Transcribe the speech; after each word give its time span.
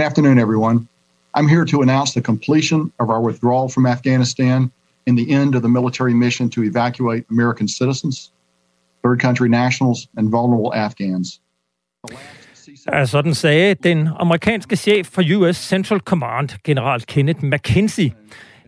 Good 0.00 0.06
afternoon, 0.06 0.38
everyone. 0.38 0.88
I'm 1.34 1.46
here 1.46 1.66
to 1.66 1.82
announce 1.82 2.14
the 2.14 2.22
completion 2.22 2.90
of 2.98 3.10
our 3.10 3.20
withdrawal 3.20 3.68
from 3.68 3.86
Afghanistan 3.86 4.70
and 5.06 5.18
the 5.18 5.30
end 5.30 5.54
of 5.54 5.60
the 5.62 5.68
military 5.68 6.14
mission 6.14 6.48
to 6.50 6.62
evacuate 6.64 7.24
American 7.30 7.68
citizens, 7.68 8.32
third 9.04 9.20
country 9.20 9.48
nationals, 9.48 10.08
and 10.16 10.30
vulnerable 10.30 10.72
Afghans. 10.74 11.40
Ja, 12.86 13.06
sådan 13.06 13.34
sagde 13.34 13.74
den 13.74 14.08
amerikanske 14.18 14.76
chef 14.76 15.06
for 15.06 15.22
US 15.36 15.56
Central 15.56 16.00
Command, 16.00 16.48
general 16.64 17.00
Kenneth 17.00 17.44
McKenzie, 17.44 18.12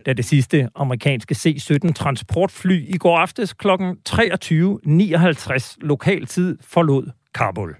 da 0.05 0.13
det 0.13 0.25
sidste 0.25 0.69
amerikanske 0.75 1.35
C-17 1.35 1.93
transportfly 1.93 2.95
i 2.95 2.97
går 2.97 3.17
aftes 3.17 3.53
kl. 3.53 3.67
23.59 4.09 5.75
lokal 5.81 6.25
tid 6.25 6.57
forlod 6.61 7.11
Kabul. 7.35 7.75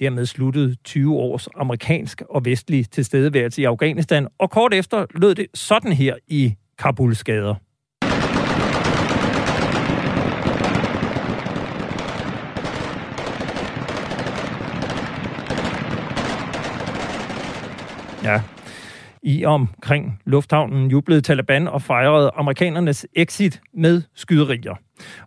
Dermed 0.00 0.26
sluttede 0.26 0.76
20 0.84 1.14
års 1.14 1.48
amerikansk 1.54 2.22
og 2.30 2.44
vestlig 2.44 2.90
tilstedeværelse 2.90 3.62
i 3.62 3.64
Afghanistan, 3.64 4.28
og 4.38 4.50
kort 4.50 4.74
efter 4.74 5.06
lød 5.14 5.34
det 5.34 5.46
sådan 5.54 5.92
her 5.92 6.14
i 6.26 6.54
Kabuls 6.78 7.24
gader. 7.24 7.54
Ja, 18.24 18.42
i 19.22 19.44
omkring 19.44 20.20
lufthavnen 20.24 20.90
jublede 20.90 21.20
Taliban 21.20 21.68
og 21.68 21.82
fejrede 21.82 22.30
amerikanernes 22.34 23.06
exit 23.14 23.60
med 23.74 24.02
skyderier. 24.14 24.74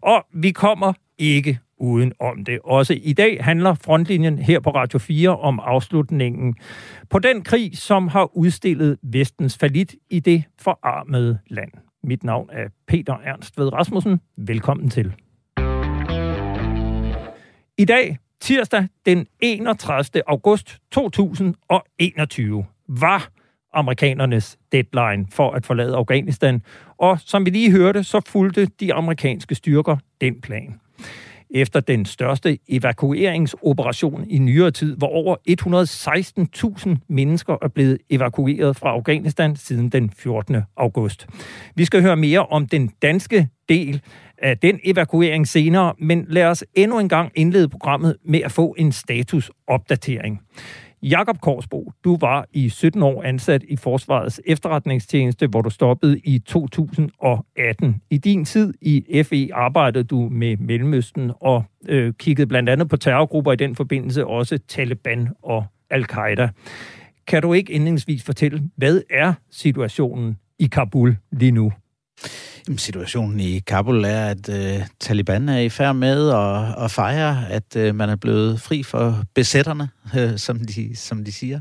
Og 0.02 0.26
vi 0.34 0.52
kommer 0.52 0.94
ikke 1.18 1.60
uden 1.80 2.14
om 2.20 2.44
det. 2.44 2.60
Også 2.64 2.94
i 3.04 3.14
dag 3.14 3.44
handler 3.44 3.74
frontlinjen 3.74 4.40
her 4.40 4.60
på 4.60 4.70
Radio 4.70 5.00
4 5.00 5.40
om 5.40 5.60
afslutningen 5.60 6.56
på 7.10 7.20
den 7.20 7.42
krig, 7.42 7.78
som 7.78 8.08
har 8.08 8.38
udstillet 8.38 8.98
vestens 9.04 9.58
falit 9.58 9.96
i 10.10 10.20
det 10.20 10.44
forarmede 10.62 11.40
land. 11.48 11.72
Mit 12.04 12.24
navn 12.24 12.50
er 12.52 12.68
Peter 12.88 13.18
Ernst 13.26 13.58
Ved 13.58 13.74
Rasmussen. 13.74 14.20
Velkommen 14.38 14.90
til. 14.90 15.14
I 17.78 17.86
dag, 17.86 18.18
tirsdag 18.42 18.88
den 19.06 19.28
31. 19.40 20.24
august 20.28 20.78
2021, 20.92 22.66
var 22.88 23.30
amerikanernes 23.74 24.58
deadline 24.72 25.28
for 25.32 25.52
at 25.52 25.66
forlade 25.66 25.96
Afghanistan, 25.96 26.62
og 26.98 27.20
som 27.20 27.46
vi 27.46 27.50
lige 27.50 27.72
hørte, 27.72 28.04
så 28.04 28.22
fulgte 28.28 28.66
de 28.66 28.94
amerikanske 28.94 29.56
styrker 29.56 29.98
den 30.22 30.42
plan. 30.42 30.80
Efter 31.54 31.80
den 31.80 32.06
største 32.06 32.58
evakueringsoperation 32.70 34.26
i 34.30 34.38
nyere 34.38 34.72
tid, 34.72 34.96
hvor 34.98 35.08
over 35.08 35.36
116.000 36.90 37.06
mennesker 37.10 37.58
er 37.62 37.68
blevet 37.68 37.98
evakueret 38.10 38.76
fra 38.76 38.90
Afghanistan 38.90 39.56
siden 39.56 39.90
den 39.90 40.12
14. 40.18 40.58
august. 40.78 41.28
Vi 41.76 41.86
skal 41.86 42.02
høre 42.02 42.16
mere 42.16 42.46
om 42.46 42.68
den 42.68 42.92
danske 43.02 43.48
del 43.70 44.02
af 44.38 44.58
den 44.58 44.80
evakuering 44.84 45.48
senere, 45.48 45.94
men 46.00 46.26
lad 46.30 46.46
os 46.46 46.64
endnu 46.74 47.00
en 47.00 47.10
gang 47.10 47.32
indlede 47.36 47.70
programmet 47.70 48.18
med 48.26 48.42
at 48.42 48.52
få 48.52 48.76
en 48.78 48.92
statusopdatering. 48.92 50.42
Jakob 51.04 51.42
Korsbo, 51.42 51.92
du 52.04 52.18
var 52.22 52.46
i 52.54 52.70
17 52.70 53.04
år 53.04 53.24
ansat 53.24 53.64
i 53.64 53.76
Forsvarets 53.76 54.42
efterretningstjeneste, 54.46 55.48
hvor 55.48 55.62
du 55.62 55.70
stoppede 55.70 56.20
i 56.20 56.40
2018. 56.40 58.02
I 58.10 58.18
din 58.18 58.46
tid 58.46 58.74
i 58.82 59.24
FE 59.24 59.50
arbejdede 59.54 60.04
du 60.04 60.30
med 60.32 60.58
Mellemøsten 60.58 61.32
og 61.40 61.64
øh, 61.88 62.14
kiggede 62.14 62.48
blandt 62.48 62.70
andet 62.70 62.90
på 62.90 62.98
terrorgrupper 62.98 63.52
i 63.52 63.56
den 63.56 63.76
forbindelse, 63.76 64.26
også 64.26 64.60
Taliban 64.68 65.30
og 65.42 65.66
Al-Qaida. 65.90 66.50
Kan 67.28 67.42
du 67.42 67.54
ikke 67.54 67.74
indlændingsvis 67.74 68.24
fortælle, 68.24 68.70
hvad 68.76 69.02
er 69.10 69.34
situationen 69.52 70.38
i 70.60 70.66
Kabul 70.66 71.18
lige 71.32 71.52
nu? 71.52 71.72
Situationen 72.78 73.40
i 73.40 73.60
Kabul 73.60 74.06
er, 74.06 74.26
at 74.26 74.50
øh, 74.50 74.86
Taliban 75.00 75.50
er 75.50 75.60
i 75.60 75.70
færd 75.70 75.96
med 75.96 76.30
at, 76.30 76.84
at 76.86 76.92
fejre, 76.92 77.50
at 77.50 77.76
øh, 77.76 77.96
man 77.96 78.10
er 78.10 78.16
blevet 78.16 78.62
fri 78.62 78.84
for 78.84 79.24
besætterne, 79.36 79.90
øh, 80.18 80.38
som, 80.38 80.60
de, 80.60 80.96
som 80.96 81.24
de 81.24 81.32
siger, 81.32 81.60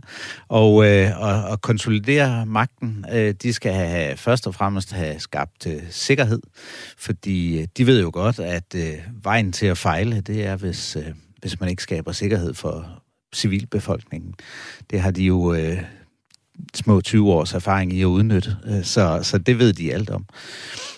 og, 0.48 0.86
øh, 0.86 1.20
og, 1.20 1.44
og 1.44 1.60
konsolidere 1.60 2.46
magten. 2.46 3.04
Øh, 3.12 3.34
de 3.42 3.52
skal 3.52 3.72
have, 3.72 4.16
først 4.16 4.46
og 4.46 4.54
fremmest 4.54 4.92
have 4.92 5.20
skabt 5.20 5.66
øh, 5.66 5.82
sikkerhed, 5.90 6.40
fordi 6.98 7.60
øh, 7.60 7.66
de 7.76 7.86
ved 7.86 8.00
jo 8.00 8.10
godt, 8.12 8.38
at 8.38 8.74
øh, 8.76 8.94
vejen 9.22 9.52
til 9.52 9.66
at 9.66 9.78
fejle, 9.78 10.20
det 10.20 10.46
er, 10.46 10.56
hvis, 10.56 10.96
øh, 10.96 11.14
hvis 11.40 11.60
man 11.60 11.68
ikke 11.68 11.82
skaber 11.82 12.12
sikkerhed 12.12 12.54
for 12.54 13.02
civilbefolkningen. 13.34 14.34
Det 14.90 15.00
har 15.00 15.10
de 15.10 15.22
jo... 15.22 15.54
Øh, 15.54 15.82
små 16.74 17.00
20 17.00 17.32
års 17.32 17.54
erfaring 17.54 17.92
i 17.92 18.00
at 18.00 18.06
udnytte, 18.06 18.56
øh, 18.66 18.84
så, 18.84 19.20
så 19.22 19.38
det 19.38 19.58
ved 19.58 19.72
de 19.72 19.94
alt 19.94 20.10
om. 20.10 20.24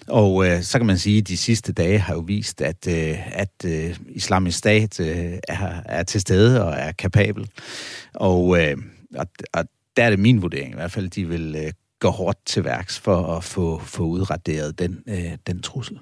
Og 0.08 0.46
øh, 0.46 0.62
så 0.62 0.78
kan 0.78 0.86
man 0.86 0.98
sige, 0.98 1.18
at 1.18 1.28
de 1.28 1.36
sidste 1.36 1.72
dage 1.72 1.98
har 1.98 2.14
jo 2.14 2.20
vist, 2.20 2.60
at, 2.60 2.86
øh, 2.88 3.38
at 3.38 3.64
øh, 3.64 3.96
islamisk 4.08 4.58
stat 4.58 5.00
øh, 5.00 5.38
er, 5.48 5.82
er 5.84 6.02
til 6.02 6.20
stede 6.20 6.64
og 6.64 6.72
er 6.72 6.92
kapabel. 6.92 7.50
Og, 8.14 8.62
øh, 8.62 8.76
og, 9.16 9.26
og 9.52 9.64
der 9.96 10.04
er 10.04 10.10
det 10.10 10.18
min 10.18 10.42
vurdering 10.42 10.72
i 10.72 10.74
hvert 10.74 10.92
fald, 10.92 11.10
de 11.10 11.28
vil 11.28 11.56
øh, 11.58 11.72
gå 12.00 12.10
hårdt 12.10 12.38
til 12.46 12.64
værks 12.64 12.98
for 12.98 13.36
at 13.36 13.44
få, 13.44 13.82
få 13.84 14.02
udraderet 14.02 14.78
den, 14.78 15.02
øh, 15.08 15.32
den 15.46 15.62
trussel. 15.62 15.98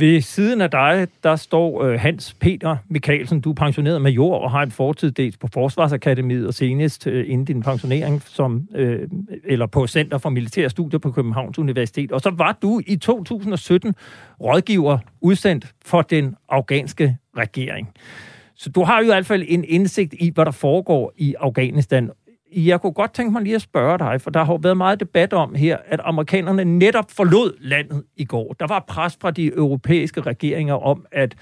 Ved 0.00 0.20
siden 0.20 0.60
af 0.60 0.70
dig, 0.70 1.08
der 1.22 1.36
står 1.36 1.82
øh, 1.82 2.00
Hans 2.00 2.36
Peter 2.40 2.76
Mikkelsen. 2.88 3.40
Du 3.40 3.50
er 3.50 3.54
pensioneret 3.54 4.02
major 4.02 4.38
og 4.38 4.50
har 4.50 4.62
en 4.62 4.70
fortid 4.70 5.10
dels 5.10 5.36
på 5.36 5.48
Forsvarsakademiet 5.52 6.46
og 6.46 6.54
senest 6.54 7.06
øh, 7.06 7.30
inden 7.30 7.44
din 7.44 7.62
pensionering 7.62 8.22
som, 8.26 8.68
øh, 8.74 9.08
eller 9.44 9.66
på 9.66 9.86
Center 9.86 10.18
for 10.18 10.30
Militære 10.30 10.70
Studier 10.70 10.98
på 10.98 11.10
Københavns 11.10 11.58
Universitet. 11.58 12.12
Og 12.12 12.20
så 12.20 12.30
var 12.30 12.58
du 12.62 12.80
i 12.86 12.96
2017 12.96 13.94
rådgiver 14.40 14.98
udsendt 15.20 15.66
for 15.84 16.02
den 16.02 16.36
afghanske 16.48 17.16
regering. 17.36 17.88
Så 18.54 18.70
du 18.70 18.84
har 18.84 18.98
jo 18.98 19.02
i 19.02 19.06
hvert 19.06 19.26
fald 19.26 19.44
en 19.48 19.64
indsigt 19.68 20.14
i, 20.18 20.30
hvad 20.34 20.44
der 20.44 20.50
foregår 20.50 21.12
i 21.16 21.34
Afghanistan. 21.40 22.10
Jeg 22.56 22.80
kunne 22.80 22.92
godt 22.92 23.14
tænke 23.14 23.32
mig 23.32 23.42
lige 23.42 23.54
at 23.54 23.62
spørge 23.62 23.98
dig, 23.98 24.20
for 24.20 24.30
der 24.30 24.44
har 24.44 24.52
jo 24.52 24.58
været 24.62 24.76
meget 24.76 25.00
debat 25.00 25.32
om 25.32 25.54
her, 25.54 25.76
at 25.86 26.00
amerikanerne 26.04 26.64
netop 26.64 27.10
forlod 27.10 27.52
landet 27.60 28.04
i 28.16 28.24
går. 28.24 28.52
Der 28.52 28.66
var 28.66 28.84
pres 28.88 29.18
fra 29.20 29.30
de 29.30 29.46
europæiske 29.46 30.20
regeringer 30.20 30.74
om 30.74 31.06
at 31.12 31.34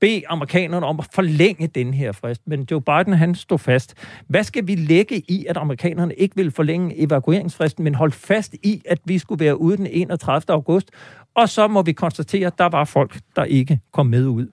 bede 0.00 0.22
amerikanerne 0.28 0.86
om 0.86 1.00
at 1.00 1.06
forlænge 1.14 1.66
den 1.66 1.94
her 1.94 2.12
frist, 2.12 2.42
men 2.46 2.66
Joe 2.70 2.80
Biden 2.80 3.12
han 3.12 3.34
stod 3.34 3.58
fast. 3.58 3.94
Hvad 4.28 4.44
skal 4.44 4.66
vi 4.66 4.74
lægge 4.74 5.22
i, 5.28 5.46
at 5.48 5.56
amerikanerne 5.56 6.14
ikke 6.14 6.36
vil 6.36 6.50
forlænge 6.50 7.00
evakueringsfristen, 7.00 7.84
men 7.84 7.94
holde 7.94 8.14
fast 8.14 8.54
i, 8.62 8.82
at 8.88 8.98
vi 9.04 9.18
skulle 9.18 9.44
være 9.44 9.60
ude 9.60 9.76
den 9.76 9.86
31. 9.86 10.54
august? 10.54 10.90
Og 11.34 11.48
så 11.48 11.68
må 11.68 11.82
vi 11.82 11.92
konstatere, 11.92 12.46
at 12.46 12.58
der 12.58 12.68
var 12.68 12.84
folk, 12.84 13.18
der 13.36 13.44
ikke 13.44 13.80
kom 13.92 14.06
med 14.06 14.26
ud. 14.26 14.46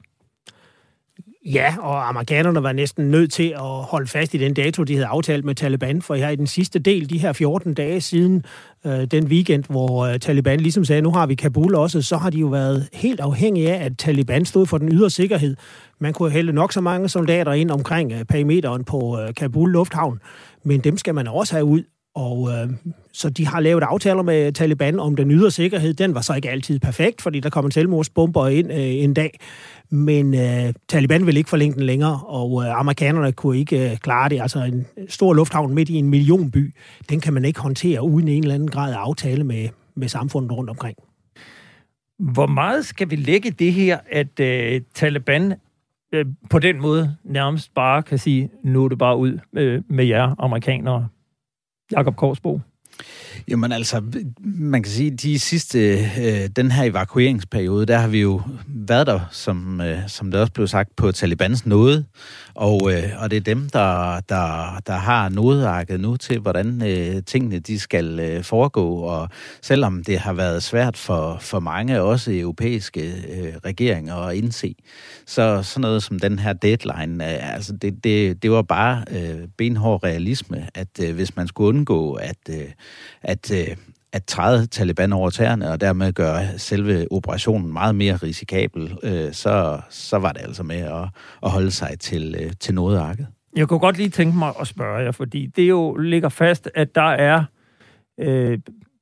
Ja, 1.45 1.75
og 1.79 2.09
amerikanerne 2.09 2.63
var 2.63 2.71
næsten 2.71 3.11
nødt 3.11 3.31
til 3.31 3.49
at 3.49 3.61
holde 3.61 4.07
fast 4.07 4.33
i 4.33 4.37
den 4.37 4.53
dato, 4.53 4.83
de 4.83 4.93
havde 4.93 5.07
aftalt 5.07 5.45
med 5.45 5.55
Taliban, 5.55 6.01
for 6.01 6.15
her 6.15 6.29
i 6.29 6.35
den 6.35 6.47
sidste 6.47 6.79
del, 6.79 7.09
de 7.09 7.17
her 7.17 7.33
14 7.33 7.73
dage 7.73 8.01
siden 8.01 8.43
øh, 8.85 9.05
den 9.05 9.27
weekend, 9.27 9.63
hvor 9.69 10.05
øh, 10.05 10.19
Taliban 10.19 10.59
ligesom 10.59 10.85
sagde, 10.85 11.01
nu 11.01 11.11
har 11.11 11.25
vi 11.25 11.35
Kabul 11.35 11.75
også, 11.75 12.01
så 12.01 12.17
har 12.17 12.29
de 12.29 12.37
jo 12.37 12.47
været 12.47 12.89
helt 12.93 13.19
afhængige 13.19 13.73
af, 13.73 13.85
at 13.85 13.97
Taliban 13.97 14.45
stod 14.45 14.65
for 14.65 14.77
den 14.77 14.89
ydre 14.91 15.09
sikkerhed. 15.09 15.55
Man 15.99 16.13
kunne 16.13 16.31
hælde 16.31 16.53
nok 16.53 16.73
så 16.73 16.81
mange 16.81 17.09
soldater 17.09 17.53
ind 17.53 17.71
omkring 17.71 18.11
øh, 18.11 18.25
perimeteren 18.25 18.83
på 18.83 19.19
øh, 19.19 19.33
Kabul 19.33 19.71
Lufthavn, 19.71 20.19
men 20.63 20.79
dem 20.79 20.97
skal 20.97 21.15
man 21.15 21.27
også 21.27 21.53
have 21.53 21.65
ud, 21.65 21.83
og 22.15 22.49
øh, 22.49 22.69
så 23.13 23.29
de 23.29 23.47
har 23.47 23.59
lavet 23.59 23.83
aftaler 23.83 24.21
med 24.21 24.51
Taliban 24.51 24.99
om 24.99 25.15
den 25.15 25.31
ydre 25.31 25.51
sikkerhed. 25.51 25.93
Den 25.93 26.15
var 26.15 26.21
så 26.21 26.33
ikke 26.33 26.49
altid 26.49 26.79
perfekt, 26.79 27.21
fordi 27.21 27.39
der 27.39 27.49
kom 27.49 27.65
en 27.65 27.71
selvmordsbomber 27.71 28.47
ind 28.47 28.71
øh, 28.71 28.79
en 28.79 29.13
dag. 29.13 29.39
Men 29.93 30.33
øh, 30.33 30.73
Taliban 30.87 31.25
vil 31.25 31.37
ikke 31.37 31.49
forlænge 31.49 31.75
den 31.75 31.83
længere, 31.83 32.19
og 32.25 32.63
øh, 32.63 32.79
amerikanerne 32.79 33.31
kunne 33.31 33.57
ikke 33.57 33.91
øh, 33.91 33.97
klare 33.97 34.29
det. 34.29 34.41
Altså 34.41 34.59
en 34.63 34.87
stor 35.09 35.33
lufthavn 35.33 35.73
midt 35.73 35.89
i 35.89 35.95
en 35.95 36.09
millionby, 36.09 36.73
den 37.09 37.19
kan 37.19 37.33
man 37.33 37.45
ikke 37.45 37.59
håndtere 37.59 38.01
uden 38.01 38.27
en 38.27 38.43
eller 38.43 38.55
anden 38.55 38.69
grad 38.69 38.93
af 38.93 38.97
aftale 38.97 39.43
med, 39.43 39.69
med 39.95 40.07
samfundet 40.07 40.51
rundt 40.51 40.69
omkring. 40.69 40.97
Hvor 42.19 42.47
meget 42.47 42.85
skal 42.85 43.09
vi 43.09 43.15
lægge 43.15 43.51
det 43.51 43.73
her, 43.73 43.99
at 44.11 44.39
øh, 44.39 44.81
Taliban 44.93 45.53
øh, 46.13 46.25
på 46.49 46.59
den 46.59 46.81
måde 46.81 47.15
nærmest 47.23 47.73
bare 47.73 48.03
kan 48.03 48.17
sige, 48.17 48.49
nu 48.63 48.85
er 48.85 48.89
det 48.89 48.97
bare 48.97 49.17
ud 49.17 49.39
øh, 49.53 49.83
med 49.87 50.05
jer 50.05 50.35
amerikanere? 50.39 51.07
Jakob 51.91 52.15
Korsbo. 52.15 52.59
Jamen 53.47 53.71
altså, 53.71 54.01
man 54.43 54.83
kan 54.83 54.91
sige, 54.91 55.11
at 55.11 55.21
de 55.21 55.39
sidste, 55.39 55.79
øh, 56.19 56.49
den 56.55 56.71
her 56.71 56.83
evakueringsperiode, 56.83 57.85
der 57.85 57.97
har 57.97 58.07
vi 58.07 58.21
jo 58.21 58.41
været 58.67 59.07
der, 59.07 59.19
som, 59.31 59.81
øh, 59.81 59.99
som 60.07 60.31
det 60.31 60.41
også 60.41 60.53
blev 60.53 60.67
sagt, 60.67 60.95
på 60.95 61.11
Talibans 61.11 61.65
nåde. 61.65 62.05
Og, 62.55 62.91
øh, 62.93 63.03
og 63.17 63.31
det 63.31 63.37
er 63.37 63.41
dem, 63.41 63.69
der, 63.69 64.19
der, 64.29 64.79
der 64.87 64.93
har 64.93 65.29
nodearket 65.29 65.99
nu 65.99 66.17
til, 66.17 66.39
hvordan 66.39 66.81
øh, 66.87 67.23
tingene 67.23 67.59
de 67.59 67.79
skal 67.79 68.19
øh, 68.19 68.43
foregå. 68.43 68.97
Og 68.97 69.29
selvom 69.61 70.03
det 70.03 70.19
har 70.19 70.33
været 70.33 70.63
svært 70.63 70.97
for, 70.97 71.37
for 71.41 71.59
mange, 71.59 72.01
også 72.01 72.31
europæiske 72.33 73.01
øh, 73.01 73.53
regeringer 73.65 74.15
at 74.15 74.35
indse, 74.35 74.75
så 75.25 75.63
sådan 75.63 75.81
noget 75.81 76.03
som 76.03 76.19
den 76.19 76.39
her 76.39 76.53
deadline, 76.53 77.31
øh, 77.31 77.55
altså 77.55 77.73
det, 77.73 78.03
det, 78.03 78.43
det 78.43 78.51
var 78.51 78.61
bare 78.61 79.03
øh, 79.11 79.47
benhård 79.57 80.03
realisme, 80.03 80.67
at 80.75 80.99
øh, 81.03 81.15
hvis 81.15 81.35
man 81.35 81.47
skulle 81.47 81.67
undgå, 81.67 82.13
at, 82.13 82.49
øh, 82.49 82.69
at 83.21 83.51
øh, 83.51 83.75
at 84.13 84.25
træde 84.25 84.65
Taliban 84.65 85.13
over 85.13 85.29
tæerne, 85.29 85.71
og 85.71 85.81
dermed 85.81 86.13
gøre 86.13 86.57
selve 86.57 87.07
operationen 87.11 87.73
meget 87.73 87.95
mere 87.95 88.15
risikabel, 88.15 88.97
øh, 89.03 89.33
så, 89.33 89.81
så 89.89 90.17
var 90.17 90.31
det 90.31 90.41
altså 90.41 90.63
med 90.63 90.75
at, 90.75 91.09
at 91.43 91.51
holde 91.51 91.71
sig 91.71 91.99
til, 91.99 92.35
øh, 92.39 92.51
til 92.59 92.73
noget 92.73 92.97
arket. 92.97 93.27
Jeg 93.55 93.67
kunne 93.67 93.79
godt 93.79 93.97
lige 93.97 94.09
tænke 94.09 94.37
mig 94.37 94.53
at 94.59 94.67
spørge 94.67 94.97
jer, 94.97 95.11
fordi 95.11 95.45
det 95.45 95.69
jo 95.69 95.95
ligger 95.95 96.29
fast, 96.29 96.69
at 96.75 96.95
der 96.95 97.09
er, 97.09 97.43
øh, 98.19 98.59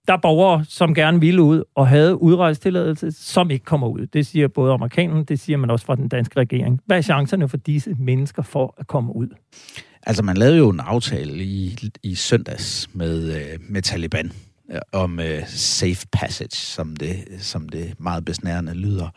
der 0.07 0.13
er 0.13 0.17
borgere, 0.17 0.65
som 0.65 0.93
gerne 0.93 1.19
ville 1.19 1.41
ud 1.41 1.63
og 1.75 1.87
havde 1.87 2.21
udrejstilladelse, 2.21 3.11
som 3.11 3.51
ikke 3.51 3.65
kommer 3.65 3.87
ud. 3.87 4.07
Det 4.07 4.25
siger 4.25 4.47
både 4.47 4.73
amerikanerne, 4.73 5.23
det 5.23 5.39
siger 5.39 5.57
man 5.57 5.69
også 5.69 5.85
fra 5.85 5.95
den 5.95 6.07
danske 6.07 6.39
regering. 6.39 6.79
Hvad 6.85 6.97
er 6.97 7.01
chancerne 7.01 7.49
for 7.49 7.57
disse 7.57 7.95
mennesker 7.99 8.41
for 8.41 8.75
at 8.77 8.87
komme 8.87 9.15
ud? 9.15 9.27
Altså, 10.03 10.23
man 10.23 10.37
lavede 10.37 10.57
jo 10.57 10.69
en 10.69 10.79
aftale 10.79 11.43
i, 11.43 11.89
i 12.03 12.15
søndags 12.15 12.89
med, 12.93 13.35
øh, 13.35 13.59
med 13.69 13.81
Taliban 13.81 14.31
om 14.91 15.19
øh, 15.19 15.47
safe 15.47 16.07
passage, 16.11 16.55
som 16.55 16.95
det, 16.95 17.15
som 17.39 17.69
det 17.69 17.93
meget 17.99 18.25
besnærende 18.25 18.73
lyder. 18.73 19.09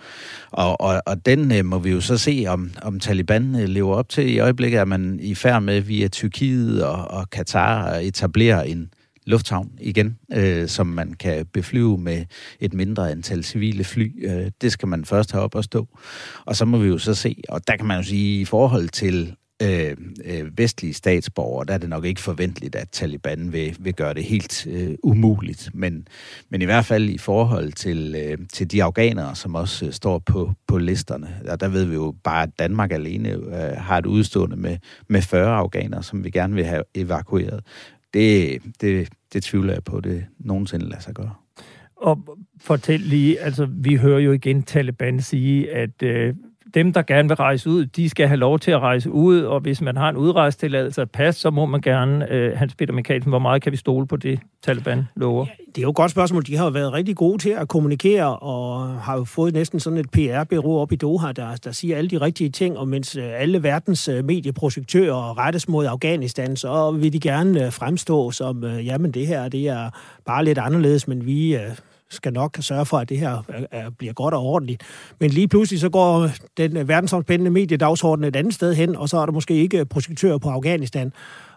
Og, 0.50 0.80
og, 0.80 1.02
og 1.06 1.26
den 1.26 1.52
øh, 1.52 1.64
må 1.64 1.78
vi 1.78 1.90
jo 1.90 2.00
så 2.00 2.18
se, 2.18 2.44
om, 2.48 2.70
om 2.82 3.00
Taliban 3.00 3.60
øh, 3.60 3.68
lever 3.68 3.94
op 3.94 4.08
til. 4.08 4.30
I 4.30 4.38
øjeblikket 4.38 4.80
er 4.80 4.84
man 4.84 5.18
i 5.22 5.34
færd 5.34 5.62
med 5.62 5.80
via 5.80 6.08
Tyrkiet 6.08 6.84
og, 6.84 7.10
og 7.10 7.30
Katar 7.30 7.84
at 7.84 8.04
etablere 8.04 8.68
en 8.68 8.90
lufthavn 9.26 9.70
igen, 9.80 10.18
øh, 10.32 10.68
som 10.68 10.86
man 10.86 11.14
kan 11.14 11.46
beflyve 11.46 11.98
med 11.98 12.24
et 12.60 12.74
mindre 12.74 13.10
antal 13.10 13.44
civile 13.44 13.84
fly. 13.84 14.26
Øh, 14.26 14.50
det 14.60 14.72
skal 14.72 14.88
man 14.88 15.04
først 15.04 15.32
have 15.32 15.44
op 15.44 15.54
og 15.54 15.64
stå. 15.64 15.88
Og 16.44 16.56
så 16.56 16.64
må 16.64 16.78
vi 16.78 16.88
jo 16.88 16.98
så 16.98 17.14
se, 17.14 17.42
og 17.48 17.66
der 17.66 17.76
kan 17.76 17.86
man 17.86 17.96
jo 17.96 18.02
sige, 18.02 18.40
i 18.40 18.44
forhold 18.44 18.88
til 18.88 19.36
øh, 19.62 19.96
øh, 20.24 20.58
vestlige 20.58 20.94
statsborgere, 20.94 21.64
der 21.64 21.74
er 21.74 21.78
det 21.78 21.88
nok 21.88 22.04
ikke 22.04 22.20
forventeligt, 22.20 22.74
at 22.74 22.88
Taliban 22.88 23.52
vil, 23.52 23.76
vil 23.80 23.94
gøre 23.94 24.14
det 24.14 24.24
helt 24.24 24.66
øh, 24.66 24.94
umuligt. 25.02 25.70
Men, 25.74 26.08
men 26.48 26.62
i 26.62 26.64
hvert 26.64 26.84
fald 26.84 27.08
i 27.08 27.18
forhold 27.18 27.72
til, 27.72 28.14
øh, 28.18 28.38
til 28.52 28.70
de 28.70 28.82
afghanere, 28.82 29.36
som 29.36 29.54
også 29.54 29.86
øh, 29.86 29.92
står 29.92 30.18
på, 30.18 30.52
på 30.66 30.78
listerne, 30.78 31.40
og 31.48 31.60
der 31.60 31.68
ved 31.68 31.84
vi 31.84 31.94
jo 31.94 32.14
bare, 32.24 32.42
at 32.42 32.58
Danmark 32.58 32.92
alene 32.92 33.30
øh, 33.30 33.76
har 33.76 33.98
et 33.98 34.06
udstående 34.06 34.56
med, 34.56 34.78
med 35.08 35.22
40 35.22 35.56
afghanere, 35.56 36.02
som 36.02 36.24
vi 36.24 36.30
gerne 36.30 36.54
vil 36.54 36.64
have 36.64 36.82
evakueret. 36.94 37.60
Det, 38.14 38.62
det, 38.80 39.08
det 39.32 39.42
tvivler 39.42 39.72
jeg 39.72 39.84
på, 39.84 40.00
det 40.00 40.24
nogensinde 40.38 40.88
lader 40.88 41.00
sig 41.00 41.14
gøre. 41.14 41.34
Og 41.96 42.38
fortæl 42.60 43.00
lige, 43.00 43.40
altså 43.40 43.68
vi 43.70 43.96
hører 43.96 44.20
jo 44.20 44.32
igen 44.32 44.62
Taliban 44.62 45.20
sige, 45.20 45.70
at 45.70 46.02
øh, 46.02 46.34
dem, 46.74 46.92
der 46.92 47.02
gerne 47.02 47.28
vil 47.28 47.36
rejse 47.36 47.70
ud, 47.70 47.86
de 47.86 48.08
skal 48.08 48.28
have 48.28 48.38
lov 48.38 48.58
til 48.58 48.70
at 48.70 48.80
rejse 48.80 49.10
ud, 49.10 49.40
og 49.40 49.60
hvis 49.60 49.80
man 49.80 49.96
har 49.96 50.08
en 50.08 50.16
udrejstilladelse 50.16 51.02
at 51.02 51.10
pas, 51.10 51.36
så 51.36 51.50
må 51.50 51.66
man 51.66 51.80
gerne, 51.80 52.32
øh, 52.32 52.58
Hans 52.58 52.74
Peter 52.74 52.92
Mikkelsen, 52.92 53.28
hvor 53.28 53.38
meget 53.38 53.62
kan 53.62 53.72
vi 53.72 53.76
stole 53.76 54.06
på 54.06 54.16
det, 54.16 54.40
Taliban 54.62 55.08
lover? 55.16 55.46
Ja, 55.46 55.64
det 55.66 55.78
er 55.78 55.82
jo 55.82 55.90
et 55.90 55.96
godt 55.96 56.10
spørgsmål. 56.10 56.46
De 56.46 56.56
har 56.56 56.64
jo 56.64 56.70
været 56.70 56.92
rigtig 56.92 57.16
gode 57.16 57.38
til 57.38 57.50
at 57.50 57.68
kommunikere, 57.68 58.36
og 58.36 58.88
har 58.88 59.16
jo 59.16 59.24
fået 59.24 59.54
næsten 59.54 59.80
sådan 59.80 59.98
et 59.98 60.10
PR-bureau 60.10 60.78
op 60.78 60.92
i 60.92 60.96
Doha, 60.96 61.32
der, 61.32 61.56
der 61.56 61.72
siger 61.72 61.96
alle 61.96 62.10
de 62.10 62.20
rigtige 62.20 62.50
ting, 62.50 62.78
og 62.78 62.88
mens 62.88 63.16
øh, 63.16 63.24
alle 63.40 63.62
verdens 63.62 64.08
øh, 64.08 64.24
medieprojektører 64.24 65.38
rettes 65.38 65.68
mod 65.68 65.86
Afghanistan, 65.86 66.56
så 66.56 66.90
vil 66.90 67.12
de 67.12 67.20
gerne 67.20 67.66
øh, 67.66 67.72
fremstå 67.72 68.30
som, 68.30 68.64
jamen 68.64 69.10
det 69.10 69.26
her, 69.26 69.48
det 69.48 69.68
er 69.68 69.90
bare 70.26 70.44
lidt 70.44 70.58
anderledes, 70.58 71.08
men 71.08 71.26
vi 71.26 71.58
skal 72.12 72.32
nok 72.32 72.56
sørge 72.60 72.86
for, 72.86 72.98
at 72.98 73.08
det 73.08 73.18
her 73.18 73.42
er, 73.70 73.90
bliver 73.90 74.12
godt 74.12 74.34
og 74.34 74.40
ordentligt. 74.40 74.82
Men 75.20 75.30
lige 75.30 75.48
pludselig 75.48 75.80
så 75.80 75.88
går 75.88 76.28
den 76.56 76.88
verdensomspændende 76.88 77.50
mediedagsorden 77.50 78.24
et 78.24 78.36
andet 78.36 78.54
sted 78.54 78.74
hen, 78.74 78.96
og 78.96 79.08
så 79.08 79.18
er 79.18 79.26
der 79.26 79.32
måske 79.32 79.54
ikke 79.54 79.84
projektører 79.84 80.38
på 80.38 80.48
Afghanistan. 80.48 81.12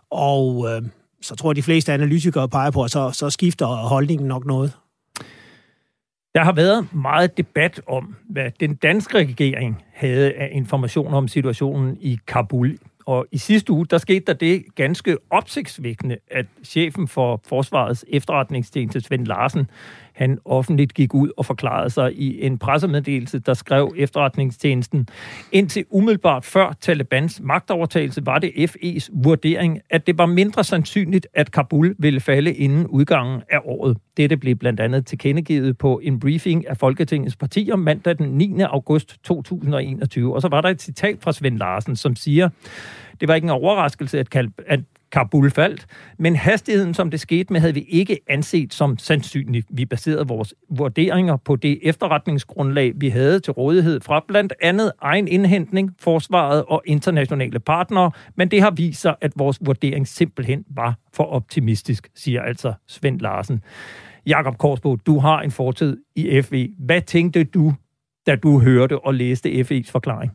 Og 0.09 0.67
øh, 0.69 0.81
så 1.21 1.35
tror 1.35 1.49
jeg, 1.51 1.55
de 1.55 1.63
fleste 1.63 1.93
analytikere 1.93 2.49
peger 2.49 2.71
på, 2.71 2.83
at 2.83 2.91
så, 2.91 3.11
så 3.11 3.29
skifter 3.29 3.65
holdningen 3.65 4.27
nok 4.27 4.45
noget. 4.45 4.73
Der 6.35 6.43
har 6.43 6.51
været 6.51 6.87
meget 6.93 7.37
debat 7.37 7.81
om, 7.87 8.15
hvad 8.29 8.51
den 8.59 8.75
danske 8.75 9.17
regering 9.17 9.83
havde 9.93 10.33
af 10.33 10.49
information 10.51 11.13
om 11.13 11.27
situationen 11.27 11.97
i 12.01 12.19
Kabul. 12.27 12.77
Og 13.05 13.25
i 13.31 13.37
sidste 13.37 13.73
uge, 13.73 13.85
der 13.85 13.97
skete 13.97 14.25
der 14.27 14.33
det 14.33 14.63
ganske 14.75 15.17
opsigtsvækkende, 15.29 16.17
at 16.31 16.45
chefen 16.63 17.07
for 17.07 17.41
Forsvarets 17.47 18.05
efterretningstjeneste, 18.07 19.01
Svend 19.01 19.27
Larsen, 19.27 19.69
han 20.15 20.39
offentligt 20.45 20.93
gik 20.93 21.13
ud 21.13 21.29
og 21.37 21.45
forklarede 21.45 21.89
sig 21.89 22.13
i 22.13 22.45
en 22.45 22.57
pressemeddelelse, 22.57 23.39
der 23.39 23.53
skrev 23.53 23.93
efterretningstjenesten. 23.97 25.07
Indtil 25.51 25.85
umiddelbart 25.89 26.45
før 26.45 26.73
Talibans 26.81 27.41
magtovertagelse 27.43 28.25
var 28.25 28.39
det 28.39 28.51
FE's 28.57 29.09
vurdering, 29.13 29.79
at 29.89 30.07
det 30.07 30.17
var 30.17 30.25
mindre 30.25 30.63
sandsynligt, 30.63 31.27
at 31.33 31.51
Kabul 31.51 31.95
ville 31.99 32.19
falde 32.19 32.53
inden 32.53 32.87
udgangen 32.87 33.41
af 33.49 33.59
året. 33.65 33.97
Dette 34.17 34.37
blev 34.37 34.55
blandt 34.55 34.79
andet 34.79 35.05
tilkendegivet 35.05 35.77
på 35.77 35.99
en 36.03 36.19
briefing 36.19 36.69
af 36.69 36.77
Folketingets 36.77 37.35
partier 37.35 37.75
mandag 37.75 38.17
den 38.17 38.29
9. 38.29 38.61
august 38.61 39.23
2021. 39.23 40.35
Og 40.35 40.41
så 40.41 40.47
var 40.47 40.61
der 40.61 40.69
et 40.69 40.81
citat 40.81 41.17
fra 41.21 41.33
Svend 41.33 41.57
Larsen, 41.57 41.95
som 41.95 42.15
siger, 42.15 42.49
det 43.19 43.27
var 43.27 43.35
ikke 43.35 43.45
en 43.45 43.49
overraskelse, 43.49 44.19
at, 44.19 44.79
Kabul 45.15 45.51
faldt, 45.51 45.85
men 46.19 46.35
hastigheden, 46.35 46.93
som 46.93 47.11
det 47.11 47.19
skete 47.19 47.53
med, 47.53 47.59
havde 47.59 47.73
vi 47.73 47.85
ikke 47.89 48.19
anset 48.27 48.73
som 48.73 48.97
sandsynligt. 48.97 49.67
Vi 49.69 49.85
baserede 49.85 50.27
vores 50.27 50.53
vurderinger 50.69 51.37
på 51.37 51.55
det 51.55 51.79
efterretningsgrundlag, 51.83 52.93
vi 52.95 53.09
havde 53.09 53.39
til 53.39 53.53
rådighed 53.53 54.01
fra 54.01 54.25
blandt 54.27 54.53
andet 54.61 54.91
egen 55.01 55.27
indhentning, 55.27 55.91
forsvaret 55.99 56.63
og 56.67 56.81
internationale 56.85 57.59
partnere, 57.59 58.11
men 58.35 58.51
det 58.51 58.61
har 58.61 58.71
vist 58.71 59.01
sig, 59.01 59.15
at 59.21 59.31
vores 59.35 59.57
vurdering 59.61 60.07
simpelthen 60.07 60.63
var 60.69 60.97
for 61.13 61.23
optimistisk, 61.23 62.09
siger 62.15 62.41
altså 62.41 62.73
Svend 62.87 63.19
Larsen. 63.19 63.63
Jakob 64.25 64.57
Korsbo, 64.57 64.95
du 64.95 65.19
har 65.19 65.41
en 65.41 65.51
fortid 65.51 65.97
i 66.15 66.41
FE. 66.41 66.69
Hvad 66.79 67.01
tænkte 67.01 67.43
du, 67.43 67.73
da 68.27 68.35
du 68.35 68.59
hørte 68.59 68.99
og 68.99 69.13
læste 69.13 69.49
FE's 69.49 69.91
forklaring? 69.91 70.31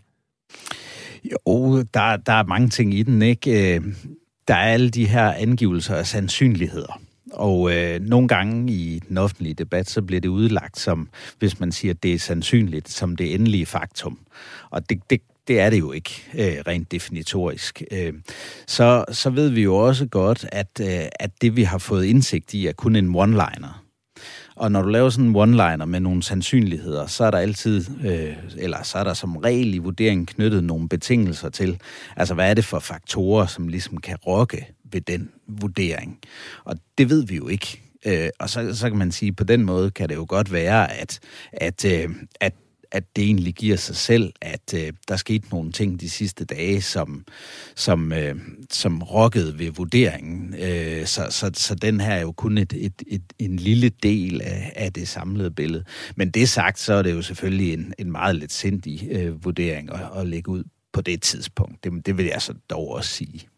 Jo, 1.24 1.82
der, 1.94 2.16
der 2.16 2.32
er 2.32 2.46
mange 2.46 2.68
ting 2.68 2.94
i 2.94 3.02
den, 3.02 3.22
ikke? 3.22 3.76
Øh, 3.76 3.82
der 4.48 4.54
er 4.54 4.72
alle 4.72 4.90
de 4.90 5.06
her 5.06 5.32
angivelser 5.32 5.94
af 5.94 6.06
sandsynligheder. 6.06 7.00
Og 7.32 7.76
øh, 7.76 8.00
nogle 8.00 8.28
gange 8.28 8.72
i 8.72 8.98
den 9.08 9.18
offentlige 9.18 9.54
debat, 9.54 9.90
så 9.90 10.02
bliver 10.02 10.20
det 10.20 10.28
udlagt 10.28 10.78
som, 10.78 11.08
hvis 11.38 11.60
man 11.60 11.72
siger, 11.72 11.94
at 11.94 12.02
det 12.02 12.14
er 12.14 12.18
sandsynligt, 12.18 12.88
som 12.88 13.16
det 13.16 13.34
endelige 13.34 13.66
faktum. 13.66 14.18
Og 14.70 14.90
det, 14.90 15.00
det, 15.10 15.20
det 15.48 15.60
er 15.60 15.70
det 15.70 15.78
jo 15.78 15.92
ikke 15.92 16.10
øh, 16.34 16.56
rent 16.66 16.92
definitorisk. 16.92 17.82
Øh, 17.90 18.12
så, 18.66 19.04
så 19.12 19.30
ved 19.30 19.48
vi 19.48 19.62
jo 19.62 19.76
også 19.76 20.06
godt, 20.06 20.46
at, 20.52 20.80
øh, 20.80 21.08
at 21.20 21.30
det 21.40 21.56
vi 21.56 21.62
har 21.62 21.78
fået 21.78 22.04
indsigt 22.04 22.54
i, 22.54 22.66
er 22.66 22.72
kun 22.72 22.96
en 22.96 23.14
one-liner. 23.14 23.89
Og 24.60 24.72
når 24.72 24.82
du 24.82 24.88
laver 24.88 25.10
sådan 25.10 25.24
en 25.24 25.36
one-liner 25.36 25.84
med 25.84 26.00
nogle 26.00 26.22
sandsynligheder, 26.22 27.06
så 27.06 27.24
er 27.24 27.30
der 27.30 27.38
altid, 27.38 27.84
øh, 28.04 28.36
eller 28.56 28.82
så 28.82 28.98
er 28.98 29.04
der 29.04 29.14
som 29.14 29.36
regel 29.36 29.74
i 29.74 29.78
vurderingen 29.78 30.26
knyttet 30.26 30.64
nogle 30.64 30.88
betingelser 30.88 31.48
til, 31.48 31.80
altså 32.16 32.34
hvad 32.34 32.50
er 32.50 32.54
det 32.54 32.64
for 32.64 32.78
faktorer, 32.78 33.46
som 33.46 33.68
ligesom 33.68 33.96
kan 33.96 34.16
rokke 34.16 34.66
ved 34.92 35.00
den 35.00 35.30
vurdering. 35.48 36.18
Og 36.64 36.76
det 36.98 37.10
ved 37.10 37.26
vi 37.26 37.36
jo 37.36 37.48
ikke. 37.48 37.82
Øh, 38.06 38.28
og 38.38 38.50
så, 38.50 38.76
så 38.76 38.88
kan 38.88 38.98
man 38.98 39.12
sige, 39.12 39.32
på 39.32 39.44
den 39.44 39.64
måde 39.64 39.90
kan 39.90 40.08
det 40.08 40.14
jo 40.14 40.26
godt 40.28 40.52
være, 40.52 40.92
at, 40.92 41.18
at, 41.52 41.84
øh, 41.84 42.08
at 42.40 42.54
at 42.92 43.16
det 43.16 43.24
egentlig 43.24 43.54
giver 43.54 43.76
sig 43.76 43.96
selv, 43.96 44.32
at 44.40 44.74
øh, 44.74 44.92
der 45.08 45.16
skete 45.16 45.48
nogle 45.50 45.72
ting 45.72 46.00
de 46.00 46.10
sidste 46.10 46.44
dage, 46.44 46.82
som, 46.82 47.24
som, 47.76 48.12
øh, 48.12 48.34
som 48.70 49.02
rokkede 49.02 49.58
ved 49.58 49.70
vurderingen. 49.70 50.54
Øh, 50.54 51.06
så, 51.06 51.26
så, 51.30 51.50
så 51.54 51.74
den 51.74 52.00
her 52.00 52.14
er 52.14 52.20
jo 52.20 52.32
kun 52.32 52.58
et, 52.58 52.72
et, 52.76 53.02
et, 53.06 53.22
en 53.38 53.56
lille 53.56 53.88
del 53.88 54.40
af, 54.42 54.72
af 54.76 54.92
det 54.92 55.08
samlede 55.08 55.50
billede. 55.50 55.84
Men 56.16 56.30
det 56.30 56.48
sagt, 56.48 56.78
så 56.78 56.94
er 56.94 57.02
det 57.02 57.12
jo 57.12 57.22
selvfølgelig 57.22 57.72
en, 57.72 57.94
en 57.98 58.12
meget 58.12 58.36
lidt 58.36 58.52
sindig 58.52 59.08
øh, 59.10 59.44
vurdering 59.44 59.92
at, 59.92 60.00
at 60.16 60.26
lægge 60.26 60.50
ud 60.50 60.64
på 60.92 61.00
det 61.00 61.22
tidspunkt. 61.22 61.84
Det, 61.84 62.06
det 62.06 62.18
vil 62.18 62.26
jeg 62.26 62.42
så 62.42 62.54
dog 62.70 62.88
også 62.88 63.10
sige. 63.10 63.49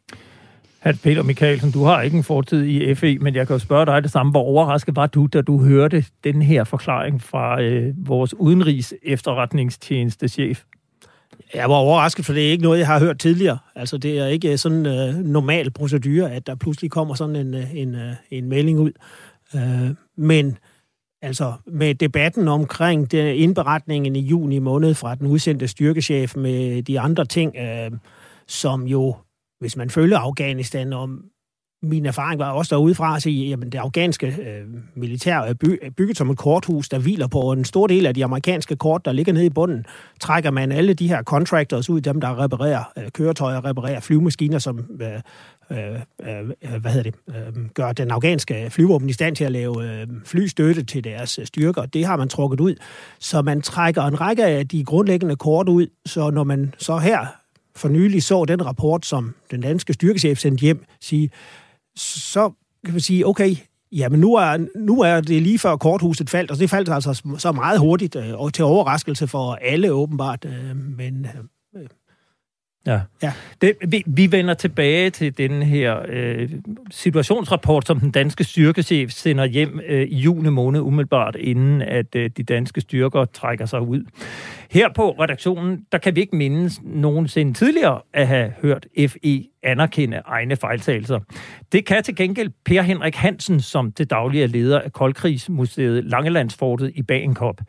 Hans 0.82 0.98
Peter 0.98 1.22
Mikkelsen, 1.22 1.70
du 1.70 1.84
har 1.84 2.02
ikke 2.02 2.16
en 2.16 2.24
fortid 2.24 2.64
i 2.64 2.94
FE, 2.94 3.18
men 3.18 3.34
jeg 3.34 3.46
kan 3.46 3.54
jo 3.54 3.58
spørge 3.58 3.86
dig 3.86 4.02
det 4.02 4.10
samme. 4.10 4.30
Hvor 4.30 4.42
overrasket 4.42 4.96
var 4.96 5.06
du, 5.06 5.26
da 5.26 5.40
du 5.40 5.64
hørte 5.64 6.04
den 6.24 6.42
her 6.42 6.64
forklaring 6.64 7.22
fra 7.22 7.62
øh, 7.62 7.94
vores 7.96 8.34
udenrigs 8.34 8.94
efterretningstjenestechef? 9.02 10.62
Jeg 11.54 11.68
var 11.68 11.74
overrasket, 11.74 12.24
for 12.24 12.32
det 12.32 12.46
er 12.46 12.50
ikke 12.50 12.62
noget, 12.62 12.78
jeg 12.78 12.86
har 12.86 12.98
hørt 12.98 13.18
tidligere. 13.18 13.58
Altså, 13.74 13.98
det 13.98 14.18
er 14.18 14.26
ikke 14.26 14.52
øh, 14.52 14.58
sådan 14.58 14.78
en 14.78 14.86
øh, 14.86 15.14
normal 15.14 15.70
procedure, 15.70 16.32
at 16.32 16.46
der 16.46 16.54
pludselig 16.54 16.90
kommer 16.90 17.14
sådan 17.14 17.36
en, 17.36 17.54
øh, 17.54 17.74
en, 17.74 17.94
øh, 17.94 18.12
en 18.30 18.48
melding 18.48 18.78
ud. 18.78 18.92
Øh, 19.54 19.90
men 20.16 20.58
altså, 21.22 21.52
med 21.66 21.94
debatten 21.94 22.48
omkring 22.48 23.10
den 23.10 23.36
indberetningen 23.36 24.16
i 24.16 24.20
juni 24.20 24.58
måned 24.58 24.94
fra 24.94 25.14
den 25.14 25.26
udsendte 25.26 25.68
styrkechef 25.68 26.36
med 26.36 26.82
de 26.82 27.00
andre 27.00 27.24
ting, 27.24 27.56
øh, 27.56 27.90
som 28.46 28.86
jo, 28.86 29.16
hvis 29.62 29.76
man 29.76 29.90
følger 29.90 30.18
Afghanistan 30.18 30.92
om 30.92 31.24
min 31.82 32.06
erfaring 32.06 32.38
var 32.38 32.50
også 32.50 32.74
derude 32.74 32.94
fra 32.94 33.16
at 33.16 33.22
sige, 33.22 33.52
at 33.52 33.58
det 33.72 33.74
afghanske 33.74 34.26
øh, 34.26 34.66
militær 34.94 35.38
er 35.38 35.54
by, 35.54 35.90
bygget 35.96 36.16
som 36.16 36.30
et 36.30 36.38
korthus, 36.38 36.88
der 36.88 36.98
hviler 36.98 37.26
på 37.26 37.52
en 37.52 37.64
stor 37.64 37.86
del 37.86 38.06
af 38.06 38.14
de 38.14 38.24
amerikanske 38.24 38.76
kort, 38.76 39.04
der 39.04 39.12
ligger 39.12 39.32
nede 39.32 39.46
i 39.46 39.50
bunden. 39.50 39.86
Trækker 40.20 40.50
man 40.50 40.72
alle 40.72 40.94
de 40.94 41.08
her 41.08 41.22
contractors 41.22 41.90
ud, 41.90 42.00
dem 42.00 42.20
der 42.20 42.42
reparerer 42.42 42.84
øh, 42.98 43.10
køretøjer, 43.10 43.64
reparerer 43.64 44.00
flyvemaskiner, 44.00 44.58
som 44.58 44.78
øh, 45.00 45.08
øh, 45.78 46.00
øh, 46.22 46.80
hvad 46.80 46.90
hedder 46.92 47.10
det, 47.10 47.14
øh, 47.28 47.64
gør 47.74 47.92
den 47.92 48.10
afghanske 48.10 48.70
flyvåben 48.70 49.08
i 49.08 49.12
stand 49.12 49.36
til 49.36 49.44
at 49.44 49.52
lave 49.52 50.00
øh, 50.00 50.06
flystøtte 50.24 50.84
til 50.84 51.04
deres 51.04 51.38
øh, 51.38 51.46
styrker. 51.46 51.86
Det 51.86 52.04
har 52.04 52.16
man 52.16 52.28
trukket 52.28 52.60
ud. 52.60 52.74
Så 53.20 53.42
man 53.42 53.62
trækker 53.62 54.02
en 54.02 54.20
række 54.20 54.44
af 54.44 54.68
de 54.68 54.84
grundlæggende 54.84 55.36
kort 55.36 55.68
ud, 55.68 55.86
så 56.06 56.30
når 56.30 56.44
man 56.44 56.74
så 56.78 56.98
her 56.98 57.41
for 57.76 57.88
nylig 57.88 58.22
så 58.22 58.44
den 58.44 58.66
rapport, 58.66 59.06
som 59.06 59.34
den 59.50 59.60
danske 59.60 59.92
styrkechef 59.92 60.38
sendte 60.38 60.62
hjem, 60.62 60.84
sige, 61.00 61.30
så 61.96 62.50
kan 62.84 62.94
man 62.94 63.00
sige, 63.00 63.26
okay, 63.26 63.56
jamen 63.92 64.20
nu 64.20 64.34
er, 64.34 64.66
nu 64.76 65.00
er 65.00 65.20
det 65.20 65.42
lige 65.42 65.58
før 65.58 65.76
korthuset 65.76 66.30
faldt, 66.30 66.50
og 66.50 66.58
det 66.58 66.70
faldt 66.70 66.88
altså 66.88 67.22
så 67.38 67.52
meget 67.52 67.80
hurtigt, 67.80 68.16
øh, 68.16 68.40
og 68.40 68.54
til 68.54 68.64
overraskelse 68.64 69.26
for 69.26 69.54
alle 69.54 69.92
åbenbart, 69.92 70.44
øh, 70.44 70.76
men 70.76 71.26
øh, 71.76 71.86
Ja. 72.86 73.00
ja. 73.22 73.32
Det, 73.60 73.76
vi, 73.88 74.02
vi 74.06 74.32
vender 74.32 74.54
tilbage 74.54 75.10
til 75.10 75.38
den 75.38 75.62
her 75.62 76.02
øh, 76.08 76.50
situationsrapport, 76.90 77.86
som 77.86 78.00
den 78.00 78.10
danske 78.10 78.44
styrkechef 78.44 79.10
sender 79.10 79.44
hjem 79.44 79.80
øh, 79.88 80.02
i 80.02 80.16
juni 80.16 80.50
måned, 80.50 80.80
umiddelbart 80.80 81.36
inden 81.36 81.82
at 81.82 82.14
øh, 82.16 82.30
de 82.36 82.42
danske 82.42 82.80
styrker 82.80 83.24
trækker 83.24 83.66
sig 83.66 83.80
ud. 83.80 84.04
Her 84.70 84.88
på 84.92 85.10
redaktionen, 85.10 85.86
der 85.92 85.98
kan 85.98 86.16
vi 86.16 86.20
ikke 86.20 86.36
mindes 86.36 86.80
nogensinde 86.82 87.54
tidligere 87.54 88.00
at 88.12 88.26
have 88.26 88.52
hørt 88.62 88.86
FE 89.08 89.44
anerkende 89.62 90.22
egne 90.24 90.56
fejltagelser. 90.56 91.20
Det 91.72 91.86
kan 91.86 92.02
til 92.02 92.16
gengæld 92.16 92.50
Per 92.64 92.82
Henrik 92.82 93.14
Hansen, 93.14 93.60
som 93.60 93.92
til 93.92 94.06
daglig 94.06 94.42
er 94.42 94.46
leder 94.46 94.80
af 94.80 94.92
Koldkrigsmuseet 94.92 96.04
Langelandsfortet 96.04 96.92
i 96.94 97.02
Bagenkop. 97.02 97.60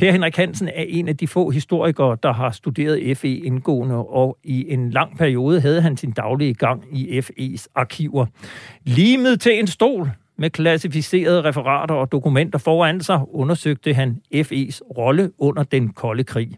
Per 0.00 0.12
Henrik 0.12 0.36
Hansen 0.36 0.68
er 0.68 0.84
en 0.88 1.08
af 1.08 1.16
de 1.16 1.28
få 1.28 1.50
historikere, 1.50 2.16
der 2.22 2.32
har 2.32 2.50
studeret 2.50 3.18
FE 3.18 3.36
indgående, 3.36 3.96
og 3.96 4.38
i 4.44 4.72
en 4.72 4.90
lang 4.90 5.18
periode 5.18 5.60
havde 5.60 5.82
han 5.82 5.96
sin 5.96 6.10
daglige 6.10 6.54
gang 6.54 6.98
i 6.98 7.18
FE's 7.18 7.66
arkiver. 7.74 8.26
Limet 8.84 9.40
til 9.40 9.58
en 9.58 9.66
stol 9.66 10.10
med 10.38 10.50
klassificerede 10.50 11.44
referater 11.44 11.94
og 11.94 12.12
dokumenter 12.12 12.58
foran 12.58 13.00
sig, 13.00 13.20
undersøgte 13.28 13.94
han 13.94 14.20
FE's 14.34 14.80
rolle 14.98 15.30
under 15.38 15.62
den 15.62 15.88
kolde 15.88 16.24
krig. 16.24 16.50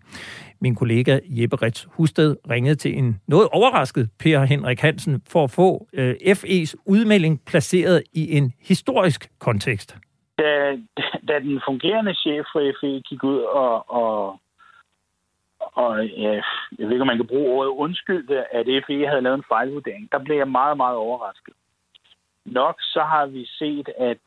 Min 0.60 0.74
kollega 0.74 1.18
Jeppe 1.28 1.56
Rets 1.56 1.88
Husted 1.90 2.36
ringede 2.50 2.74
til 2.74 2.98
en 2.98 3.20
noget 3.28 3.48
overrasket 3.52 4.08
Per 4.18 4.44
Henrik 4.44 4.80
Hansen 4.80 5.22
for 5.28 5.44
at 5.44 5.50
få 5.50 5.86
øh, 5.92 6.14
FE's 6.26 6.74
udmelding 6.86 7.40
placeret 7.46 8.02
i 8.12 8.36
en 8.36 8.52
historisk 8.60 9.28
kontekst 9.38 9.96
da, 10.42 10.78
da 11.28 11.34
den 11.38 11.60
fungerende 11.68 12.14
chef 12.14 12.46
for 12.52 12.60
FE 12.80 13.00
gik 13.08 13.24
ud 13.24 13.40
og, 13.40 13.90
og, 13.90 14.40
og 15.58 16.06
ja, 16.06 16.32
jeg 16.78 16.86
ved 16.86 16.92
ikke, 16.92 17.00
om 17.00 17.06
man 17.06 17.16
kan 17.16 17.26
bruge 17.26 17.50
ordet 17.50 17.70
undskyldte, 17.70 18.54
at 18.54 18.66
FE 18.86 19.06
havde 19.06 19.20
lavet 19.20 19.38
en 19.38 19.50
fejlvurdering, 19.52 20.12
der 20.12 20.18
blev 20.18 20.36
jeg 20.36 20.48
meget, 20.48 20.76
meget 20.76 20.96
overrasket. 20.96 21.54
Nok 22.44 22.76
så 22.80 23.02
har 23.02 23.26
vi 23.26 23.46
set, 23.46 23.88
at 23.98 24.26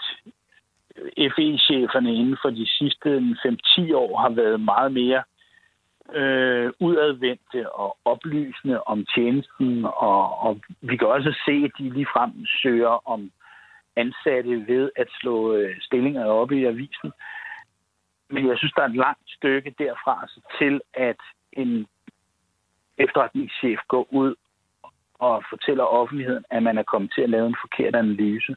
FE-cheferne 1.35 2.15
inden 2.15 2.37
for 2.41 2.49
de 2.49 2.67
sidste 2.77 3.09
5-10 3.17 3.95
år 3.95 4.17
har 4.21 4.29
været 4.29 4.59
meget 4.59 4.91
mere 4.91 5.23
øh, 6.13 6.71
udadvendte 6.79 7.71
og 7.71 7.97
oplysende 8.05 8.83
om 8.83 9.05
tjenesten, 9.15 9.85
og, 9.85 10.39
og 10.39 10.59
vi 10.81 10.97
kan 10.97 11.07
også 11.07 11.35
se, 11.45 11.51
at 11.65 11.71
de 11.79 11.89
ligefrem 11.89 12.31
søger 12.61 13.09
om 13.09 13.31
ansatte 13.95 14.67
ved 14.67 14.91
at 14.95 15.07
slå 15.19 15.53
øh, 15.53 15.75
stillinger 15.81 16.25
op 16.25 16.51
i 16.51 16.65
avisen. 16.65 17.11
Men 18.29 18.47
jeg 18.47 18.57
synes, 18.57 18.73
der 18.73 18.81
er 18.81 18.89
et 18.89 18.95
langt 18.95 19.29
stykke 19.37 19.75
derfra 19.79 20.19
altså, 20.21 20.39
til, 20.59 20.81
at 20.93 21.21
en 21.51 21.87
efterretningschef 22.97 23.79
går 23.87 24.07
ud 24.13 24.35
og 25.19 25.43
fortæller 25.49 25.83
offentligheden, 25.83 26.45
at 26.49 26.63
man 26.63 26.77
er 26.77 26.83
kommet 26.83 27.11
til 27.15 27.21
at 27.21 27.29
lave 27.29 27.47
en 27.47 27.55
forkert 27.61 27.95
analyse. 27.95 28.55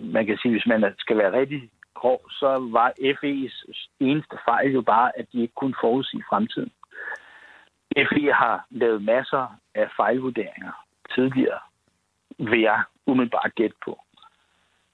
Man 0.00 0.26
kan 0.26 0.38
sige, 0.38 0.52
hvis 0.52 0.66
man 0.66 0.94
skal 0.98 1.18
være 1.18 1.32
rigtig 1.32 1.70
grov, 1.94 2.30
så 2.30 2.68
var 2.76 2.92
FE's 3.00 3.86
eneste 4.00 4.36
fejl 4.44 4.72
jo 4.72 4.82
bare, 4.82 5.18
at 5.18 5.26
de 5.32 5.42
ikke 5.42 5.54
kunne 5.54 5.74
forudsige 5.80 6.24
fremtiden. 6.28 6.72
FE 7.96 8.32
har 8.32 8.66
lavet 8.70 9.02
masser 9.02 9.58
af 9.74 9.88
fejlvurderinger 9.96 10.72
tidligere, 11.14 11.58
vil 12.38 12.60
jeg 12.60 12.82
umiddelbart 13.06 13.52
gætte 13.54 13.76
på. 13.84 14.00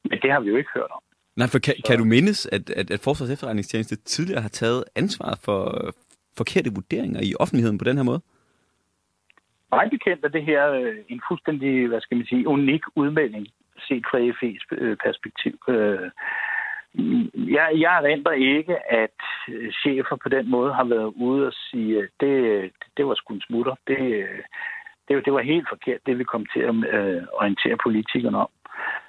Men 0.04 0.18
det 0.22 0.32
har 0.32 0.40
vi 0.40 0.48
jo 0.48 0.56
ikke 0.56 0.70
hørt 0.74 0.90
om. 0.90 1.02
Nej, 1.36 1.48
for 1.48 1.58
kan, 1.58 1.74
kan 1.86 1.98
du 1.98 2.04
mindes, 2.04 2.46
at, 2.46 2.70
at, 2.70 2.90
at 2.90 3.00
Forsvars 3.00 3.30
efterretningstjeneste 3.30 3.96
tidligere 3.96 4.42
har 4.42 4.48
taget 4.48 4.84
ansvar 4.96 5.38
for 5.44 5.90
forkerte 6.36 6.70
vurderinger 6.74 7.20
i 7.22 7.34
offentligheden 7.40 7.78
på 7.78 7.84
den 7.84 7.96
her 7.96 8.04
måde? 8.04 8.20
Meget 9.70 9.90
bekendt 9.90 10.24
er 10.24 10.28
det 10.28 10.44
her 10.44 10.70
øh, 10.70 10.96
en 11.08 11.20
fuldstændig, 11.28 11.88
hvad 11.88 12.00
skal 12.00 12.16
man 12.16 12.26
sige, 12.26 12.48
unik 12.48 12.82
udmelding 12.96 13.46
set 13.88 14.04
fra 14.10 14.18
FE's 14.18 14.64
øh, 14.70 14.96
perspektiv. 14.96 15.58
Øh, 15.68 16.10
jeg, 17.56 17.68
jeg 17.84 17.92
erindrer 18.02 18.32
ikke, 18.32 18.92
at 18.92 19.20
chefer 19.82 20.16
på 20.22 20.28
den 20.28 20.50
måde 20.50 20.74
har 20.74 20.84
været 20.84 21.12
ude 21.16 21.46
og 21.46 21.52
sige, 21.52 22.08
det, 22.20 22.34
det 22.96 23.06
var 23.06 23.14
sgu 23.14 23.34
en 23.34 23.40
smutter. 23.40 23.74
Det, 23.86 24.26
det, 25.10 25.24
det 25.24 25.32
var 25.32 25.40
helt 25.52 25.68
forkert, 25.68 26.06
det 26.06 26.18
vi 26.18 26.24
kom 26.24 26.46
til 26.54 26.60
at 26.60 26.74
øh, 26.94 27.22
orientere 27.32 27.76
politikerne 27.84 28.38
om. 28.38 28.50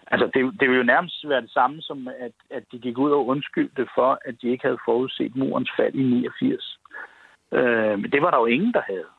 Altså, 0.08 0.26
det, 0.34 0.60
det 0.60 0.70
vil 0.70 0.78
jo 0.78 0.84
nærmest 0.94 1.30
være 1.30 1.42
det 1.42 1.52
samme 1.52 1.82
som, 1.82 2.08
at, 2.08 2.32
at 2.50 2.64
de 2.72 2.80
gik 2.80 2.98
ud 2.98 3.12
og 3.12 3.28
undskyldte 3.28 3.88
for, 3.96 4.20
at 4.26 4.36
de 4.42 4.48
ikke 4.50 4.66
havde 4.66 4.86
forudset 4.86 5.36
murens 5.36 5.72
fald 5.78 5.96
i 5.96 6.04
89. 6.04 6.80
Øh, 7.52 8.00
men 8.00 8.12
det 8.12 8.22
var 8.22 8.32
der 8.32 8.38
jo 8.38 8.46
ingen, 8.46 8.74
der 8.74 8.82
havde. 8.82 9.12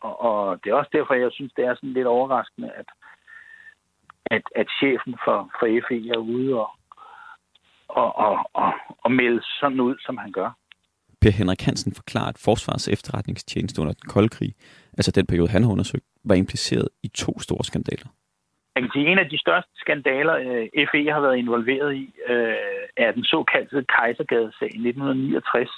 Og, 0.00 0.20
og 0.20 0.64
det 0.64 0.70
er 0.70 0.74
også 0.74 0.90
derfor, 0.92 1.14
jeg 1.14 1.32
synes, 1.32 1.52
det 1.56 1.64
er 1.64 1.74
sådan 1.74 1.92
lidt 1.92 2.06
overraskende, 2.06 2.70
at, 2.70 2.88
at, 4.26 4.42
at 4.56 4.66
chefen 4.78 5.14
for, 5.24 5.38
for 5.58 5.66
FE 5.88 6.08
er 6.14 6.18
ude 6.18 6.54
og, 6.54 6.70
og, 7.88 8.16
og, 8.16 8.50
og, 8.52 8.72
og 9.04 9.12
melde 9.12 9.42
sådan 9.60 9.80
ud, 9.80 9.96
som 10.06 10.16
han 10.16 10.32
gør. 10.32 10.50
Per 11.20 11.30
Henrik 11.30 11.62
Hansen 11.62 11.94
forklarer, 11.94 12.28
at 12.28 12.42
Forsvars 12.44 12.88
efterretningstjeneste 12.88 13.80
under 13.82 13.92
den 13.92 14.08
kolde 14.08 14.28
krig, 14.28 14.54
altså 14.98 15.10
den 15.10 15.26
periode, 15.26 15.48
han 15.48 15.62
har 15.62 15.70
undersøgt, 15.70 16.04
var 16.24 16.34
impliceret 16.34 16.88
i 17.02 17.08
to 17.08 17.40
store 17.40 17.64
skandaler. 17.64 18.08
Jeg 18.74 18.82
kan 18.82 18.90
sige, 18.94 19.06
en 19.06 19.18
af 19.18 19.28
de 19.28 19.38
største 19.38 19.70
skandaler, 19.76 20.34
øh, 20.34 20.86
FE 20.90 21.12
har 21.12 21.20
været 21.20 21.36
involveret 21.36 21.94
i, 21.94 22.14
øh, 22.28 22.54
er 22.96 23.12
den 23.12 23.24
såkaldte 23.24 23.84
Kejsergade-sag 23.96 24.70
i 24.74 24.78
1969, 24.78 25.70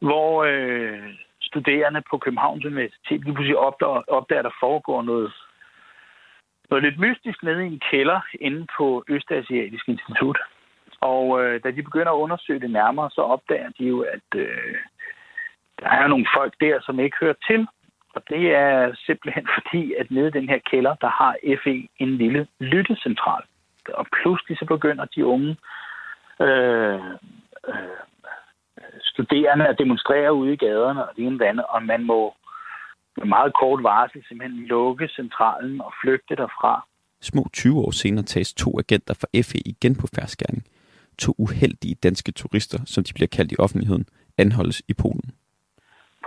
hvor 0.00 0.44
øh, 0.44 1.14
studerende 1.40 2.02
på 2.10 2.18
Københavns 2.18 2.64
Universitet 2.64 3.24
lige 3.24 3.34
pludselig 3.34 3.58
opdager, 3.58 4.02
opdager 4.08 4.38
at 4.38 4.44
der 4.44 4.60
foregår 4.60 5.02
noget, 5.02 5.32
noget 6.70 6.84
lidt 6.84 6.98
mystisk 6.98 7.42
nede 7.42 7.64
i 7.64 7.72
en 7.72 7.82
kælder 7.90 8.20
inde 8.40 8.66
på 8.78 9.04
Østasiatisk 9.08 9.88
Institut. 9.88 10.38
Og 11.00 11.44
øh, 11.44 11.60
da 11.64 11.70
de 11.70 11.82
begynder 11.82 12.12
at 12.12 12.22
undersøge 12.24 12.60
det 12.60 12.70
nærmere, 12.70 13.10
så 13.10 13.20
opdager 13.20 13.70
de 13.78 13.84
jo, 13.84 14.00
at 14.00 14.28
øh, 14.34 14.76
der 15.80 15.88
er 15.88 16.06
nogle 16.06 16.26
folk 16.36 16.54
der, 16.60 16.80
som 16.82 17.00
ikke 17.00 17.16
hører 17.20 17.38
til 17.48 17.66
og 18.14 18.22
det 18.28 18.54
er 18.54 18.94
simpelthen 19.06 19.46
fordi, 19.56 19.94
at 20.00 20.10
nede 20.10 20.28
i 20.28 20.36
den 20.38 20.48
her 20.48 20.58
kælder, 20.70 20.94
der 20.94 21.08
har 21.08 21.36
FE 21.64 21.88
en 21.98 22.16
lille 22.16 22.46
lyttecentral. 22.60 23.42
Og 23.94 24.06
pludselig 24.22 24.58
så 24.58 24.64
begynder 24.64 25.04
de 25.04 25.26
unge 25.26 25.56
øh, 26.40 27.00
øh, 27.68 27.98
studerende 29.00 29.66
at 29.66 29.78
demonstrere 29.78 30.34
ude 30.34 30.52
i 30.52 30.56
gaderne 30.56 31.08
og 31.08 31.16
det 31.16 31.26
ene 31.26 31.48
andet, 31.48 31.64
og 31.68 31.82
man 31.82 32.04
må 32.04 32.34
med 33.16 33.26
meget 33.26 33.52
kort 33.60 33.82
varsel 33.82 34.24
simpelthen 34.28 34.66
lukke 34.66 35.08
centralen 35.08 35.80
og 35.80 35.92
flygte 36.02 36.36
derfra. 36.36 36.86
Små 37.22 37.46
20 37.52 37.78
år 37.78 37.90
senere 37.90 38.24
tages 38.24 38.54
to 38.54 38.78
agenter 38.78 39.14
fra 39.14 39.28
FE 39.42 39.58
igen 39.66 39.94
på 39.96 40.06
færdsgærning. 40.14 40.64
To 41.18 41.34
uheldige 41.38 41.94
danske 41.94 42.32
turister, 42.32 42.78
som 42.86 43.04
de 43.04 43.14
bliver 43.14 43.28
kaldt 43.36 43.52
i 43.52 43.56
offentligheden, 43.58 44.06
anholdes 44.38 44.82
i 44.88 44.94
Polen. 44.94 45.30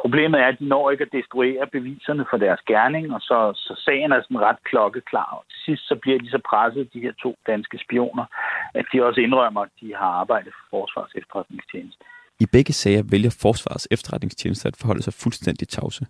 Problemet 0.01 0.39
er, 0.39 0.47
at 0.47 0.59
de 0.59 0.67
når 0.67 0.91
ikke 0.91 1.03
at 1.07 1.15
destruere 1.19 1.67
beviserne 1.71 2.25
for 2.29 2.37
deres 2.37 2.61
gerning, 2.67 3.13
og 3.15 3.21
så, 3.21 3.37
så 3.55 3.73
sagen 3.85 4.11
er 4.11 4.21
sådan 4.21 4.45
ret 4.49 4.63
klokkeklar. 4.69 5.29
Og 5.37 5.43
til 5.49 5.59
sidst 5.65 5.83
så 5.87 5.95
bliver 6.01 6.19
de 6.19 6.29
så 6.29 6.39
presset, 6.49 6.93
de 6.93 6.99
her 7.05 7.13
to 7.23 7.35
danske 7.47 7.77
spioner, 7.85 8.25
at 8.73 8.85
de 8.93 9.05
også 9.07 9.21
indrømmer, 9.21 9.61
at 9.61 9.73
de 9.81 9.95
har 9.95 10.11
arbejdet 10.21 10.53
for 10.53 10.65
Forsvars 10.69 11.11
efterretningstjeneste. 11.15 12.03
I 12.39 12.45
begge 12.45 12.73
sager 12.73 13.03
vælger 13.11 13.37
Forsvars 13.41 13.87
efterretningstjeneste 13.91 14.67
at 14.67 14.77
forholde 14.81 15.03
sig 15.03 15.13
fuldstændig 15.13 15.67
tavse. 15.67 16.05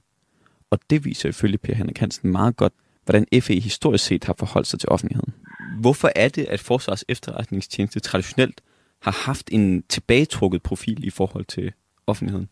Og 0.72 0.80
det 0.90 1.06
viser 1.06 1.30
ifølge 1.30 1.58
Per 1.58 1.76
Henrik 1.76 1.98
Hansen 1.98 2.32
meget 2.32 2.58
godt, 2.58 2.74
hvordan 3.06 3.26
FE 3.42 3.60
historisk 3.60 4.06
set 4.06 4.24
har 4.24 4.36
forholdt 4.40 4.68
sig 4.68 4.80
til 4.80 4.90
offentligheden. 4.90 5.34
Hvorfor 5.82 6.10
er 6.16 6.30
det, 6.30 6.46
at 6.46 6.60
Forsvars 6.60 7.04
efterretningstjeneste 7.10 8.00
traditionelt 8.00 8.62
har 9.02 9.26
haft 9.28 9.50
en 9.52 9.84
tilbagetrukket 9.84 10.64
profil 10.64 11.08
i 11.08 11.10
forhold 11.10 11.46
til 11.46 11.74
offentligheden? 12.08 12.50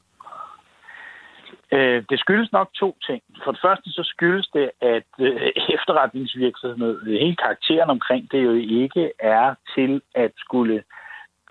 Øh, 1.71 2.03
det 2.09 2.19
skyldes 2.19 2.51
nok 2.51 2.69
to 2.73 2.97
ting. 3.07 3.21
For 3.43 3.51
det 3.51 3.61
første 3.61 3.91
så 3.91 4.03
skyldes 4.03 4.47
det, 4.53 4.71
at 4.81 5.09
øh, 5.19 5.51
efterretningsvirksomhed, 5.75 7.01
øh, 7.07 7.13
hele 7.13 7.35
karakteren 7.35 7.89
omkring 7.89 8.31
det 8.31 8.43
jo 8.43 8.53
ikke 8.53 9.11
er 9.19 9.55
til 9.75 10.01
at 10.15 10.31
skulle 10.37 10.83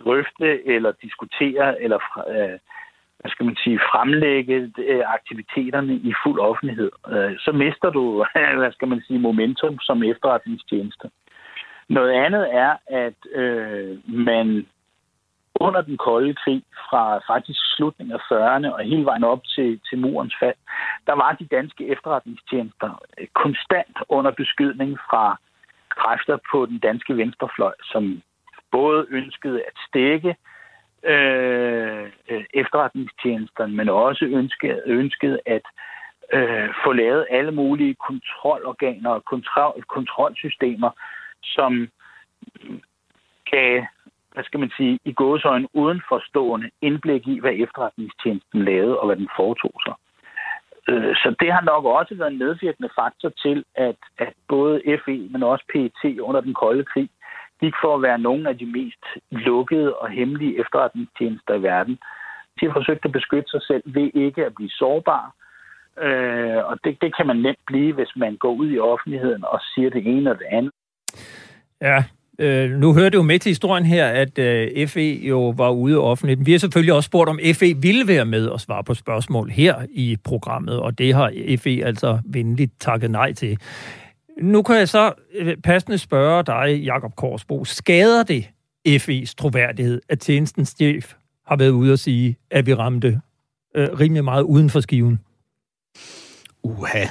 drøfte 0.04 0.66
eller 0.66 0.92
diskutere 1.02 1.82
eller 1.82 1.98
øh, 2.28 2.58
hvad 3.20 3.30
skal 3.30 3.46
man 3.46 3.56
sige, 3.64 3.78
fremlægge 3.92 4.72
øh, 4.78 5.02
aktiviteterne 5.06 5.94
i 5.94 6.14
fuld 6.24 6.40
offentlighed. 6.40 6.90
Øh, 7.08 7.38
så 7.38 7.52
mister 7.52 7.90
du, 7.90 8.24
hvad 8.58 8.72
skal 8.72 8.88
man 8.88 9.02
sige, 9.06 9.18
momentum 9.18 9.78
som 9.80 10.02
efterretningstjeneste. 10.02 11.10
Noget 11.88 12.12
andet 12.12 12.54
er, 12.54 12.76
at 12.86 13.18
øh, 13.34 13.98
man 14.08 14.66
under 15.60 15.80
den 15.80 15.96
kolde 15.96 16.34
krig 16.34 16.62
fra 16.90 17.18
faktisk 17.18 17.60
slutningen 17.76 18.12
af 18.12 18.22
40'erne 18.32 18.72
og 18.72 18.84
hele 18.84 19.04
vejen 19.04 19.24
op 19.24 19.42
til, 19.54 19.80
til 19.88 19.98
murens 19.98 20.34
fald, 20.40 20.54
der 21.06 21.12
var 21.12 21.32
de 21.32 21.46
danske 21.46 21.88
efterretningstjenester 21.88 23.02
øh, 23.18 23.26
konstant 23.34 23.96
under 24.08 24.30
beskydning 24.30 24.98
fra 25.10 25.38
kræfter 25.88 26.38
på 26.50 26.66
den 26.66 26.78
danske 26.78 27.16
venstrefløj, 27.16 27.74
som 27.82 28.22
både 28.72 29.06
ønskede 29.10 29.60
at 29.60 29.76
stikke 29.88 30.36
øh, 31.02 32.10
øh 32.28 32.44
efterretningstjenesterne, 32.54 33.74
men 33.76 33.88
også 33.88 34.24
ønskede, 34.24 34.82
ønskede 34.86 35.38
at 35.46 35.62
øh, 36.32 36.68
få 36.84 36.92
lavet 36.92 37.26
alle 37.30 37.52
mulige 37.52 37.94
kontrolorganer 37.94 39.10
og 39.10 39.24
kontrol, 39.24 39.82
kontrolsystemer, 39.82 40.90
som 41.42 41.88
gav 43.50 43.84
hvad 44.34 44.44
skal 44.44 44.60
man 44.60 44.72
sige, 44.76 44.98
i 45.04 45.12
gåsøjne 45.12 45.68
uden 45.72 46.02
forstående 46.08 46.70
indblik 46.82 47.28
i, 47.28 47.40
hvad 47.40 47.52
efterretningstjenesten 47.64 48.64
lavede 48.64 48.98
og 49.00 49.06
hvad 49.06 49.16
den 49.16 49.28
foretog 49.36 49.74
sig. 49.86 49.94
Øh, 50.88 51.14
så 51.16 51.34
det 51.40 51.52
har 51.52 51.60
nok 51.60 51.84
også 51.84 52.14
været 52.14 52.32
en 52.32 52.38
medvirkende 52.38 52.90
faktor 53.00 53.28
til, 53.28 53.64
at, 53.74 53.96
at 54.18 54.32
både 54.48 54.82
FE, 55.04 55.28
men 55.30 55.42
også 55.42 55.64
PET 55.72 56.18
under 56.18 56.40
den 56.40 56.54
kolde 56.54 56.84
krig, 56.84 57.08
gik 57.60 57.74
for 57.82 57.94
at 57.94 58.02
være 58.02 58.18
nogle 58.18 58.48
af 58.48 58.58
de 58.58 58.66
mest 58.66 59.04
lukkede 59.30 59.94
og 59.96 60.08
hemmelige 60.10 60.60
efterretningstjenester 60.60 61.54
i 61.54 61.62
verden. 61.62 61.98
De 62.60 62.66
har 62.66 62.72
forsøgt 62.72 63.04
at 63.04 63.12
beskytte 63.12 63.50
sig 63.50 63.62
selv 63.62 63.82
ved 63.86 64.10
ikke 64.14 64.46
at 64.46 64.54
blive 64.54 64.70
sårbare, 64.70 65.30
øh, 66.06 66.64
og 66.64 66.78
det, 66.84 67.02
det 67.02 67.16
kan 67.16 67.26
man 67.26 67.36
nemt 67.36 67.64
blive, 67.66 67.92
hvis 67.94 68.12
man 68.16 68.36
går 68.36 68.52
ud 68.52 68.70
i 68.70 68.78
offentligheden 68.78 69.44
og 69.44 69.60
siger 69.74 69.90
det 69.90 70.06
ene 70.06 70.30
og 70.30 70.38
det 70.38 70.46
andet. 70.50 70.72
Ja, 71.80 72.04
Øh, 72.38 72.70
nu 72.70 72.92
hørte 72.92 73.10
du 73.10 73.18
jo 73.18 73.22
med 73.22 73.38
til 73.38 73.50
historien 73.50 73.86
her, 73.86 74.06
at 74.06 74.38
øh, 74.38 74.88
FE 74.88 75.20
jo 75.22 75.48
var 75.48 75.70
ude 75.70 75.98
offentligt. 75.98 76.46
Vi 76.46 76.52
har 76.52 76.58
selvfølgelig 76.58 76.92
også 76.92 77.06
spurgt, 77.06 77.30
om 77.30 77.38
FE 77.54 77.76
ville 77.76 78.08
være 78.08 78.24
med 78.24 78.46
og 78.46 78.60
svare 78.60 78.84
på 78.84 78.94
spørgsmål 78.94 79.50
her 79.50 79.74
i 79.90 80.16
programmet, 80.24 80.80
og 80.80 80.98
det 80.98 81.14
har 81.14 81.32
FE 81.58 81.84
altså 81.84 82.18
venligt 82.24 82.72
takket 82.80 83.10
nej 83.10 83.32
til. 83.32 83.58
Nu 84.42 84.62
kan 84.62 84.76
jeg 84.76 84.88
så 84.88 85.12
øh, 85.34 85.56
passende 85.56 85.98
spørge 85.98 86.42
dig, 86.42 86.82
Jakob 86.84 87.16
Korsbo, 87.16 87.64
skader 87.64 88.22
det 88.22 88.48
FE's 88.88 89.34
troværdighed, 89.36 90.00
at 90.08 90.20
tjenestens 90.20 90.68
chef 90.68 91.14
har 91.46 91.56
været 91.56 91.70
ude 91.70 91.92
og 91.92 91.98
sige, 91.98 92.36
at 92.50 92.66
vi 92.66 92.74
ramte 92.74 93.20
øh, 93.74 93.88
rimelig 94.00 94.24
meget 94.24 94.42
uden 94.42 94.70
for 94.70 94.80
skiven? 94.80 95.20
Uha, 96.62 97.04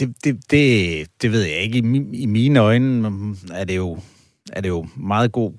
det, 0.00 0.24
det, 0.24 0.50
det, 0.50 1.06
det 1.22 1.32
ved 1.32 1.42
jeg 1.42 1.56
ikke. 1.56 1.78
I, 1.78 2.22
I 2.22 2.26
mine 2.26 2.60
øjne 2.60 3.08
er 3.52 3.64
det 3.64 3.76
jo 3.76 3.98
er 4.52 4.60
det 4.60 4.68
jo 4.68 4.86
meget 4.96 5.32
god 5.32 5.52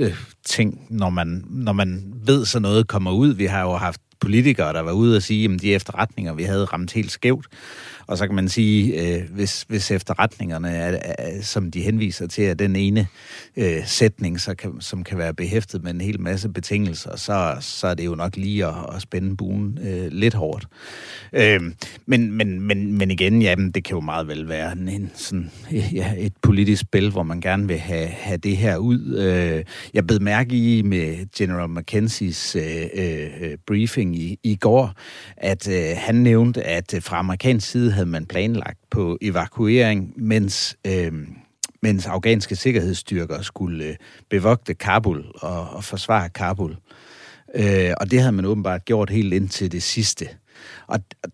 øh, 0.00 0.16
ting, 0.46 0.86
når 0.90 1.10
man, 1.10 1.44
når 1.48 1.72
man 1.72 2.12
ved, 2.16 2.44
så 2.44 2.58
noget 2.58 2.88
kommer 2.88 3.12
ud. 3.12 3.34
Vi 3.34 3.44
har 3.44 3.62
jo 3.62 3.76
haft 3.76 4.00
politikere, 4.20 4.72
der 4.72 4.80
var 4.80 4.92
ude 4.92 5.16
og 5.16 5.22
sige, 5.22 5.54
at 5.54 5.62
de 5.62 5.74
efterretninger, 5.74 6.34
vi 6.34 6.42
havde 6.42 6.64
ramt 6.64 6.92
helt 6.92 7.10
skævt. 7.10 7.46
Og 8.06 8.18
så 8.18 8.26
kan 8.26 8.34
man 8.34 8.48
sige, 8.48 9.02
øh, 9.02 9.22
hvis, 9.30 9.64
hvis 9.68 9.90
efterretningerne, 9.90 10.68
er, 10.68 10.98
er, 11.18 11.42
som 11.42 11.70
de 11.70 11.82
henviser 11.82 12.26
til, 12.26 12.44
er 12.44 12.54
den 12.54 12.76
ene 12.76 13.06
øh, 13.56 13.86
sætning, 13.86 14.40
så 14.40 14.54
kan, 14.54 14.80
som 14.80 15.04
kan 15.04 15.18
være 15.18 15.34
behæftet 15.34 15.82
med 15.82 15.94
en 15.94 16.00
hel 16.00 16.20
masse 16.20 16.48
betingelser, 16.48 17.16
så, 17.16 17.56
så 17.60 17.86
er 17.86 17.94
det 17.94 18.06
jo 18.06 18.14
nok 18.14 18.36
lige 18.36 18.66
at, 18.66 18.74
at 18.94 19.02
spænde 19.02 19.36
buen 19.36 19.78
øh, 19.82 20.06
lidt 20.12 20.34
hårdt. 20.34 20.66
Øh, 21.32 21.60
men, 22.06 22.32
men, 22.32 22.60
men, 22.60 22.98
men 22.98 23.10
igen, 23.10 23.42
jamen, 23.42 23.70
det 23.70 23.84
kan 23.84 23.94
jo 23.94 24.00
meget 24.00 24.28
vel 24.28 24.48
være 24.48 24.72
en, 24.72 24.88
en 24.88 25.10
sådan, 25.14 25.50
ja, 25.72 26.14
et 26.18 26.32
politisk 26.42 26.80
spil, 26.80 27.10
hvor 27.10 27.22
man 27.22 27.40
gerne 27.40 27.66
vil 27.66 27.78
have, 27.78 28.06
have 28.06 28.36
det 28.36 28.56
her 28.56 28.76
ud. 28.76 29.16
Øh, 29.16 29.64
jeg 29.94 30.06
bed 30.06 30.20
mærke 30.20 30.56
i 30.56 30.82
med 30.82 31.26
General 31.36 31.68
McKenzie's 31.68 32.58
øh, 32.58 32.86
øh, 32.94 33.50
øh 33.50 33.58
briefing 33.66 34.16
i, 34.16 34.38
i 34.42 34.56
går, 34.56 34.92
at 35.36 35.68
øh, 35.68 35.96
han 35.96 36.14
nævnte, 36.14 36.62
at 36.62 36.94
fra 37.00 37.18
amerikansk 37.18 37.70
side 37.70 37.93
havde 37.94 38.06
man 38.06 38.26
planlagt 38.26 38.78
på 38.90 39.18
evakuering, 39.22 40.12
mens, 40.16 40.76
øh, 40.86 41.12
mens 41.82 42.06
afghanske 42.06 42.56
sikkerhedsstyrker 42.56 43.42
skulle 43.42 43.84
øh, 43.84 43.96
bevogte 44.30 44.74
Kabul 44.74 45.24
og, 45.34 45.70
og 45.70 45.84
forsvare 45.84 46.28
Kabul. 46.28 46.76
Øh, 47.54 47.92
og 48.00 48.10
det 48.10 48.20
havde 48.20 48.32
man 48.32 48.44
åbenbart 48.44 48.84
gjort 48.84 49.10
helt 49.10 49.34
indtil 49.34 49.72
det 49.72 49.82
sidste. 49.82 50.28
Og, 50.86 51.00
og 51.22 51.30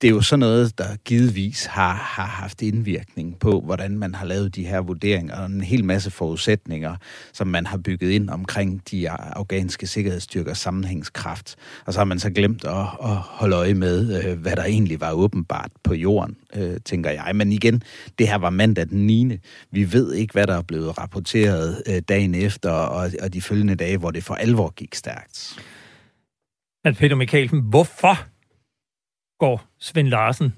det 0.00 0.08
er 0.08 0.12
jo 0.12 0.20
sådan 0.20 0.40
noget, 0.40 0.78
der 0.78 0.96
givetvis 1.04 1.64
har, 1.64 1.94
har 1.94 2.26
haft 2.26 2.62
indvirkning 2.62 3.38
på, 3.38 3.60
hvordan 3.60 3.98
man 3.98 4.14
har 4.14 4.26
lavet 4.26 4.54
de 4.54 4.66
her 4.66 4.80
vurderinger, 4.80 5.36
og 5.36 5.46
en 5.46 5.60
hel 5.60 5.84
masse 5.84 6.10
forudsætninger, 6.10 6.96
som 7.32 7.46
man 7.46 7.66
har 7.66 7.78
bygget 7.78 8.10
ind 8.10 8.30
omkring 8.30 8.82
de 8.90 9.10
afghanske 9.10 9.86
sikkerhedsstyrkers 9.86 10.58
sammenhængskraft. 10.58 11.56
Og 11.86 11.92
så 11.92 12.00
har 12.00 12.04
man 12.04 12.18
så 12.18 12.30
glemt 12.30 12.64
at, 12.64 12.86
at 13.02 13.16
holde 13.16 13.56
øje 13.56 13.74
med, 13.74 14.24
øh, 14.24 14.38
hvad 14.38 14.56
der 14.56 14.64
egentlig 14.64 15.00
var 15.00 15.12
åbenbart 15.12 15.70
på 15.84 15.94
jorden, 15.94 16.36
øh, 16.54 16.76
tænker 16.84 17.10
jeg. 17.10 17.32
Men 17.34 17.52
igen, 17.52 17.82
det 18.18 18.28
her 18.28 18.38
var 18.38 18.50
mandag 18.50 18.88
den 18.88 19.06
9. 19.06 19.38
Vi 19.70 19.92
ved 19.92 20.14
ikke, 20.14 20.32
hvad 20.32 20.46
der 20.46 20.56
er 20.56 20.62
blevet 20.62 20.98
rapporteret 20.98 21.82
øh, 21.88 22.02
dagen 22.08 22.34
efter, 22.34 22.70
og, 22.70 23.10
og 23.22 23.34
de 23.34 23.42
følgende 23.42 23.74
dage, 23.74 23.98
hvor 23.98 24.10
det 24.10 24.24
for 24.24 24.34
alvor 24.34 24.70
gik 24.70 24.94
stærkt. 24.94 25.58
At 26.84 26.96
Peter 26.96 27.16
Mikkelsen, 27.16 27.60
hvorfor 27.60 28.18
går 29.38 29.64
Svend 29.78 30.08
Larsen 30.08 30.54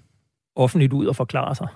offentligt 0.57 0.93
ud 0.93 1.07
og 1.07 1.17
forklarer 1.17 1.55
sig? 1.55 1.69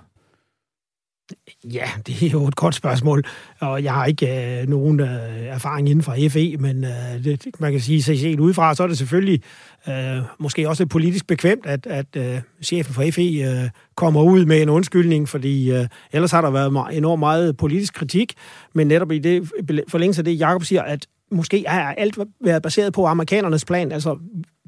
Ja, 1.63 1.85
det 2.07 2.23
er 2.23 2.29
jo 2.29 2.47
et 2.47 2.55
godt 2.55 2.75
spørgsmål, 2.75 3.23
og 3.59 3.83
jeg 3.83 3.93
har 3.93 4.05
ikke 4.05 4.61
øh, 4.61 4.67
nogen 4.69 4.99
øh, 4.99 5.07
erfaring 5.41 5.89
inden 5.89 6.03
for 6.03 6.15
FE, 6.29 6.57
men 6.57 6.83
øh, 6.83 7.23
det, 7.23 7.59
man 7.59 7.71
kan 7.71 7.81
sige, 7.81 8.03
så 8.03 8.17
set 8.17 8.39
udefra, 8.39 8.75
så 8.75 8.83
er 8.83 8.87
det 8.87 8.97
selvfølgelig 8.97 9.41
øh, 9.89 10.17
måske 10.39 10.69
også 10.69 10.85
politisk 10.85 11.27
bekvemt, 11.27 11.65
at, 11.65 11.87
at 11.87 12.15
øh, 12.15 12.41
chefen 12.63 12.93
for 12.93 13.03
FE 13.11 13.21
øh, 13.21 13.69
kommer 13.95 14.21
ud 14.21 14.45
med 14.45 14.61
en 14.61 14.69
undskyldning, 14.69 15.29
fordi 15.29 15.71
øh, 15.71 15.87
ellers 16.11 16.31
har 16.31 16.41
der 16.41 16.49
været 16.49 16.97
enormt 16.97 17.19
meget 17.19 17.57
politisk 17.57 17.93
kritik, 17.93 18.33
men 18.73 18.87
netop 18.87 19.11
i 19.11 19.19
det 19.19 19.51
forlængelse 19.87 20.19
af 20.19 20.25
det, 20.25 20.39
Jacob 20.39 20.63
siger, 20.63 20.81
at 20.81 21.07
måske 21.31 21.65
har 21.67 21.93
alt 21.93 22.17
været 22.43 22.61
baseret 22.61 22.93
på 22.93 23.05
amerikanernes 23.05 23.65
plan, 23.65 23.91
altså 23.91 24.17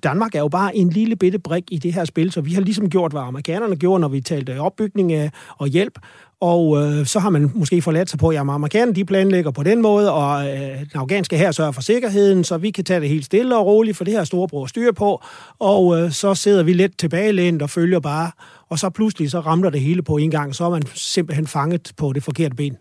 Danmark 0.04 0.36
er 0.36 0.40
jo 0.40 0.48
bare 0.48 0.76
en 0.76 0.90
lille 0.90 1.16
bitte 1.16 1.40
brik 1.40 1.64
i 1.72 1.78
det 1.78 1.94
her 1.94 2.06
spil, 2.06 2.32
så 2.32 2.42
vi 2.42 2.54
har 2.54 2.62
ligesom 2.62 2.90
gjort, 2.90 3.12
hvad 3.12 3.22
amerikanerne 3.22 3.76
gjorde, 3.76 4.00
når 4.00 4.08
vi 4.08 4.22
talte 4.22 4.60
opbygning 4.60 5.32
og 5.58 5.68
hjælp, 5.68 6.00
og 6.42 6.78
øh, 6.78 7.06
så 7.06 7.20
har 7.20 7.30
man 7.30 7.52
måske 7.56 7.82
forladt 7.82 8.10
sig 8.10 8.20
på, 8.20 8.30
at 8.30 8.38
amerikanerne 8.38 8.96
de 8.96 9.06
planlægger 9.06 9.52
på 9.52 9.64
den 9.64 9.82
måde, 9.82 10.14
og 10.14 10.48
øh, 10.48 10.80
den 10.80 10.90
afghanske 10.96 11.38
her 11.38 11.52
sørger 11.52 11.72
for 11.72 11.82
sikkerheden, 11.82 12.44
så 12.44 12.58
vi 12.58 12.72
kan 12.72 12.84
tage 12.84 13.00
det 13.00 13.10
helt 13.10 13.26
stille 13.26 13.58
og 13.58 13.66
roligt, 13.66 13.98
for 13.98 14.04
det 14.04 14.14
her 14.14 14.24
storebror 14.24 14.66
styr 14.66 14.92
på, 14.92 15.22
og 15.60 16.00
øh, 16.00 16.12
så 16.12 16.36
sidder 16.36 16.64
vi 16.64 16.74
lidt 16.74 16.98
tilbagelænt 16.98 17.62
og 17.62 17.70
følger 17.70 18.00
bare, 18.00 18.32
og 18.70 18.80
så 18.80 18.90
pludselig 18.90 19.32
så 19.32 19.40
ramler 19.40 19.70
det 19.70 19.82
hele 19.82 20.02
på 20.02 20.18
en 20.18 20.32
gang, 20.32 20.56
så 20.56 20.66
er 20.66 20.70
man 20.70 20.84
simpelthen 20.96 21.48
fanget 21.48 21.92
på 21.98 22.14
det 22.14 22.24
forkerte 22.24 22.56
ben. 22.56 22.78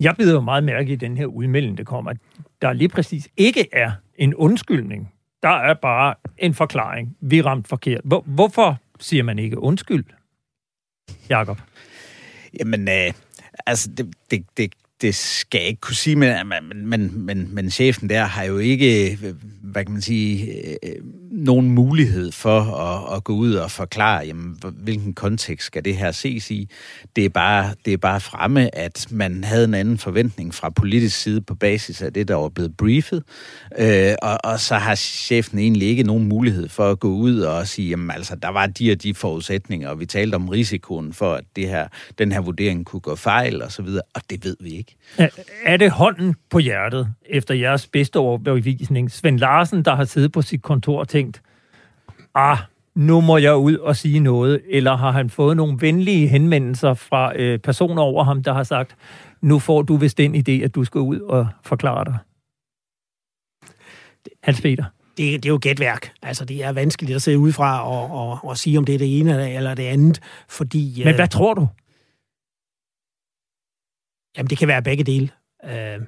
Jeg 0.00 0.14
bliver 0.14 0.32
jo 0.32 0.40
meget 0.40 0.64
mærke 0.64 0.92
i 0.92 0.96
den 0.96 1.16
her 1.16 1.26
udmelding, 1.26 1.78
der 1.78 1.84
kommer, 1.84 2.10
at 2.10 2.16
der 2.62 2.72
lige 2.72 2.88
præcis 2.88 3.28
ikke 3.36 3.68
er 3.72 3.90
en 4.18 4.34
undskyldning 4.34 5.12
der 5.42 5.48
er 5.48 5.74
bare 5.74 6.14
en 6.38 6.54
forklaring. 6.54 7.16
Vi 7.20 7.42
ramt 7.42 7.68
forkert. 7.68 8.00
Hvor, 8.04 8.20
hvorfor 8.26 8.76
siger 9.00 9.22
man 9.22 9.38
ikke 9.38 9.58
undskyld, 9.58 10.04
Jakob? 11.28 11.60
Jamen, 12.60 12.88
øh, 12.88 13.12
altså, 13.66 13.90
det, 13.90 14.14
det, 14.30 14.46
det, 14.56 14.74
det 15.00 15.14
skal 15.14 15.58
jeg 15.58 15.68
ikke 15.68 15.80
kunne 15.80 15.96
sige, 15.96 16.16
men, 16.16 16.34
men, 16.48 16.86
men, 16.86 17.26
men, 17.26 17.54
men 17.54 17.70
chefen 17.70 18.10
der 18.10 18.24
har 18.24 18.44
jo 18.44 18.58
ikke, 18.58 19.18
hvad 19.62 19.84
kan 19.84 19.92
man 19.92 20.02
sige, 20.02 20.46
øh, 20.86 20.92
nogen 21.30 21.70
mulighed 21.70 22.32
for 22.32 22.60
at, 22.60 23.16
at 23.16 23.24
gå 23.24 23.32
ud 23.32 23.54
og 23.54 23.70
forklare, 23.70 24.26
jamen, 24.26 24.56
hvilken 24.72 25.14
kontekst 25.14 25.66
skal 25.66 25.84
det 25.84 25.96
her 25.96 26.12
ses 26.12 26.50
i. 26.50 26.68
Det 27.16 27.24
er, 27.24 27.28
bare, 27.28 27.74
det 27.84 27.92
er 27.92 27.96
bare 27.96 28.20
fremme, 28.20 28.74
at 28.74 29.06
man 29.10 29.44
havde 29.44 29.64
en 29.64 29.74
anden 29.74 29.98
forventning 29.98 30.54
fra 30.54 30.70
politisk 30.70 31.22
side 31.22 31.40
på 31.40 31.54
basis 31.54 32.02
af 32.02 32.12
det, 32.12 32.28
der 32.28 32.34
var 32.34 32.48
blevet 32.48 32.76
briefet, 32.76 33.22
øh, 33.78 34.14
og, 34.22 34.38
og 34.44 34.60
så 34.60 34.74
har 34.74 34.94
chefen 34.94 35.58
egentlig 35.58 35.88
ikke 35.88 36.02
nogen 36.02 36.28
mulighed 36.28 36.68
for 36.68 36.90
at 36.90 37.00
gå 37.00 37.08
ud 37.08 37.40
og 37.40 37.68
sige, 37.68 37.88
jamen 37.88 38.10
altså, 38.10 38.36
der 38.36 38.48
var 38.48 38.66
de 38.66 38.92
og 38.92 39.02
de 39.02 39.14
forudsætninger, 39.14 39.88
og 39.88 40.00
vi 40.00 40.06
talte 40.06 40.34
om 40.34 40.48
risikoen 40.48 41.12
for, 41.12 41.34
at 41.34 41.44
det 41.56 41.68
her, 41.68 41.88
den 42.18 42.32
her 42.32 42.40
vurdering 42.40 42.86
kunne 42.86 43.00
gå 43.00 43.14
fejl, 43.14 43.62
og 43.62 43.72
så 43.72 43.82
videre, 43.82 44.02
og 44.14 44.22
det 44.30 44.44
ved 44.44 44.56
vi 44.60 44.70
ikke. 44.70 44.87
Er, 45.18 45.28
er 45.64 45.76
det 45.76 45.90
hånden 45.90 46.34
på 46.50 46.58
hjertet, 46.58 47.14
efter 47.26 47.54
jeres 47.54 47.86
bedste 47.86 48.18
overbevisning, 48.18 49.10
Svend 49.10 49.38
Larsen, 49.38 49.84
der 49.84 49.94
har 49.94 50.04
siddet 50.04 50.32
på 50.32 50.42
sit 50.42 50.62
kontor 50.62 51.00
og 51.00 51.08
tænkt, 51.08 51.42
ah, 52.34 52.58
nu 52.94 53.20
må 53.20 53.36
jeg 53.36 53.56
ud 53.56 53.76
og 53.76 53.96
sige 53.96 54.20
noget, 54.20 54.60
eller 54.70 54.96
har 54.96 55.10
han 55.10 55.30
fået 55.30 55.56
nogle 55.56 55.76
venlige 55.80 56.28
henvendelser 56.28 56.94
fra 56.94 57.32
øh, 57.36 57.58
personer 57.58 58.02
over 58.02 58.24
ham, 58.24 58.42
der 58.42 58.52
har 58.52 58.62
sagt, 58.62 58.96
nu 59.40 59.58
får 59.58 59.82
du 59.82 59.96
vist 59.96 60.18
den 60.18 60.34
idé, 60.34 60.64
at 60.64 60.74
du 60.74 60.84
skal 60.84 61.00
ud 61.00 61.20
og 61.20 61.48
forklare 61.64 62.04
dig? 62.04 62.18
Hans 64.42 64.60
Peter. 64.60 64.84
Det, 65.16 65.42
det 65.42 65.44
er 65.44 65.52
jo 65.52 65.58
gætværk. 65.62 66.12
Altså, 66.22 66.44
det 66.44 66.64
er 66.64 66.72
vanskeligt 66.72 67.16
at 67.16 67.22
sidde 67.22 67.38
udefra 67.38 67.88
og, 67.88 68.10
og, 68.10 68.38
og 68.42 68.58
sige, 68.58 68.78
om 68.78 68.84
det 68.84 68.94
er 68.94 68.98
det 68.98 69.20
ene 69.20 69.54
eller 69.54 69.74
det 69.74 69.82
andet, 69.82 70.20
fordi... 70.48 71.02
Men 71.04 71.14
hvad 71.14 71.24
øh, 71.24 71.28
tror 71.28 71.54
du? 71.54 71.68
Jamen, 74.36 74.50
det 74.50 74.58
kan 74.58 74.68
være 74.68 74.82
begge 74.82 75.04
dele. 75.04 75.30
Øh, 75.64 76.00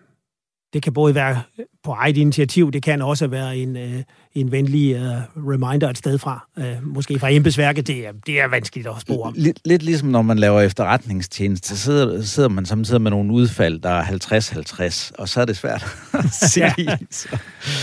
det 0.72 0.82
kan 0.82 0.92
både 0.92 1.14
være 1.14 1.42
på 1.82 1.92
eget 1.92 2.16
initiativ, 2.16 2.72
det 2.72 2.82
kan 2.82 3.02
også 3.02 3.26
være 3.26 3.56
en, 3.56 3.76
øh, 3.76 4.02
en 4.34 4.52
venlig 4.52 4.96
uh, 4.96 5.48
reminder 5.50 5.90
et 5.90 5.98
sted 5.98 6.18
fra, 6.18 6.48
uh, 6.56 6.86
måske 6.86 7.18
fra 7.18 7.30
embedsværket, 7.30 7.86
det 7.86 8.06
er, 8.06 8.12
det 8.26 8.40
er 8.40 8.48
vanskeligt 8.48 8.88
at 8.88 8.94
spore 9.00 9.28
om. 9.28 9.34
Lidt, 9.36 9.60
lidt 9.64 9.82
ligesom 9.82 10.08
når 10.08 10.22
man 10.22 10.38
laver 10.38 10.60
efterretningstjeneste, 10.60 11.68
så 11.68 11.76
sidder, 11.76 12.22
sidder 12.22 12.48
man 12.48 12.66
samtidig 12.66 13.00
med 13.00 13.10
nogle 13.10 13.32
udfald, 13.32 13.80
der 13.80 13.90
er 13.90 14.02
50-50, 14.02 15.12
og 15.18 15.28
så 15.28 15.40
er 15.40 15.44
det 15.44 15.56
svært 15.56 15.84
at 16.12 16.24
sige. 16.52 16.66
ja. 16.66 16.96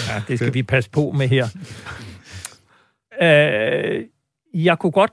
ja, 0.10 0.22
det 0.28 0.40
skal 0.40 0.54
vi 0.54 0.64
passe 0.64 0.90
på 0.90 1.12
med 1.12 1.28
her. 1.28 1.48
Jeg 4.54 4.80
kunne 4.80 4.92
godt 4.92 5.12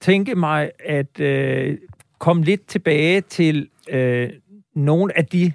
tænke 0.00 0.34
mig 0.34 0.70
at 0.84 1.20
komme 2.18 2.44
lidt 2.44 2.66
tilbage 2.66 3.20
til 3.20 3.68
uh, 3.92 4.28
nogle 4.76 5.18
af 5.18 5.26
de 5.26 5.52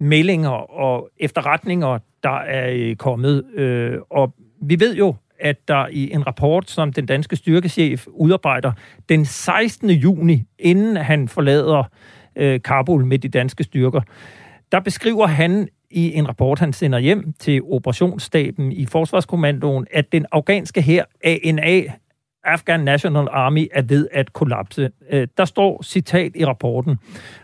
meldinger 0.00 0.50
og 0.50 1.10
efterretninger, 1.18 1.98
der 2.22 2.38
er 2.38 2.70
øh, 2.72 2.96
kommet. 2.96 3.44
Øh, 3.54 3.98
og 4.10 4.34
vi 4.62 4.80
ved 4.80 4.96
jo, 4.96 5.14
at 5.40 5.68
der 5.68 5.86
i 5.90 6.12
en 6.12 6.26
rapport, 6.26 6.70
som 6.70 6.92
den 6.92 7.06
danske 7.06 7.36
styrkechef 7.36 8.06
udarbejder 8.06 8.72
den 9.08 9.24
16. 9.24 9.90
juni, 9.90 10.44
inden 10.58 10.96
han 10.96 11.28
forlader 11.28 11.84
øh, 12.36 12.60
Kabul 12.62 13.06
med 13.06 13.18
de 13.18 13.28
danske 13.28 13.64
styrker, 13.64 14.00
der 14.72 14.80
beskriver 14.80 15.26
han 15.26 15.68
i 15.90 16.14
en 16.14 16.28
rapport, 16.28 16.58
han 16.58 16.72
sender 16.72 16.98
hjem 16.98 17.32
til 17.38 17.62
operationsstaben 17.62 18.72
i 18.72 18.86
Forsvarskommandoen, 18.86 19.86
at 19.90 20.12
den 20.12 20.26
afghanske 20.32 20.82
her 20.82 21.04
ANA 21.24 21.82
Afghan 22.44 22.80
National 22.80 23.28
Army 23.30 23.68
er 23.72 23.82
ved 23.82 24.08
at 24.12 24.32
kollapse. 24.32 24.90
Øh, 25.10 25.28
der 25.36 25.44
står 25.44 25.82
citat 25.82 26.32
i 26.34 26.44
rapporten, 26.44 26.98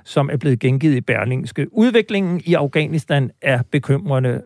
som 0.04 0.30
er 0.32 0.36
blevet 0.36 0.58
gengivet 0.58 0.96
i 0.96 1.00
Berlingske. 1.00 1.66
Udviklingen 1.72 2.42
i 2.44 2.54
Afghanistan 2.54 3.30
er 3.42 3.62
bekymrende. 3.70 4.42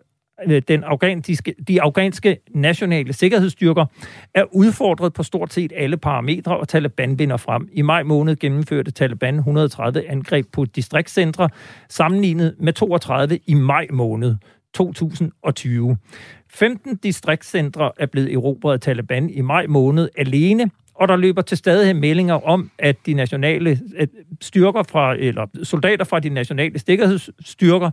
Øh, 0.47 0.61
den 0.67 0.83
afghanske, 0.83 1.55
de 1.67 1.81
afghanske 1.81 2.37
nationale 2.49 3.13
sikkerhedsstyrker 3.13 3.85
er 4.33 4.43
udfordret 4.51 5.13
på 5.13 5.23
stort 5.23 5.53
set 5.53 5.73
alle 5.75 5.97
parametre, 5.97 6.57
og 6.57 6.67
Taliban 6.67 7.19
vinder 7.19 7.37
frem. 7.37 7.69
I 7.73 7.81
maj 7.81 8.03
måned 8.03 8.35
gennemførte 8.35 8.91
Taliban 8.91 9.35
130 9.35 10.09
angreb 10.09 10.45
på 10.53 10.65
distriktscentre, 10.65 11.49
sammenlignet 11.89 12.55
med 12.59 12.73
32 12.73 13.39
i 13.45 13.53
maj 13.53 13.87
måned 13.91 14.35
2020. 14.75 15.97
15 16.49 16.95
distriktscentre 16.95 17.91
er 17.99 18.05
blevet 18.05 18.33
erobret 18.33 18.73
af 18.73 18.79
Taliban 18.79 19.29
i 19.29 19.41
maj 19.41 19.67
måned 19.67 20.09
alene, 20.17 20.71
og 20.93 21.07
der 21.07 21.15
løber 21.15 21.41
til 21.41 21.57
stadighed 21.57 21.93
meldinger 21.93 22.47
om, 22.47 22.71
at 22.79 22.95
de 23.05 23.13
nationale 23.13 23.79
styrker 24.41 24.83
fra, 24.83 25.15
eller 25.15 25.45
soldater 25.63 26.05
fra 26.05 26.19
de 26.19 26.29
nationale 26.29 26.79
sikkerhedsstyrker 26.79 27.91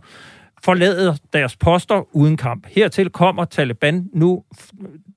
forlader 0.63 1.15
deres 1.33 1.55
poster 1.55 2.15
uden 2.15 2.37
kamp. 2.37 2.67
Hertil 2.67 3.09
kommer 3.09 3.45
Taliban 3.45 4.09
nu, 4.13 4.43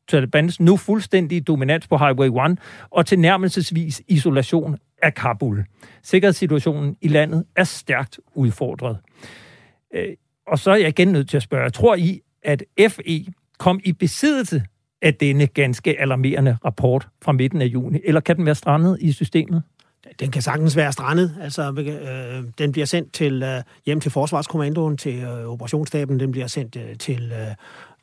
Talibans 0.08 0.60
nu 0.60 0.76
fuldstændige 0.76 1.40
dominans 1.40 1.88
på 1.88 1.96
Highway 1.96 2.50
1 2.50 2.58
og 2.90 3.06
tilnærmelsesvis 3.06 4.02
isolation 4.08 4.76
af 5.02 5.14
Kabul. 5.14 5.64
Sikkerhedssituationen 6.02 6.96
i 7.00 7.08
landet 7.08 7.44
er 7.56 7.64
stærkt 7.64 8.20
udfordret. 8.34 8.98
Øh, 9.94 10.08
og 10.46 10.58
så 10.58 10.70
er 10.70 10.76
jeg 10.76 10.88
igen 10.88 11.08
nødt 11.08 11.28
til 11.28 11.36
at 11.36 11.42
spørge, 11.42 11.70
tror 11.70 11.94
I, 11.94 12.20
at 12.42 12.64
FE 12.88 13.26
kom 13.58 13.80
i 13.84 13.92
besiddelse 13.92 14.62
af 15.02 15.14
denne 15.14 15.46
ganske 15.46 16.00
alarmerende 16.00 16.58
rapport 16.64 17.08
fra 17.22 17.32
midten 17.32 17.62
af 17.62 17.66
juni, 17.66 18.00
eller 18.04 18.20
kan 18.20 18.36
den 18.36 18.46
være 18.46 18.54
strandet 18.54 18.98
i 19.00 19.12
systemet? 19.12 19.62
Den 20.20 20.30
kan 20.30 20.42
sagtens 20.42 20.76
være 20.76 20.92
strandet. 20.92 21.36
Altså, 21.40 21.72
øh, 21.78 22.44
den 22.58 22.72
bliver 22.72 22.86
sendt 22.86 23.12
til 23.12 23.42
øh, 23.42 23.62
hjem 23.86 24.00
til 24.00 24.10
Forsvarskommandoen, 24.10 24.96
til 24.96 25.14
øh, 25.14 25.46
operationsstaben, 25.46 26.20
den 26.20 26.32
bliver 26.32 26.46
sendt 26.46 26.76
øh, 26.76 26.96
til 26.98 27.32
øh, 27.32 27.54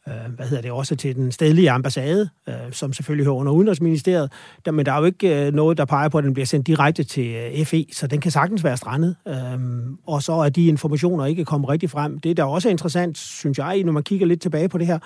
øh, 0.08 0.36
hvad 0.36 0.46
hedder 0.46 0.62
det, 0.62 0.72
også 0.72 0.96
til 0.96 1.16
den 1.16 1.32
stedlige 1.32 1.72
ambassade, 1.72 2.30
øh, 2.50 2.56
som 2.72 2.94
selvfølgelig 2.94 3.26
hører 3.26 3.36
under 3.36 3.52
Udenrigsministeriet. 3.52 4.32
Der, 4.66 4.72
men 4.72 4.86
der 4.86 4.92
er 4.92 5.00
jo 5.00 5.06
ikke 5.06 5.48
øh, 5.48 5.54
noget, 5.54 5.78
der 5.78 5.86
peger 5.86 6.10
på, 6.10 6.18
at 6.18 6.24
den 6.24 6.34
bliver 6.34 6.46
sendt 6.46 6.68
direkte 6.68 7.04
til 7.04 7.28
øh, 7.28 7.66
FE, 7.66 7.86
så 7.92 8.08
den 8.08 8.22
kan 8.22 8.32
sagtens 8.32 8.64
være 8.64 8.78
strandet. 8.78 9.16
Øh, 9.28 9.60
og 10.08 10.24
så 10.24 10.34
er 10.34 10.50
de 10.50 10.66
informationer 10.66 11.26
ikke 11.26 11.46
kommet 11.46 11.70
rigtig 11.70 11.90
frem. 11.90 12.20
Det, 12.20 12.38
der 12.38 12.44
også 12.44 12.70
er 12.70 12.72
interessant, 12.72 13.18
synes 13.18 13.58
jeg, 13.58 13.84
når 13.84 13.92
man 13.92 14.04
kigger 14.04 14.26
lidt 14.26 14.42
tilbage 14.42 14.70
på 14.70 14.78
det 14.78 14.88
her, 14.88 15.00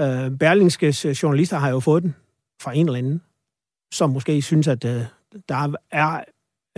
øh, 0.00 0.30
Berlingskes 0.38 1.04
øh, 1.04 1.12
journalister 1.12 1.58
har 1.58 1.70
jo 1.70 1.80
fået 1.80 2.02
den 2.02 2.14
fra 2.62 2.76
en 2.76 2.86
eller 2.86 2.98
anden, 2.98 3.20
som 3.92 4.10
måske 4.10 4.42
synes, 4.42 4.68
at 4.68 4.84
øh, 4.84 5.02
der 5.48 5.72
er 5.90 6.20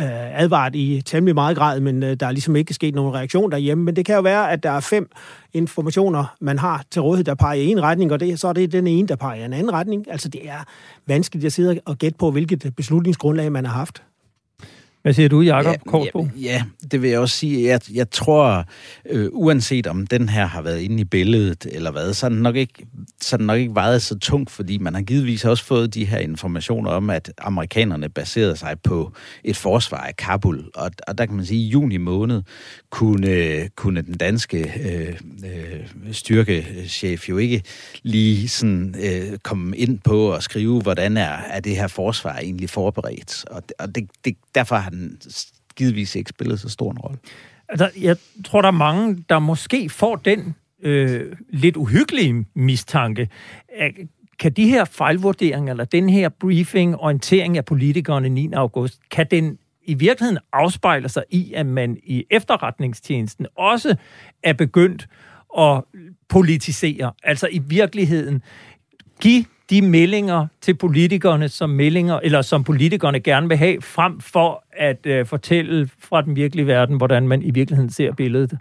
øh, 0.00 0.40
advaret 0.40 0.76
i 0.76 1.02
temmelig 1.06 1.34
meget 1.34 1.56
grad, 1.56 1.80
men 1.80 2.02
øh, 2.02 2.14
der 2.14 2.26
er 2.26 2.30
ligesom 2.30 2.56
ikke 2.56 2.74
sket 2.74 2.94
nogen 2.94 3.14
reaktion 3.14 3.50
derhjemme. 3.50 3.84
Men 3.84 3.96
det 3.96 4.06
kan 4.06 4.14
jo 4.14 4.20
være, 4.20 4.52
at 4.52 4.62
der 4.62 4.70
er 4.70 4.80
fem 4.80 5.10
informationer, 5.52 6.36
man 6.40 6.58
har 6.58 6.84
til 6.90 7.02
rådighed, 7.02 7.24
der 7.24 7.34
peger 7.34 7.62
i 7.62 7.66
en 7.66 7.82
retning, 7.82 8.12
og 8.12 8.20
det, 8.20 8.40
så 8.40 8.48
er 8.48 8.52
det 8.52 8.72
den 8.72 8.86
ene, 8.86 9.08
der 9.08 9.16
peger 9.16 9.42
i 9.42 9.44
en 9.44 9.52
anden 9.52 9.72
retning. 9.72 10.10
Altså 10.10 10.28
det 10.28 10.48
er 10.48 10.64
vanskeligt 11.06 11.46
at 11.46 11.52
sidde 11.52 11.80
og 11.84 11.98
gætte 11.98 12.18
på, 12.18 12.30
hvilket 12.30 12.74
beslutningsgrundlag 12.76 13.52
man 13.52 13.66
har 13.66 13.72
haft. 13.72 14.02
Hvad 15.04 15.12
siger 15.12 15.28
du, 15.28 15.40
Jacob 15.40 15.66
ja, 15.66 16.00
Ja, 16.14 16.20
ja, 16.40 16.62
det 16.90 17.02
vil 17.02 17.10
jeg 17.10 17.18
også 17.18 17.36
sige. 17.36 17.68
Jeg, 17.68 17.80
jeg 17.94 18.10
tror, 18.10 18.64
øh, 19.10 19.28
uanset 19.32 19.86
om 19.86 20.06
den 20.06 20.28
her 20.28 20.46
har 20.46 20.62
været 20.62 20.80
inde 20.80 21.00
i 21.00 21.04
billedet 21.04 21.66
eller 21.72 21.90
hvad, 21.90 22.14
så 22.14 22.26
er 22.26 22.30
den 22.30 22.42
nok 22.42 22.56
ikke, 22.56 22.86
så 23.20 23.36
den 23.36 23.46
nok 23.46 23.58
ikke 23.58 23.74
vejet 23.74 24.02
så 24.02 24.18
tungt, 24.18 24.50
fordi 24.50 24.78
man 24.78 24.94
har 24.94 25.02
givetvis 25.02 25.44
også 25.44 25.64
fået 25.64 25.94
de 25.94 26.04
her 26.04 26.18
informationer 26.18 26.90
om, 26.90 27.10
at 27.10 27.32
amerikanerne 27.38 28.08
baserede 28.08 28.56
sig 28.56 28.76
på 28.82 29.12
et 29.44 29.56
forsvar 29.56 29.98
af 29.98 30.16
Kabul. 30.16 30.64
Og, 30.74 30.90
og 31.08 31.18
der 31.18 31.26
kan 31.26 31.36
man 31.36 31.46
sige, 31.46 31.60
at 31.60 31.66
i 31.66 31.68
juni 31.68 31.96
måned 31.96 32.42
kunne, 32.90 33.68
kunne 33.76 34.02
den 34.02 34.14
danske 34.14 34.58
øh, 34.58 35.14
øh, 35.44 36.12
styrkechef 36.12 37.28
jo 37.28 37.38
ikke 37.38 37.62
lige 38.02 38.48
sådan 38.48 38.94
øh, 39.04 39.38
komme 39.42 39.76
ind 39.76 39.98
på 39.98 40.32
og 40.32 40.42
skrive, 40.42 40.82
hvordan 40.82 41.16
er, 41.16 41.36
er 41.50 41.60
det 41.60 41.76
her 41.76 41.86
forsvar 41.86 42.38
egentlig 42.38 42.70
forberedt. 42.70 43.44
Og, 43.50 43.62
og 43.78 43.94
det, 43.94 44.08
det, 44.24 44.36
derfor 44.54 44.76
har 44.76 44.93
den 44.94 45.18
givetvis 45.76 46.14
ikke 46.14 46.28
spillet 46.28 46.60
så 46.60 46.68
stor 46.68 46.90
en 46.90 46.98
rolle. 46.98 47.18
Altså, 47.68 47.90
jeg 48.00 48.16
tror, 48.44 48.60
der 48.60 48.68
er 48.68 48.72
mange, 48.72 49.24
der 49.28 49.38
måske 49.38 49.88
får 49.88 50.16
den 50.16 50.54
øh, 50.82 51.32
lidt 51.48 51.76
uhyggelige 51.76 52.46
mistanke. 52.54 53.28
Kan 54.38 54.52
de 54.52 54.68
her 54.68 54.84
fejlvurderinger, 54.84 55.72
eller 55.72 55.84
den 55.84 56.08
her 56.08 56.28
briefing, 56.28 56.96
orientering 56.96 57.56
af 57.56 57.64
politikerne 57.64 58.28
9. 58.28 58.52
august, 58.52 59.00
kan 59.10 59.26
den 59.30 59.58
i 59.84 59.94
virkeligheden 59.94 60.38
afspejle 60.52 61.08
sig 61.08 61.24
i, 61.30 61.52
at 61.52 61.66
man 61.66 61.96
i 62.02 62.24
efterretningstjenesten 62.30 63.46
også 63.56 63.96
er 64.42 64.52
begyndt 64.52 65.08
at 65.58 65.82
politisere. 66.28 67.12
Altså 67.22 67.48
i 67.52 67.58
virkeligheden 67.58 68.42
give 69.20 69.44
de 69.70 69.82
meldinger 69.82 70.46
til 70.60 70.74
politikerne, 70.74 71.48
som 71.48 71.70
meldinger, 71.70 72.20
eller 72.22 72.42
som 72.42 72.64
politikerne 72.64 73.20
gerne 73.20 73.48
vil 73.48 73.56
have, 73.56 73.82
frem 73.82 74.20
for 74.20 74.64
at 74.72 75.06
øh, 75.06 75.26
fortælle 75.26 75.90
fra 75.98 76.22
den 76.22 76.36
virkelige 76.36 76.66
verden, 76.66 76.96
hvordan 76.96 77.28
man 77.28 77.42
i 77.42 77.50
virkeligheden 77.50 77.90
ser 77.90 78.12
billedet? 78.12 78.58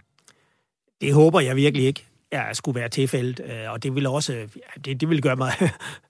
Det 1.00 1.14
håber 1.14 1.40
jeg 1.40 1.56
virkelig 1.56 1.86
ikke 1.86 2.04
ja, 2.32 2.52
skulle 2.52 2.80
være 2.80 2.88
tilfældet, 2.88 3.40
øh, 3.40 3.72
og 3.72 3.82
det 3.82 3.94
vil 3.94 4.06
også 4.06 4.36
det, 4.84 5.00
det 5.00 5.10
vil 5.10 5.22
gøre 5.22 5.36
mig 5.36 5.52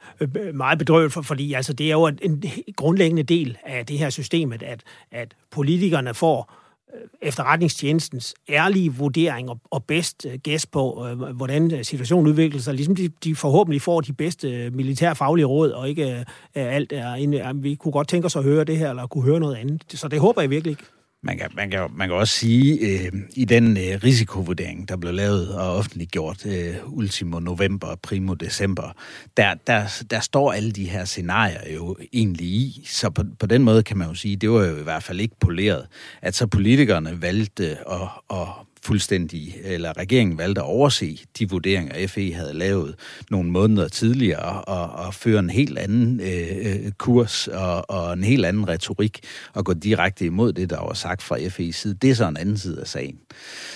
meget 0.54 0.78
bedrøvet, 0.78 1.12
for, 1.12 1.22
fordi 1.22 1.52
altså, 1.52 1.72
det 1.72 1.86
er 1.86 1.92
jo 1.92 2.06
en 2.06 2.44
grundlæggende 2.76 3.22
del 3.22 3.58
af 3.64 3.86
det 3.86 3.98
her 3.98 4.10
system, 4.10 4.52
at, 4.52 4.82
at 5.10 5.34
politikerne 5.50 6.14
får 6.14 6.50
Øh, 6.50 6.63
Øh, 6.94 7.00
efterretningstjenestens 7.22 8.34
ærlige 8.48 8.92
vurdering 8.92 9.50
og, 9.50 9.60
og 9.70 9.84
bedst 9.84 10.26
øh, 10.26 10.38
gæst 10.38 10.70
på, 10.70 11.06
øh, 11.06 11.18
hvordan 11.18 11.72
øh, 11.74 11.84
situationen 11.84 12.26
udvikler 12.26 12.60
sig. 12.60 12.74
Ligesom 12.74 12.96
de, 12.96 13.08
de 13.08 13.36
forhåbentlig 13.36 13.82
får 13.82 14.00
de 14.00 14.12
bedste 14.12 14.70
militærfaglige 14.70 15.46
råd, 15.46 15.70
og 15.70 15.88
ikke 15.88 16.10
øh, 16.10 16.24
alt 16.54 16.92
er 16.92 17.14
inde. 17.14 17.50
Vi 17.54 17.74
kunne 17.74 17.92
godt 17.92 18.08
tænke 18.08 18.26
os 18.26 18.36
at 18.36 18.42
høre 18.44 18.64
det 18.64 18.78
her, 18.78 18.90
eller 18.90 19.06
kunne 19.06 19.24
høre 19.24 19.40
noget 19.40 19.56
andet. 19.56 19.82
Så 19.88 20.08
det 20.08 20.20
håber 20.20 20.40
jeg 20.40 20.50
virkelig 20.50 20.70
ikke. 20.70 20.84
Man 21.26 21.38
kan, 21.38 21.50
man 21.56 21.70
kan, 21.70 21.88
man 21.96 22.08
kan 22.08 22.16
også 22.16 22.34
sige, 22.34 22.78
øh, 22.78 23.12
i 23.34 23.44
den 23.44 23.76
øh, 23.76 24.00
risikovurdering, 24.04 24.88
der 24.88 24.96
blev 24.96 25.12
lavet 25.12 25.54
og 25.54 25.76
offentliggjort 25.76 26.46
øh, 26.46 26.74
ultimo 26.86 27.38
november, 27.38 27.96
primo 28.02 28.34
december, 28.34 28.92
der, 29.36 29.54
der, 29.66 30.04
der 30.10 30.20
står 30.20 30.52
alle 30.52 30.72
de 30.72 30.84
her 30.84 31.04
scenarier 31.04 31.74
jo 31.74 31.96
egentlig 32.12 32.46
i. 32.46 32.86
Så 32.86 33.10
på, 33.10 33.22
på 33.38 33.46
den 33.46 33.62
måde 33.62 33.82
kan 33.82 33.96
man 33.98 34.08
jo 34.08 34.14
sige, 34.14 34.36
det 34.36 34.50
var 34.50 34.64
jo 34.64 34.76
i 34.76 34.82
hvert 34.82 35.02
fald 35.02 35.20
ikke 35.20 35.36
poleret, 35.40 35.86
at 36.22 36.34
så 36.34 36.46
politikerne 36.46 37.22
valgte 37.22 37.90
at, 37.90 38.08
at 38.30 38.48
fuldstændig, 38.84 39.56
eller 39.64 39.98
regeringen 39.98 40.38
valgte 40.38 40.60
at 40.60 40.66
overse 40.66 41.18
de 41.38 41.50
vurderinger, 41.50 42.06
FE 42.06 42.32
havde 42.32 42.52
lavet 42.52 42.94
nogle 43.30 43.50
måneder 43.50 43.88
tidligere, 43.88 44.62
og, 44.62 45.06
og 45.06 45.14
føre 45.14 45.38
en 45.38 45.50
helt 45.50 45.78
anden 45.78 46.20
øh, 46.20 46.84
øh, 46.84 46.92
kurs 46.92 47.48
og, 47.48 47.90
og 47.90 48.12
en 48.12 48.24
helt 48.24 48.46
anden 48.46 48.68
retorik, 48.68 49.20
og 49.52 49.64
gå 49.64 49.72
direkte 49.72 50.24
imod 50.24 50.52
det, 50.52 50.70
der 50.70 50.80
var 50.80 50.92
sagt 50.92 51.22
fra 51.22 51.36
FE's 51.36 51.72
side. 51.72 51.94
Det 51.94 52.10
er 52.10 52.14
så 52.14 52.28
en 52.28 52.36
anden 52.36 52.58
side 52.58 52.80
af 52.80 52.86
sagen. 52.86 53.18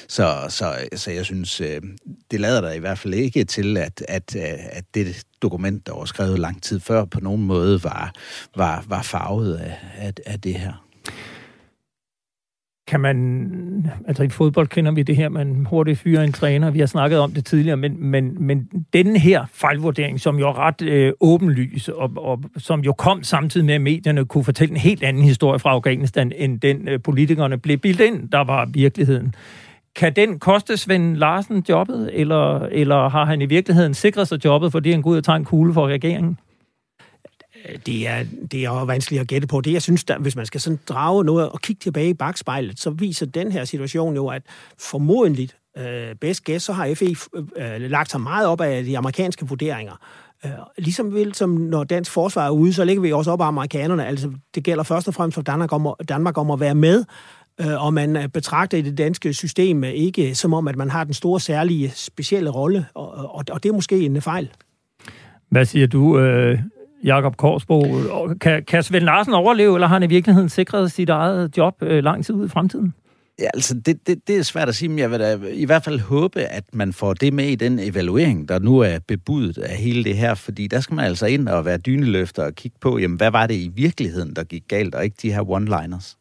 Så, 0.08 0.46
så, 0.48 0.74
så 0.94 1.10
jeg 1.10 1.24
synes, 1.24 1.60
øh, 1.60 1.80
det 2.30 2.40
lader 2.40 2.60
der 2.60 2.72
i 2.72 2.78
hvert 2.78 2.98
fald 2.98 3.14
ikke 3.14 3.44
til, 3.44 3.76
at, 3.76 4.04
at, 4.08 4.36
øh, 4.36 4.42
at 4.72 4.84
det 4.94 5.22
dokument, 5.42 5.86
der 5.86 5.94
var 5.94 6.04
skrevet 6.04 6.38
lang 6.38 6.62
tid 6.62 6.80
før, 6.80 7.04
på 7.04 7.20
nogen 7.20 7.42
måde 7.42 7.84
var, 7.84 8.12
var, 8.56 8.84
var 8.88 9.02
farvet 9.02 9.54
af, 9.56 9.76
af, 9.96 10.12
af 10.26 10.40
det 10.40 10.54
her. 10.54 10.87
Kan 12.88 13.00
man, 13.00 13.90
altså 14.06 14.22
i 14.22 14.28
fodbold 14.28 14.68
kender 14.68 14.92
vi 14.92 15.02
det 15.02 15.16
her, 15.16 15.28
man 15.28 15.66
hurtigt 15.70 15.98
fyrer 15.98 16.22
en 16.22 16.32
træner, 16.32 16.70
vi 16.70 16.78
har 16.78 16.86
snakket 16.86 17.18
om 17.18 17.32
det 17.32 17.44
tidligere, 17.44 17.76
men, 17.76 18.06
men, 18.10 18.36
men 18.46 18.68
denne 18.92 19.18
her 19.18 19.44
fejlvurdering, 19.52 20.20
som 20.20 20.38
jo 20.38 20.48
er 20.48 20.58
ret 20.58 20.82
øh, 20.82 21.12
åbenlys, 21.20 21.88
og, 21.88 22.12
og 22.16 22.42
som 22.56 22.80
jo 22.80 22.92
kom 22.92 23.22
samtidig 23.22 23.66
med, 23.66 23.74
at 23.74 23.80
medierne 23.80 24.24
kunne 24.24 24.44
fortælle 24.44 24.72
en 24.72 24.80
helt 24.80 25.02
anden 25.02 25.22
historie 25.22 25.58
fra 25.58 25.70
Afghanistan, 25.70 26.32
end 26.36 26.60
den 26.60 26.88
øh, 26.88 27.00
politikerne 27.02 27.58
blev 27.58 27.78
bildt 27.78 28.00
ind, 28.00 28.28
der 28.28 28.44
var 28.44 28.68
virkeligheden. 28.72 29.34
Kan 29.96 30.12
den 30.16 30.38
koste 30.38 30.76
Svend 30.76 31.16
Larsen 31.16 31.64
jobbet, 31.68 32.10
eller, 32.12 32.60
eller 32.60 33.08
har 33.08 33.24
han 33.24 33.42
i 33.42 33.46
virkeligheden 33.46 33.94
sikret 33.94 34.28
sig 34.28 34.44
jobbet, 34.44 34.72
fordi 34.72 34.90
han 34.90 35.02
går 35.02 35.10
ud 35.10 35.16
og 35.16 35.24
tager 35.24 35.36
en 35.36 35.44
kugle 35.44 35.74
for 35.74 35.86
regeringen? 35.86 36.38
Det 37.86 38.08
er, 38.08 38.24
det 38.50 38.64
er 38.64 38.84
vanskeligt 38.84 39.20
at 39.20 39.28
gætte 39.28 39.46
på. 39.46 39.60
Det, 39.60 39.72
jeg 39.72 39.82
synes, 39.82 40.04
der, 40.04 40.18
hvis 40.18 40.36
man 40.36 40.46
skal 40.46 40.60
sådan 40.60 40.78
drage 40.88 41.24
noget 41.24 41.48
og 41.48 41.60
kigge 41.60 41.80
tilbage 41.80 42.08
i 42.08 42.14
bagspejlet, 42.14 42.80
så 42.80 42.90
viser 42.90 43.26
den 43.26 43.52
her 43.52 43.64
situation 43.64 44.14
jo, 44.14 44.28
at 44.28 44.42
formodentligt, 44.78 45.56
øh, 45.78 46.14
bedst 46.20 46.44
gæst, 46.44 46.64
så 46.64 46.72
har 46.72 46.94
FE 46.94 47.16
øh, 47.34 47.44
øh, 47.56 47.90
lagt 47.90 48.10
sig 48.10 48.20
meget 48.20 48.46
op 48.46 48.60
af 48.60 48.84
de 48.84 48.98
amerikanske 48.98 49.46
vurderinger. 49.46 50.00
Øh, 50.44 50.50
ligesom 50.78 51.14
vel, 51.14 51.34
som 51.34 51.50
når 51.50 51.84
dansk 51.84 52.12
forsvar 52.12 52.46
er 52.46 52.50
ude, 52.50 52.72
så 52.72 52.84
ligger 52.84 53.02
vi 53.02 53.12
også 53.12 53.30
op 53.30 53.40
af 53.40 53.46
amerikanerne. 53.46 54.06
Altså, 54.06 54.30
det 54.54 54.64
gælder 54.64 54.82
først 54.82 55.08
og 55.08 55.14
fremmest 55.14 55.34
for 55.34 55.42
Danmark 55.42 55.72
om, 55.72 55.94
Danmark 56.08 56.38
om 56.38 56.50
at 56.50 56.60
være 56.60 56.74
med, 56.74 57.04
øh, 57.60 57.84
og 57.84 57.94
man 57.94 58.16
øh, 58.16 58.28
betragter 58.28 58.78
i 58.78 58.82
det 58.82 58.98
danske 58.98 59.34
system 59.34 59.84
øh, 59.84 59.90
ikke 59.90 60.34
som 60.34 60.54
om, 60.54 60.68
at 60.68 60.76
man 60.76 60.90
har 60.90 61.04
den 61.04 61.14
store, 61.14 61.40
særlige, 61.40 61.92
specielle 61.94 62.50
rolle, 62.50 62.86
og, 62.94 63.10
og, 63.10 63.44
og 63.50 63.62
det 63.62 63.68
er 63.68 63.72
måske 63.72 64.00
en 64.00 64.22
fejl. 64.22 64.50
Hvad 65.50 65.64
siger 65.64 65.86
du, 65.86 66.18
øh, 66.18 66.58
Jakob 67.04 67.36
Korsbo. 67.36 67.84
Kan, 68.40 68.64
kan 68.64 68.82
Svend 68.82 69.04
Larsen 69.04 69.34
overleve, 69.34 69.74
eller 69.74 69.86
har 69.86 69.94
han 69.94 70.02
i 70.02 70.06
virkeligheden 70.06 70.48
sikret 70.48 70.92
sit 70.92 71.08
eget 71.08 71.56
job 71.56 71.74
øh, 71.82 72.04
lang 72.04 72.24
tid 72.24 72.34
ud 72.34 72.46
i 72.46 72.48
fremtiden? 72.48 72.94
Ja, 73.38 73.48
altså, 73.54 73.74
det, 73.74 74.06
det, 74.06 74.28
det 74.28 74.38
er 74.38 74.42
svært 74.42 74.68
at 74.68 74.74
sige, 74.74 74.88
men 74.88 74.98
jeg 74.98 75.10
vil 75.10 75.20
da 75.20 75.38
i 75.52 75.64
hvert 75.64 75.84
fald 75.84 76.00
håbe, 76.00 76.40
at 76.40 76.64
man 76.72 76.92
får 76.92 77.14
det 77.14 77.32
med 77.32 77.44
i 77.44 77.54
den 77.54 77.78
evaluering, 77.78 78.48
der 78.48 78.58
nu 78.58 78.78
er 78.78 78.98
bebudet 79.08 79.58
af 79.58 79.76
hele 79.76 80.04
det 80.04 80.16
her, 80.16 80.34
fordi 80.34 80.66
der 80.66 80.80
skal 80.80 80.94
man 80.94 81.04
altså 81.04 81.26
ind 81.26 81.48
og 81.48 81.64
være 81.64 81.78
dyneløfter 81.78 82.44
og 82.44 82.54
kigge 82.54 82.76
på, 82.80 82.98
jamen, 82.98 83.16
hvad 83.16 83.30
var 83.30 83.46
det 83.46 83.54
i 83.54 83.70
virkeligheden, 83.74 84.36
der 84.36 84.44
gik 84.44 84.62
galt, 84.68 84.94
og 84.94 85.04
ikke 85.04 85.16
de 85.22 85.32
her 85.32 85.42
one-liners. 85.42 86.16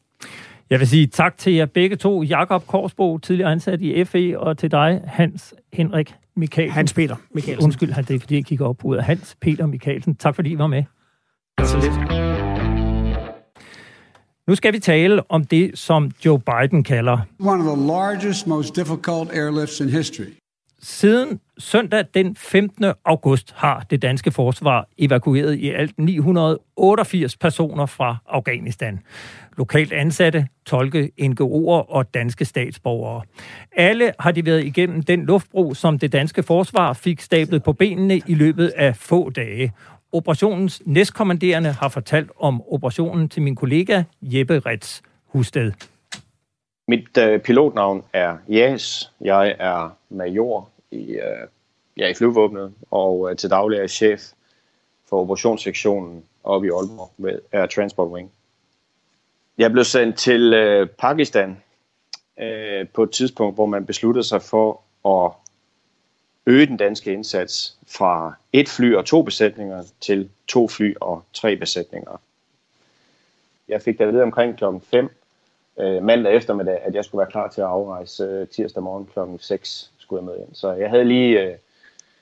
Jeg 0.69 0.79
vil 0.79 0.87
sige 0.87 1.07
tak 1.07 1.37
til 1.37 1.53
jer 1.53 1.65
begge 1.65 1.95
to. 1.95 2.23
Jakob 2.23 2.67
Korsbo, 2.67 3.17
tidligere 3.17 3.51
ansat 3.51 3.81
i 3.81 4.03
FE, 4.03 4.39
og 4.39 4.57
til 4.57 4.71
dig, 4.71 5.01
Hans 5.07 5.53
Henrik 5.73 6.13
Mikkelsen. 6.38 6.71
Hans 6.71 6.93
Peter 6.93 7.15
Mikkelsen. 7.34 7.63
Undskyld, 7.63 7.93
det 7.95 8.15
er 8.15 8.19
fordi, 8.19 8.36
jeg 8.36 8.45
kigger 8.45 8.65
op 8.65 8.78
på 8.78 8.88
ud 8.88 8.95
af 8.95 9.04
Hans 9.04 9.38
Peter 9.41 9.65
Mikkelsen. 9.65 10.15
Tak 10.15 10.36
fordi 10.36 10.50
I 10.50 10.58
var 10.58 10.67
med. 10.67 10.84
Så 11.63 11.78
lidt. 11.80 11.93
Nu 14.47 14.56
skal 14.56 14.73
vi 14.73 14.80
tale 14.80 15.32
om 15.32 15.43
det, 15.43 15.78
som 15.78 16.12
Joe 16.26 16.39
Biden 16.39 16.84
kalder 16.84 17.17
One 17.39 17.71
of 17.71 17.78
the 17.78 17.88
largest, 17.88 18.47
most 18.47 18.76
difficult 18.76 19.32
airlifts 19.34 19.80
in 19.80 19.89
history. 19.89 20.26
Siden 20.81 21.39
søndag 21.57 22.05
den 22.13 22.35
15. 22.35 22.85
august 23.05 23.53
har 23.55 23.85
det 23.89 24.01
danske 24.01 24.31
forsvar 24.31 24.87
evakueret 24.97 25.55
i 25.55 25.69
alt 25.69 25.99
988 25.99 27.37
personer 27.37 27.85
fra 27.85 28.17
Afghanistan. 28.27 28.99
Lokalt 29.57 29.93
ansatte, 29.93 30.47
tolke, 30.65 31.11
NGO'er 31.21 31.91
og 31.91 32.13
danske 32.13 32.45
statsborgere. 32.45 33.21
Alle 33.75 34.11
har 34.19 34.31
de 34.31 34.45
været 34.45 34.65
igennem 34.65 35.03
den 35.03 35.25
luftbro, 35.25 35.73
som 35.73 35.99
det 35.99 36.11
danske 36.11 36.43
forsvar 36.43 36.93
fik 36.93 37.21
stablet 37.21 37.63
på 37.63 37.73
benene 37.73 38.21
i 38.27 38.33
løbet 38.33 38.67
af 38.67 38.95
få 38.95 39.29
dage. 39.29 39.73
Operationens 40.11 40.81
næstkommanderende 40.85 41.71
har 41.71 41.89
fortalt 41.89 42.31
om 42.39 42.61
operationen 42.67 43.29
til 43.29 43.41
min 43.41 43.55
kollega 43.55 44.03
Jeppe 44.21 44.59
Rets 44.59 45.01
Husted. 45.25 45.71
Mit 46.89 47.17
øh, 47.17 47.39
pilotnavn 47.39 48.04
er 48.13 48.38
Jas. 48.50 49.12
Jeg 49.21 49.56
er 49.60 49.97
major 50.10 50.69
i, 50.91 51.12
øh, 51.12 51.47
ja, 51.97 52.08
i 52.08 52.13
flyvåbnet, 52.13 52.73
og 52.91 53.32
øh, 53.32 53.38
til 53.38 53.50
daglig 53.50 53.80
er 53.80 53.88
chef 53.88 54.21
for 55.10 55.21
operationssektionen 55.21 56.23
oppe 56.43 56.67
i 56.67 56.69
Aalborg 56.69 57.12
med 57.17 57.39
Air 57.52 57.65
Transport 57.65 58.08
Wing. 58.08 58.32
Jeg 59.58 59.71
blev 59.71 59.84
sendt 59.84 60.17
til 60.17 60.54
øh, 60.54 60.89
Pakistan 60.89 61.58
øh, 62.39 62.88
på 62.88 63.04
et 63.04 63.12
tidspunkt, 63.12 63.56
hvor 63.56 63.65
man 63.65 63.86
besluttede 63.86 64.23
sig 64.23 64.41
for 64.41 64.82
at 65.06 65.32
øge 66.45 66.65
den 66.65 66.78
danske 66.78 67.13
indsats 67.13 67.78
fra 67.88 68.34
et 68.54 68.69
fly 68.69 68.95
og 68.95 69.06
to 69.06 69.21
besætninger 69.21 69.84
til 70.02 70.30
to 70.47 70.67
fly 70.67 70.95
og 71.02 71.23
tre 71.34 71.56
besætninger. 71.56 72.21
Jeg 73.67 73.82
fik 73.82 74.00
da 74.00 74.06
ved 74.06 74.21
omkring 74.21 74.58
klokken 74.58 74.82
5 74.82 75.10
øh, 75.79 76.03
mandag 76.03 76.35
eftermiddag, 76.35 76.79
at 76.83 76.95
jeg 76.95 77.05
skulle 77.05 77.19
være 77.19 77.31
klar 77.31 77.47
til 77.47 77.61
at 77.61 77.67
afrejse 77.67 78.23
øh, 78.23 78.47
tirsdag 78.47 78.83
morgen 78.83 79.09
klokken 79.13 79.39
6 79.39 79.91
skulle 79.97 80.19
jeg 80.19 80.25
med 80.25 80.37
ind. 80.37 80.55
Så 80.55 80.71
jeg 80.71 80.89
havde 80.89 81.05
lige 81.05 81.41
øh, 81.41 81.55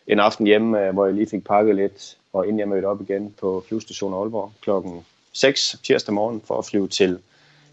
en 0.08 0.20
aften 0.20 0.46
hjemme, 0.46 0.88
øh, 0.88 0.94
hvor 0.94 1.06
jeg 1.06 1.16
lige 1.16 1.30
fik 1.30 1.44
pakket 1.44 1.76
lidt, 1.76 2.18
og 2.34 2.46
inden 2.48 2.60
jeg 2.60 2.68
mødte 2.68 2.86
op 2.86 3.02
igen 3.02 3.36
på 3.40 3.64
flyvestation 3.68 4.14
Aalborg 4.14 4.52
klokken 4.62 5.06
6 5.34 5.80
tirsdag 5.84 6.14
morgen 6.14 6.42
for 6.46 6.58
at 6.58 6.66
flyve 6.66 6.88
til 6.88 7.20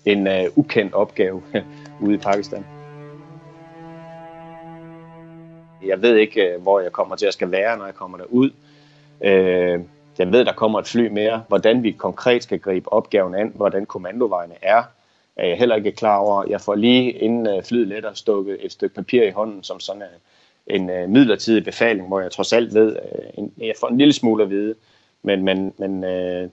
en 0.05 0.27
øh, 0.27 0.45
ukendt 0.57 0.95
opgave 0.95 1.43
ude 2.05 2.15
i 2.15 2.19
Pakistan. 2.19 2.67
Jeg 5.87 6.03
ved 6.03 6.17
ikke, 6.17 6.55
øh, 6.55 6.63
hvor 6.63 6.81
jeg 6.81 6.93
kommer 6.93 7.17
til 7.17 7.27
at 7.27 7.33
skal 7.33 7.51
være, 7.51 7.77
når 7.77 7.85
jeg 7.85 7.95
kommer 7.95 8.19
derud. 8.19 8.51
Øh, 9.25 9.81
jeg 10.19 10.33
ved, 10.33 10.45
der 10.45 10.53
kommer 10.53 10.79
et 10.79 10.87
fly 10.87 11.09
mere. 11.09 11.45
Hvordan 11.49 11.83
vi 11.83 11.91
konkret 11.91 12.43
skal 12.43 12.59
gribe 12.59 12.93
opgaven 12.93 13.35
an, 13.35 13.53
hvordan 13.55 13.87
kommandovejene 13.87 14.55
er, 14.63 14.83
er 15.43 15.49
jeg 15.49 15.59
heller 15.59 15.77
ikke 15.77 15.93
klar 15.93 16.19
over. 16.19 16.45
Jeg 16.49 16.61
får 16.61 16.75
lige 16.75 17.11
inden 17.11 17.47
øh, 17.47 17.63
flyet 17.63 17.89
letter 17.89 18.15
stukket 18.15 18.57
et 18.61 18.73
stykke 18.73 18.95
papir 18.95 19.23
i 19.23 19.31
hånden, 19.31 19.63
som 19.63 19.81
sådan 19.81 20.03
øh, 20.03 20.09
en, 20.67 20.91
en 20.91 21.13
midlertidig 21.13 21.65
befaling, 21.65 22.09
hvor 22.09 22.21
jeg 22.21 22.31
trods 22.31 22.53
alt 22.53 22.75
ved, 22.75 22.97
en, 23.39 23.53
jeg 23.59 23.75
får 23.81 23.89
en 23.89 23.99
lille 23.99 24.13
smule 24.13 24.43
at 24.45 24.51
vide, 24.51 24.75
men, 25.23 25.45
men, 25.45 25.75
men 25.79 26.05
øh, 26.05 26.49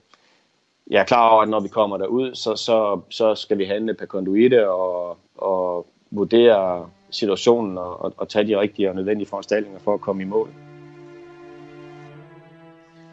jeg 0.90 1.00
er 1.00 1.04
klar 1.04 1.28
over, 1.28 1.42
at 1.42 1.48
når 1.48 1.60
vi 1.60 1.68
kommer 1.68 1.96
derud, 1.96 2.34
så, 2.34 2.56
så, 2.56 3.00
så 3.10 3.34
skal 3.34 3.58
vi 3.58 3.64
handle 3.64 3.94
per 3.94 4.06
konduite 4.06 4.70
og, 4.70 5.18
og 5.36 5.86
vurdere 6.10 6.90
situationen 7.10 7.78
og, 7.78 8.02
og, 8.02 8.14
og 8.16 8.28
tage 8.28 8.46
de 8.46 8.60
rigtige 8.60 8.88
og 8.88 8.94
nødvendige 8.94 9.28
foranstaltninger 9.28 9.80
for 9.80 9.94
at 9.94 10.00
komme 10.00 10.22
i 10.22 10.26
mål. 10.26 10.48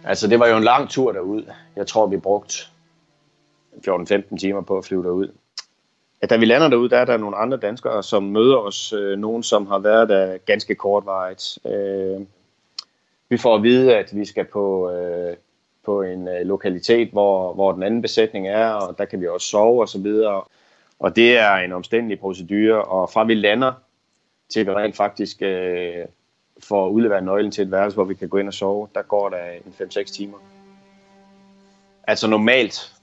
Altså, 0.03 0.27
det 0.27 0.39
var 0.39 0.47
jo 0.47 0.57
en 0.57 0.63
lang 0.63 0.89
tur 0.89 1.11
derud. 1.11 1.43
Jeg 1.75 1.87
tror, 1.87 2.07
vi 2.07 2.17
brugte 2.17 2.55
14-15 3.87 4.37
timer 4.37 4.61
på 4.61 4.77
at 4.77 4.85
flyve 4.85 5.03
derud 5.03 5.27
at 6.21 6.29
da 6.29 6.37
vi 6.37 6.45
lander 6.45 6.69
derude, 6.69 6.89
der 6.89 6.97
er 6.97 7.05
der 7.05 7.17
nogle 7.17 7.37
andre 7.37 7.57
danskere, 7.57 8.03
som 8.03 8.23
møder 8.23 8.57
os. 8.57 8.93
Øh, 8.93 9.19
nogen, 9.19 9.43
som 9.43 9.67
har 9.67 9.79
været 9.79 10.09
der 10.09 10.37
ganske 10.37 10.75
kortvarigt. 10.75 11.59
Øh, 11.65 12.25
vi 13.29 13.37
får 13.37 13.55
at 13.55 13.63
vide, 13.63 13.95
at 13.95 14.15
vi 14.15 14.25
skal 14.25 14.45
på, 14.45 14.91
øh, 14.91 15.35
på 15.85 16.01
en 16.01 16.27
øh, 16.27 16.41
lokalitet, 16.45 17.09
hvor, 17.09 17.53
hvor 17.53 17.71
den 17.71 17.83
anden 17.83 18.01
besætning 18.01 18.47
er, 18.47 18.69
og 18.69 18.97
der 18.97 19.05
kan 19.05 19.21
vi 19.21 19.27
også 19.27 19.47
sove 19.47 19.81
og 19.81 19.89
så 19.89 19.99
videre. 19.99 20.43
Og 20.99 21.15
det 21.15 21.37
er 21.37 21.55
en 21.55 21.71
omstændelig 21.71 22.19
procedure, 22.19 22.81
og 22.81 23.09
fra 23.09 23.23
vi 23.23 23.33
lander 23.33 23.73
til 24.49 24.65
vi 24.65 24.71
rent 24.71 24.95
faktisk 24.95 25.41
øh, 25.41 26.05
får 26.63 26.89
udleveret 26.89 27.23
nøglen 27.23 27.51
til 27.51 27.61
et 27.63 27.71
værelse, 27.71 27.95
hvor 27.95 28.03
vi 28.03 28.13
kan 28.13 28.29
gå 28.29 28.37
ind 28.37 28.47
og 28.47 28.53
sove, 28.53 28.87
der 28.95 29.01
går 29.01 29.29
der 29.29 29.43
en 29.65 29.73
5-6 29.81 30.03
timer. 30.03 30.37
Altså 32.07 32.27
normalt 32.27 32.93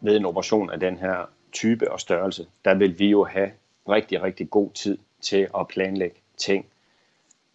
ved 0.00 0.16
en 0.16 0.24
operation 0.24 0.70
af 0.70 0.80
den 0.80 0.96
her 0.96 1.28
type 1.52 1.92
og 1.92 2.00
størrelse, 2.00 2.46
der 2.64 2.74
vil 2.74 2.98
vi 2.98 3.10
jo 3.10 3.24
have 3.24 3.50
rigtig, 3.88 4.22
rigtig 4.22 4.50
god 4.50 4.70
tid 4.70 4.98
til 5.20 5.48
at 5.58 5.68
planlægge 5.68 6.16
ting, 6.36 6.66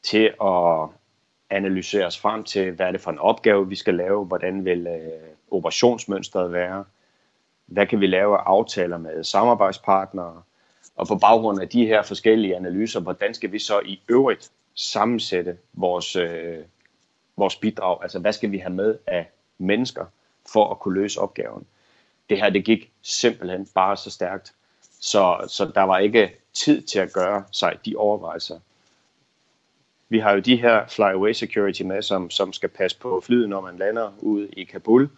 til 0.03 0.33
at 0.41 0.89
analysere 1.49 2.05
os 2.05 2.19
frem 2.19 2.43
til, 2.43 2.71
hvad 2.71 2.87
er 2.87 2.91
det 2.91 3.01
for 3.01 3.11
en 3.11 3.19
opgave, 3.19 3.69
vi 3.69 3.75
skal 3.75 3.95
lave, 3.95 4.25
hvordan 4.25 4.65
vil 4.65 4.87
øh, 4.87 5.29
operationsmønstret 5.51 6.51
være, 6.51 6.83
hvad 7.65 7.85
kan 7.85 8.01
vi 8.01 8.07
lave 8.07 8.37
af 8.37 8.43
aftaler 8.45 8.97
med 8.97 9.23
samarbejdspartnere, 9.23 10.41
og 10.95 11.07
på 11.07 11.15
baggrund 11.15 11.61
af 11.61 11.69
de 11.69 11.85
her 11.85 12.01
forskellige 12.01 12.55
analyser, 12.55 12.99
hvordan 12.99 13.33
skal 13.33 13.51
vi 13.51 13.59
så 13.59 13.79
i 13.85 14.01
øvrigt 14.09 14.51
sammensætte 14.73 15.57
vores, 15.73 16.15
øh, 16.15 16.57
vores 17.37 17.55
bidrag, 17.55 17.99
altså 18.01 18.19
hvad 18.19 18.33
skal 18.33 18.51
vi 18.51 18.57
have 18.57 18.73
med 18.73 18.97
af 19.07 19.29
mennesker 19.57 20.05
for 20.53 20.71
at 20.71 20.79
kunne 20.79 21.01
løse 21.01 21.19
opgaven. 21.21 21.65
Det 22.29 22.37
her, 22.37 22.49
det 22.49 22.65
gik 22.65 22.91
simpelthen 23.01 23.67
bare 23.75 23.97
så 23.97 24.11
stærkt. 24.11 24.53
Så, 24.99 25.45
så 25.47 25.71
der 25.75 25.81
var 25.81 25.97
ikke 25.97 26.31
tid 26.53 26.81
til 26.81 26.99
at 26.99 27.13
gøre 27.13 27.43
sig 27.51 27.77
de 27.85 27.95
overvejelser. 27.95 28.59
Vi 30.09 30.19
har 30.19 30.33
jo 30.33 30.39
de 30.39 30.55
her 30.55 30.87
flyaway 30.87 31.31
security 31.31 31.81
med, 31.81 32.01
som, 32.01 32.29
som 32.29 32.53
skal 32.53 32.69
passe 32.69 32.99
på 32.99 33.21
flyet, 33.25 33.49
når 33.49 33.61
man 33.61 33.77
lander 33.77 34.11
ude 34.19 34.47
i 34.47 34.63
Kabul, 34.63 35.09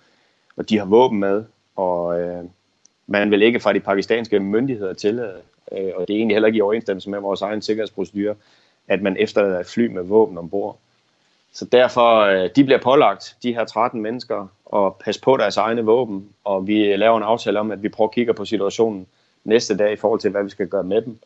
og 0.56 0.70
de 0.70 0.78
har 0.78 0.86
våben 0.86 1.20
med, 1.20 1.44
og 1.76 2.22
øh, 2.22 2.44
man 3.08 3.32
vil 3.32 3.42
ikke 3.42 3.60
fra 3.60 3.74
de 3.74 3.80
pakistanske 3.80 4.40
myndigheder 4.40 4.94
tillade, 4.94 5.42
øh, 5.72 5.92
og 5.96 6.08
det 6.08 6.14
er 6.14 6.18
egentlig 6.18 6.36
heller 6.36 6.48
ikke 6.48 6.58
i 6.58 6.62
overensstemmelse 6.62 7.10
med 7.10 7.20
vores 7.20 7.42
egen 7.42 7.62
sikkerhedsprocedure, 7.62 8.36
at 8.88 9.02
man 9.02 9.18
efterlader 9.20 9.60
et 9.60 9.68
fly 9.68 9.88
med 9.88 10.04
våben 10.04 10.38
ombord. 10.38 10.80
Så 11.54 11.66
derfor, 11.66 12.20
øh, 12.20 12.50
de 12.56 12.64
bliver 12.64 12.82
pålagt, 12.82 13.36
de 13.44 13.54
her 13.54 13.66
13 13.66 14.02
mennesker, 14.02 14.48
at 14.76 14.96
passe 14.96 15.22
på 15.22 15.38
deres 15.38 15.58
egne 15.58 15.86
våben, 15.86 16.30
og 16.44 16.68
vi 16.68 16.96
laver 16.96 17.18
en 17.18 17.24
aftale 17.24 17.60
om, 17.60 17.72
at 17.72 17.84
vi 17.84 17.90
prøver 17.90 18.08
at 18.08 18.14
kigge 18.14 18.34
på 18.34 18.46
situationen 18.46 19.08
næste 19.44 19.78
dag 19.78 19.94
i 19.94 19.96
forhold 19.96 20.20
til, 20.20 20.32
hvad 20.32 20.44
vi 20.44 20.50
skal 20.50 20.68
gøre 20.68 20.84
med 20.84 21.02
dem. 21.02 21.20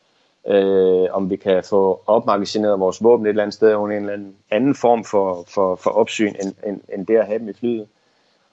Øh, 0.47 1.08
om 1.12 1.29
vi 1.29 1.36
kan 1.36 1.63
få 1.63 2.01
opmagasineret 2.08 2.79
vores 2.79 3.03
våben 3.03 3.25
et 3.25 3.29
eller 3.29 3.43
andet 3.43 3.53
sted 3.53 3.75
under 3.75 3.97
en 3.97 4.03
eller 4.03 4.13
anden, 4.13 4.36
anden 4.51 4.75
form 4.75 5.03
for, 5.03 5.45
for, 5.47 5.75
for 5.75 5.89
opsyn, 5.89 6.34
end, 6.43 6.53
end, 6.67 6.82
end 6.93 7.08
det 7.08 7.15
at 7.15 7.27
have 7.27 7.39
dem 7.39 7.49
i 7.49 7.53
flyet. 7.53 7.88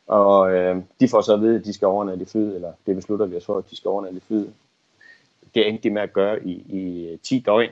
Og 0.06 0.52
øh, 0.52 0.76
de 1.00 1.08
får 1.08 1.20
så 1.20 1.34
at 1.34 1.40
vide, 1.40 1.58
at 1.58 1.64
de 1.64 1.72
skal 1.72 1.86
overnatte 1.86 2.22
i 2.22 2.28
flyet, 2.28 2.54
eller 2.54 2.72
det 2.86 2.96
beslutter 2.96 3.26
vi 3.26 3.36
os 3.36 3.46
for, 3.46 3.58
at 3.58 3.70
de 3.70 3.76
skal 3.76 3.88
overnatte 3.88 4.16
i 4.16 4.22
flyet. 4.26 4.52
Det 5.54 5.68
endte 5.68 5.82
de 5.82 5.90
med 5.90 6.02
at 6.02 6.12
gøre 6.12 6.46
i, 6.46 6.52
i 6.52 7.16
10 7.22 7.38
døgn, 7.38 7.70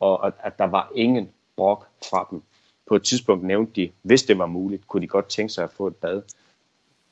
og 0.00 0.26
at, 0.26 0.32
at 0.38 0.58
der 0.58 0.64
var 0.64 0.92
ingen 0.94 1.30
brok 1.56 1.86
fra 2.10 2.26
dem. 2.30 2.42
På 2.88 2.96
et 2.96 3.02
tidspunkt 3.02 3.44
nævnte 3.44 3.72
de, 3.76 3.90
hvis 4.02 4.22
det 4.22 4.38
var 4.38 4.46
muligt, 4.46 4.88
kunne 4.88 5.02
de 5.02 5.06
godt 5.06 5.28
tænke 5.28 5.52
sig 5.52 5.64
at 5.64 5.70
få 5.76 5.86
et 5.86 5.96
bad. 5.96 6.22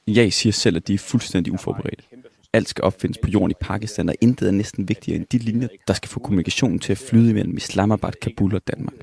Jeg 0.07 0.33
siger 0.33 0.53
selv, 0.53 0.77
at 0.77 0.89
de 0.89 0.95
er 0.95 0.99
fuldstændig 0.99 1.53
uforberedt. 1.53 2.09
Alt 2.53 2.69
skal 2.69 2.85
opfindes 2.85 3.19
på 3.19 3.29
jorden 3.29 3.51
i 3.51 3.55
Pakistan, 3.61 4.09
og 4.09 4.15
intet 4.21 4.49
er 4.49 4.53
næsten 4.53 4.89
vigtigere 4.89 5.17
end 5.17 5.27
de 5.27 5.39
linjer, 5.39 5.69
der 5.89 5.95
skal 5.95 6.09
få 6.09 6.21
kommunikationen 6.21 6.79
til 6.79 6.93
at 6.93 6.99
flyde 6.99 7.31
imellem 7.31 7.57
Islamabad, 7.57 8.13
Kabul 8.13 8.55
og 8.55 8.69
Danmark. 8.69 8.95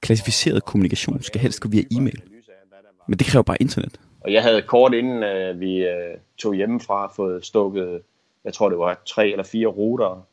Klassificeret 0.00 0.64
kommunikation 0.64 1.22
skal 1.22 1.40
helst 1.40 1.60
gå 1.60 1.68
via 1.68 1.82
e-mail. 1.90 2.22
Men 3.08 3.18
det 3.18 3.26
kræver 3.26 3.42
bare 3.42 3.56
internet. 3.62 4.00
Og 4.20 4.32
jeg 4.32 4.42
havde 4.42 4.62
kort 4.62 4.94
inden 4.94 5.22
øh, 5.22 5.60
vi 5.60 5.76
øh, 5.78 6.16
tog 6.38 6.54
hjemmefra 6.54 7.12
fået 7.16 7.46
stukket, 7.46 8.02
jeg 8.44 8.54
tror 8.54 8.68
det 8.68 8.78
var 8.78 9.02
tre 9.06 9.28
eller 9.28 9.44
fire 9.44 9.66
ruter 9.66 10.26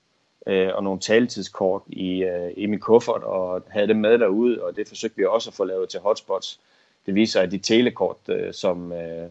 øh, 0.48 0.70
og 0.74 0.84
nogle 0.84 1.00
taletidskort 1.00 1.82
i, 1.88 2.24
øh, 2.24 2.52
i 2.58 2.66
min 2.66 2.80
kuffert, 2.80 3.24
og 3.24 3.64
havde 3.70 3.88
det 3.88 3.96
med 3.96 4.20
derude, 4.20 4.64
og 4.64 4.76
det 4.76 4.88
forsøgte 4.88 5.18
vi 5.18 5.26
også 5.26 5.50
at 5.50 5.54
få 5.54 5.64
lavet 5.64 5.90
til 5.90 6.00
hotspots. 6.00 6.60
Det 7.06 7.16
viser, 7.16 7.42
at 7.42 7.52
de 7.52 7.58
telekort, 7.58 8.18
øh, 8.28 8.54
som, 8.54 8.92
øh, 8.92 9.30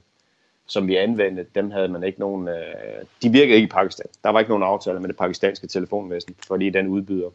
som 0.66 0.88
vi 0.88 0.96
anvendte, 0.96 1.46
dem 1.54 1.70
havde 1.70 1.88
man 1.88 2.04
ikke 2.04 2.20
nogen, 2.20 2.48
øh, 2.48 3.04
de 3.22 3.28
virkede 3.28 3.56
ikke 3.56 3.66
i 3.66 3.70
Pakistan. 3.70 4.06
Der 4.24 4.30
var 4.30 4.38
ikke 4.38 4.50
nogen 4.50 4.62
aftale 4.62 5.00
med 5.00 5.08
det 5.08 5.16
pakistanske 5.16 5.66
telefonvæsen, 5.66 6.36
fordi 6.46 6.70
den 6.70 6.86
udbyder. 6.86 7.30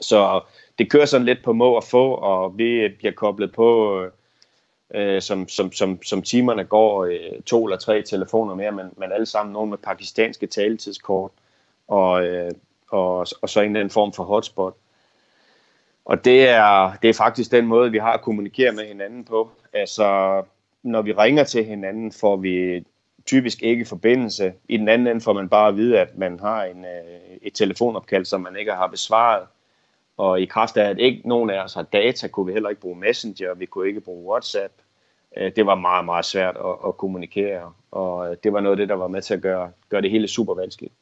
Så 0.00 0.40
det 0.78 0.90
kører 0.90 1.06
sådan 1.06 1.26
lidt 1.26 1.42
på 1.44 1.52
må 1.52 1.72
og 1.72 1.84
få, 1.84 2.14
og 2.14 2.58
vi 2.58 2.88
bliver 2.88 3.12
koblet 3.12 3.52
på, 3.52 4.00
øh, 4.00 4.10
øh 4.94 5.22
som, 5.22 5.48
som, 5.48 5.72
som, 5.72 6.02
som 6.02 6.22
timerne 6.22 6.64
går, 6.64 7.04
øh, 7.04 7.42
to 7.46 7.64
eller 7.64 7.78
tre 7.78 8.02
telefoner 8.02 8.54
mere, 8.54 8.72
men, 8.72 8.86
men 8.96 9.12
alle 9.12 9.26
sammen 9.26 9.52
nogen 9.52 9.70
med 9.70 9.78
pakistanske 9.78 10.46
taletidskort, 10.46 11.30
og, 11.90 12.26
øh, 12.26 12.50
og, 12.88 13.26
og 13.42 13.48
så 13.48 13.60
en 13.60 13.66
eller 13.66 13.80
anden 13.80 13.92
form 13.92 14.12
for 14.12 14.24
hotspot. 14.24 14.74
Og 16.04 16.24
det 16.24 16.48
er, 16.48 16.92
det 17.02 17.10
er 17.10 17.14
faktisk 17.14 17.52
den 17.52 17.66
måde, 17.66 17.90
vi 17.90 17.98
har 17.98 18.12
at 18.12 18.22
kommunikere 18.22 18.72
med 18.72 18.86
hinanden 18.86 19.24
på. 19.24 19.50
Altså, 19.72 20.42
når 20.82 21.02
vi 21.02 21.12
ringer 21.12 21.44
til 21.44 21.64
hinanden, 21.64 22.12
får 22.12 22.36
vi 22.36 22.84
typisk 23.26 23.62
ikke 23.62 23.84
forbindelse. 23.84 24.52
I 24.68 24.76
den 24.76 24.88
anden 24.88 25.06
ende 25.06 25.20
får 25.20 25.32
man 25.32 25.48
bare 25.48 25.68
at 25.68 25.76
vide, 25.76 25.98
at 25.98 26.18
man 26.18 26.40
har 26.40 26.64
en, 26.64 26.84
øh, 26.84 27.36
et 27.42 27.54
telefonopkald, 27.54 28.24
som 28.24 28.40
man 28.40 28.56
ikke 28.56 28.72
har 28.72 28.86
besvaret. 28.86 29.46
Og 30.16 30.40
i 30.40 30.44
kraft 30.44 30.76
af, 30.76 30.90
at 30.90 30.98
ikke 30.98 31.28
nogen 31.28 31.50
af 31.50 31.64
os 31.64 31.74
har 31.74 31.82
data, 31.82 32.28
kunne 32.28 32.46
vi 32.46 32.52
heller 32.52 32.68
ikke 32.68 32.82
bruge 32.82 32.98
Messenger, 32.98 33.54
vi 33.54 33.66
kunne 33.66 33.88
ikke 33.88 34.00
bruge 34.00 34.30
WhatsApp. 34.30 34.72
Øh, 35.36 35.52
det 35.56 35.66
var 35.66 35.74
meget, 35.74 36.04
meget 36.04 36.24
svært 36.24 36.56
at, 36.56 36.88
at 36.88 36.96
kommunikere, 36.96 37.72
og 37.90 38.30
øh, 38.30 38.36
det 38.44 38.52
var 38.52 38.60
noget 38.60 38.72
af 38.72 38.76
det, 38.76 38.88
der 38.88 38.94
var 38.94 39.08
med 39.08 39.22
til 39.22 39.34
at 39.34 39.40
gøre, 39.40 39.70
gøre 39.88 40.02
det 40.02 40.10
hele 40.10 40.28
super 40.28 40.54
vanskeligt. 40.54 40.94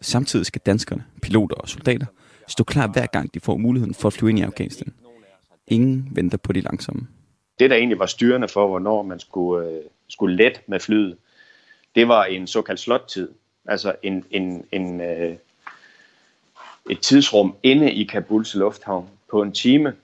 Samtidig 0.00 0.46
skal 0.46 0.60
danskerne, 0.66 1.04
piloter 1.22 1.56
og 1.56 1.68
soldater 1.68 2.06
stå 2.48 2.64
klar 2.64 2.86
hver 2.86 3.06
gang 3.06 3.34
de 3.34 3.40
får 3.40 3.56
muligheden 3.56 3.94
for 3.94 4.08
at 4.08 4.12
flyve 4.12 4.30
ind 4.30 4.38
i 4.38 4.42
Afghanistan. 4.42 4.94
Ingen 5.66 6.08
venter 6.12 6.38
på 6.38 6.52
de 6.52 6.60
langsomme 6.60 7.06
det, 7.60 7.70
der 7.70 7.76
egentlig 7.76 7.98
var 7.98 8.06
styrende 8.06 8.48
for, 8.48 8.66
hvornår 8.66 9.02
man 9.02 9.20
skulle, 9.20 9.68
øh, 9.68 9.82
skulle 10.08 10.36
let 10.36 10.62
med 10.66 10.80
flyet, 10.80 11.16
det 11.94 12.08
var 12.08 12.24
en 12.24 12.46
såkaldt 12.46 12.80
slottid. 12.80 13.28
Altså 13.66 13.94
en, 14.02 14.24
en, 14.30 14.64
en, 14.72 15.00
øh, 15.00 15.36
et 16.90 17.00
tidsrum 17.00 17.54
inde 17.62 17.92
i 17.92 18.04
Kabuls 18.04 18.54
lufthavn 18.54 19.08
på 19.30 19.42
en 19.42 19.52
time, 19.52 19.94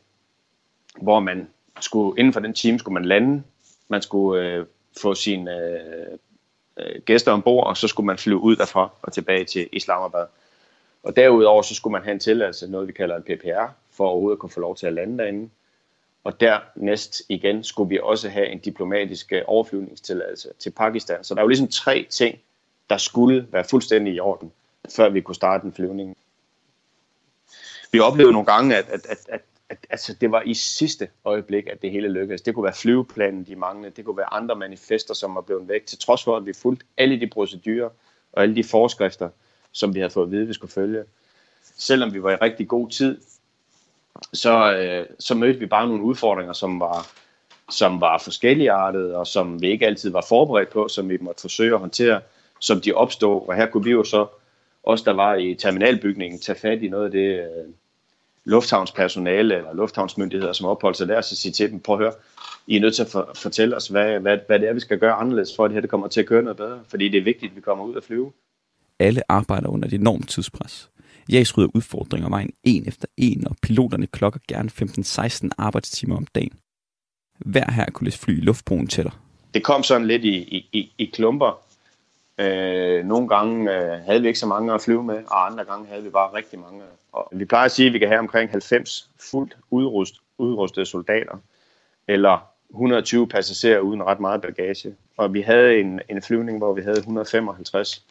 hvor 1.00 1.20
man 1.20 1.48
skulle, 1.80 2.18
inden 2.18 2.32
for 2.32 2.40
den 2.40 2.52
time 2.52 2.78
skulle 2.78 2.94
man 2.94 3.04
lande, 3.04 3.42
man 3.88 4.02
skulle 4.02 4.42
øh, 4.42 4.66
få 5.02 5.14
sin 5.14 5.48
øh, 5.48 6.18
øh, 6.76 7.02
gæster 7.04 7.32
ombord, 7.32 7.66
og 7.66 7.76
så 7.76 7.88
skulle 7.88 8.06
man 8.06 8.18
flyve 8.18 8.38
ud 8.38 8.56
derfra 8.56 8.90
og 9.02 9.12
tilbage 9.12 9.44
til 9.44 9.68
Islamabad. 9.72 10.26
Og 11.02 11.16
derudover 11.16 11.62
så 11.62 11.74
skulle 11.74 11.92
man 11.92 12.02
have 12.02 12.12
en 12.12 12.20
tilladelse, 12.20 12.70
noget 12.70 12.88
vi 12.88 12.92
kalder 12.92 13.16
en 13.16 13.22
PPR, 13.22 13.72
for 13.90 14.06
overhovedet 14.06 14.36
at 14.36 14.40
kunne 14.40 14.50
få 14.50 14.60
lov 14.60 14.76
til 14.76 14.86
at 14.86 14.92
lande 14.92 15.18
derinde. 15.18 15.50
Og 16.24 16.40
dernæst 16.40 17.22
igen 17.28 17.64
skulle 17.64 17.88
vi 17.88 17.98
også 18.02 18.28
have 18.28 18.46
en 18.46 18.58
diplomatisk 18.58 19.32
øh, 19.32 19.42
overflyvningstilladelse 19.46 20.48
til 20.58 20.70
Pakistan. 20.70 21.24
Så 21.24 21.34
der 21.34 21.40
er 21.40 21.44
jo 21.44 21.48
ligesom 21.48 21.68
tre 21.68 22.06
ting, 22.10 22.38
der 22.90 22.96
skulle 22.96 23.46
være 23.50 23.64
fuldstændig 23.64 24.14
i 24.14 24.20
orden, 24.20 24.52
før 24.96 25.08
vi 25.08 25.20
kunne 25.20 25.34
starte 25.34 25.66
en 25.66 25.72
flyvning. 25.72 26.16
Vi 27.92 28.00
oplevede 28.00 28.32
nogle 28.32 28.46
gange, 28.46 28.76
at, 28.76 28.88
at, 28.88 29.06
at, 29.06 29.18
at, 29.28 29.40
at 29.68 29.86
altså, 29.90 30.14
det 30.20 30.30
var 30.32 30.42
i 30.42 30.54
sidste 30.54 31.08
øjeblik, 31.24 31.66
at 31.66 31.82
det 31.82 31.90
hele 31.90 32.08
lykkedes. 32.08 32.42
Det 32.42 32.54
kunne 32.54 32.64
være 32.64 32.74
flyveplanen, 32.74 33.44
de 33.44 33.56
manglede. 33.56 33.94
Det 33.96 34.04
kunne 34.04 34.16
være 34.16 34.34
andre 34.34 34.56
manifester, 34.56 35.14
som 35.14 35.34
var 35.34 35.40
blevet 35.40 35.68
væk. 35.68 35.86
Til 35.86 35.98
trods 35.98 36.24
for, 36.24 36.36
at 36.36 36.46
vi 36.46 36.52
fulgte 36.52 36.86
alle 36.96 37.20
de 37.20 37.26
procedurer 37.26 37.88
og 38.32 38.42
alle 38.42 38.56
de 38.56 38.64
forskrifter, 38.64 39.28
som 39.72 39.94
vi 39.94 39.98
havde 39.98 40.10
fået 40.10 40.24
at 40.24 40.30
vide, 40.30 40.46
vi 40.46 40.52
skulle 40.52 40.72
følge. 40.72 41.04
Selvom 41.62 42.14
vi 42.14 42.22
var 42.22 42.30
i 42.30 42.34
rigtig 42.34 42.68
god 42.68 42.90
tid, 42.90 43.20
så, 44.32 44.76
øh, 44.76 45.06
så 45.18 45.34
mødte 45.34 45.58
vi 45.58 45.66
bare 45.66 45.88
nogle 45.88 46.02
udfordringer, 46.02 46.52
som 46.52 46.80
var, 46.80 47.06
som 47.70 48.00
var 48.00 48.18
forskelligartede, 48.18 49.16
og 49.16 49.26
som 49.26 49.62
vi 49.62 49.70
ikke 49.70 49.86
altid 49.86 50.10
var 50.10 50.24
forberedt 50.28 50.70
på, 50.70 50.88
som 50.88 51.08
vi 51.08 51.18
måtte 51.20 51.40
forsøge 51.40 51.74
at 51.74 51.80
håndtere, 51.80 52.20
som 52.60 52.80
de 52.80 52.92
opstod. 52.92 53.48
Og 53.48 53.54
her 53.54 53.66
kunne 53.66 53.84
vi 53.84 53.90
jo 53.90 54.04
så, 54.04 54.26
os 54.84 55.02
der 55.02 55.12
var 55.12 55.34
i 55.34 55.54
terminalbygningen, 55.54 56.40
tage 56.40 56.58
fat 56.58 56.82
i 56.82 56.88
noget 56.88 57.04
af 57.04 57.10
det 57.10 57.40
øh, 57.40 57.72
lufthavnspersonale 58.46 59.56
eller 59.56 59.74
lufthavnsmyndigheder, 59.74 60.52
som 60.52 60.66
opholdt 60.66 60.96
sig 60.96 61.08
der, 61.08 61.20
så 61.20 61.36
sige 61.36 61.52
til 61.52 61.70
dem, 61.70 61.80
prøv 61.80 61.96
at 61.96 62.02
høre, 62.02 62.12
I 62.66 62.76
er 62.76 62.80
nødt 62.80 62.94
til 62.94 63.02
at 63.02 63.08
for, 63.08 63.30
fortælle 63.34 63.76
os, 63.76 63.88
hvad, 63.88 64.20
hvad, 64.20 64.38
hvad 64.46 64.58
det 64.58 64.68
er, 64.68 64.72
vi 64.72 64.80
skal 64.80 64.98
gøre 64.98 65.12
anderledes, 65.12 65.56
for 65.56 65.64
at 65.64 65.68
det 65.68 65.74
her 65.74 65.80
det 65.80 65.90
kommer 65.90 66.08
til 66.08 66.20
at 66.20 66.26
køre 66.26 66.42
noget 66.42 66.56
bedre. 66.56 66.80
Fordi 66.88 67.08
det 67.08 67.18
er 67.18 67.22
vigtigt, 67.24 67.50
at 67.50 67.56
vi 67.56 67.60
kommer 67.60 67.84
ud 67.84 67.94
og 67.94 68.04
flyve. 68.04 68.32
Alle 68.98 69.32
arbejder 69.32 69.68
under 69.68 69.88
et 69.88 69.94
enormt 69.94 70.28
tidspres. 70.28 70.90
Jags 71.32 71.58
rydder 71.58 71.70
udfordringer 71.74 72.28
vejen 72.28 72.50
en 72.64 72.88
efter 72.88 73.08
en, 73.16 73.46
og 73.48 73.56
piloterne 73.62 74.06
klokker 74.06 74.40
gerne 74.48 74.70
15-16 75.48 75.48
arbejdstimer 75.58 76.16
om 76.16 76.26
dagen. 76.34 76.52
Hver 77.38 77.70
Hercules 77.70 78.18
fly 78.18 78.38
i 78.38 78.40
luftbroen 78.40 78.86
tæller. 78.86 79.20
Det 79.54 79.64
kom 79.64 79.82
sådan 79.82 80.06
lidt 80.06 80.24
i, 80.24 80.36
i, 80.72 80.92
i 80.98 81.04
klumper. 81.04 81.65
Øh, 82.38 83.04
nogle 83.04 83.28
gange 83.28 83.76
øh, 83.76 84.00
havde 84.06 84.20
vi 84.20 84.26
ikke 84.26 84.38
så 84.38 84.46
mange 84.46 84.74
at 84.74 84.82
flyve 84.82 85.02
med, 85.02 85.22
og 85.26 85.46
andre 85.46 85.64
gange 85.64 85.86
havde 85.86 86.02
vi 86.02 86.10
bare 86.10 86.34
rigtig 86.34 86.58
mange. 86.58 86.82
Og 87.12 87.28
vi 87.32 87.44
plejer 87.44 87.64
at 87.64 87.72
sige, 87.72 87.86
at 87.86 87.92
vi 87.92 87.98
kan 87.98 88.08
have 88.08 88.18
omkring 88.18 88.50
90 88.50 89.10
fuldt 89.30 89.56
udrust, 89.70 90.14
udrustede 90.38 90.86
soldater, 90.86 91.38
eller 92.08 92.38
120 92.70 93.28
passagerer 93.28 93.78
uden 93.78 94.02
ret 94.02 94.20
meget 94.20 94.40
bagage. 94.40 94.94
Og 95.16 95.34
vi 95.34 95.40
havde 95.40 95.80
en, 95.80 96.00
en 96.08 96.22
flyvning, 96.22 96.58
hvor 96.58 96.72
vi 96.72 96.82
havde 96.82 96.98
155 96.98 98.04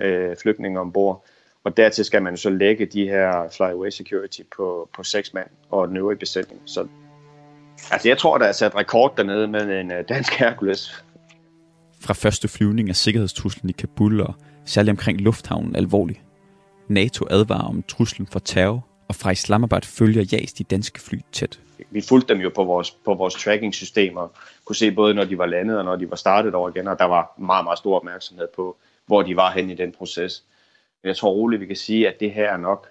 øh, 0.00 0.36
flygtninge 0.36 0.80
ombord. 0.80 1.24
Og 1.64 1.76
dertil 1.76 2.04
skal 2.04 2.22
man 2.22 2.36
så 2.36 2.50
lægge 2.50 2.86
de 2.86 3.08
her 3.08 3.48
flyaway 3.56 3.90
security 3.90 4.40
på, 4.56 4.88
på 4.96 5.02
seks 5.02 5.34
mand 5.34 5.48
og 5.70 5.88
den 5.88 5.96
øvrige 5.96 6.18
besætning. 6.18 6.62
Så 6.64 6.88
altså, 7.90 8.08
jeg 8.08 8.18
tror, 8.18 8.38
der 8.38 8.46
er 8.46 8.52
sat 8.52 8.74
rekord 8.74 9.16
dernede 9.16 9.48
med 9.48 9.80
en 9.80 9.92
øh, 9.92 10.04
dansk 10.08 10.32
Hercules. 10.34 11.04
Fra 12.06 12.14
første 12.14 12.48
flyvning 12.48 12.88
er 12.88 12.92
sikkerhedstruslen 12.92 13.70
i 13.70 13.72
Kabul 13.72 14.20
og 14.20 14.34
særligt 14.64 14.90
omkring 14.90 15.20
lufthavnen 15.20 15.76
alvorlig. 15.76 16.22
NATO 16.88 17.26
advarer 17.30 17.68
om 17.68 17.82
truslen 17.82 18.26
for 18.26 18.38
terror, 18.38 18.86
og 19.08 19.14
fra 19.14 19.30
Islamabad 19.30 19.82
følger 19.82 20.24
JAS 20.32 20.52
de 20.52 20.64
danske 20.64 21.00
fly 21.00 21.18
tæt. 21.32 21.60
Vi 21.90 22.00
fulgte 22.00 22.34
dem 22.34 22.42
jo 22.42 22.50
på 22.54 22.64
vores, 22.64 22.90
på 22.90 23.14
vores 23.14 23.34
tracking-systemer, 23.34 24.28
kunne 24.64 24.76
se 24.76 24.90
både 24.90 25.14
når 25.14 25.24
de 25.24 25.38
var 25.38 25.46
landet 25.46 25.78
og 25.78 25.84
når 25.84 25.96
de 25.96 26.10
var 26.10 26.16
startet 26.16 26.54
over 26.54 26.70
igen, 26.70 26.88
og 26.88 26.98
der 26.98 27.04
var 27.04 27.34
meget, 27.38 27.64
meget 27.64 27.78
stor 27.78 27.96
opmærksomhed 27.96 28.48
på, 28.56 28.76
hvor 29.06 29.22
de 29.22 29.36
var 29.36 29.50
hen 29.50 29.70
i 29.70 29.74
den 29.74 29.92
proces. 29.92 30.44
Jeg 31.04 31.16
tror 31.16 31.30
roligt, 31.30 31.60
vi 31.60 31.66
kan 31.66 31.76
sige, 31.76 32.08
at 32.08 32.20
det 32.20 32.32
her 32.32 32.52
er 32.52 32.56
nok 32.56 32.88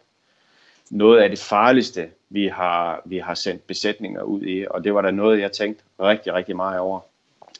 noget 0.91 1.21
af 1.21 1.29
det 1.29 1.39
farligste, 1.39 2.09
vi 2.29 2.47
har, 2.47 3.01
vi 3.05 3.17
har 3.17 3.33
sendt 3.33 3.67
besætninger 3.67 4.21
ud 4.21 4.41
i. 4.41 4.65
Og 4.69 4.83
det 4.83 4.93
var 4.93 5.01
da 5.01 5.11
noget, 5.11 5.39
jeg 5.39 5.51
tænkte 5.51 5.83
rigtig, 5.99 6.33
rigtig 6.33 6.55
meget 6.55 6.79
over. 6.79 6.99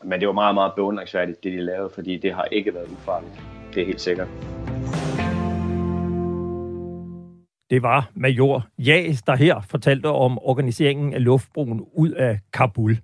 Men 0.03 0.19
det 0.19 0.27
var 0.27 0.33
meget, 0.33 0.55
meget 0.55 0.73
beundringsværdigt, 0.75 1.43
det 1.43 1.53
de 1.53 1.61
lavede, 1.61 1.89
fordi 1.95 2.17
det 2.17 2.33
har 2.33 2.43
ikke 2.51 2.73
været 2.73 2.87
ufarligt. 2.91 3.41
Det 3.73 3.81
er 3.81 3.85
helt 3.85 4.01
sikkert. 4.01 4.27
Det 7.69 7.81
var 7.81 8.09
major 8.15 8.67
Jas, 8.77 9.21
der 9.21 9.35
her 9.35 9.61
fortalte 9.69 10.05
om 10.05 10.39
organiseringen 10.41 11.13
af 11.13 11.23
luftbroen 11.23 11.81
ud 11.93 12.11
af 12.11 12.39
Kabul. 12.53 12.97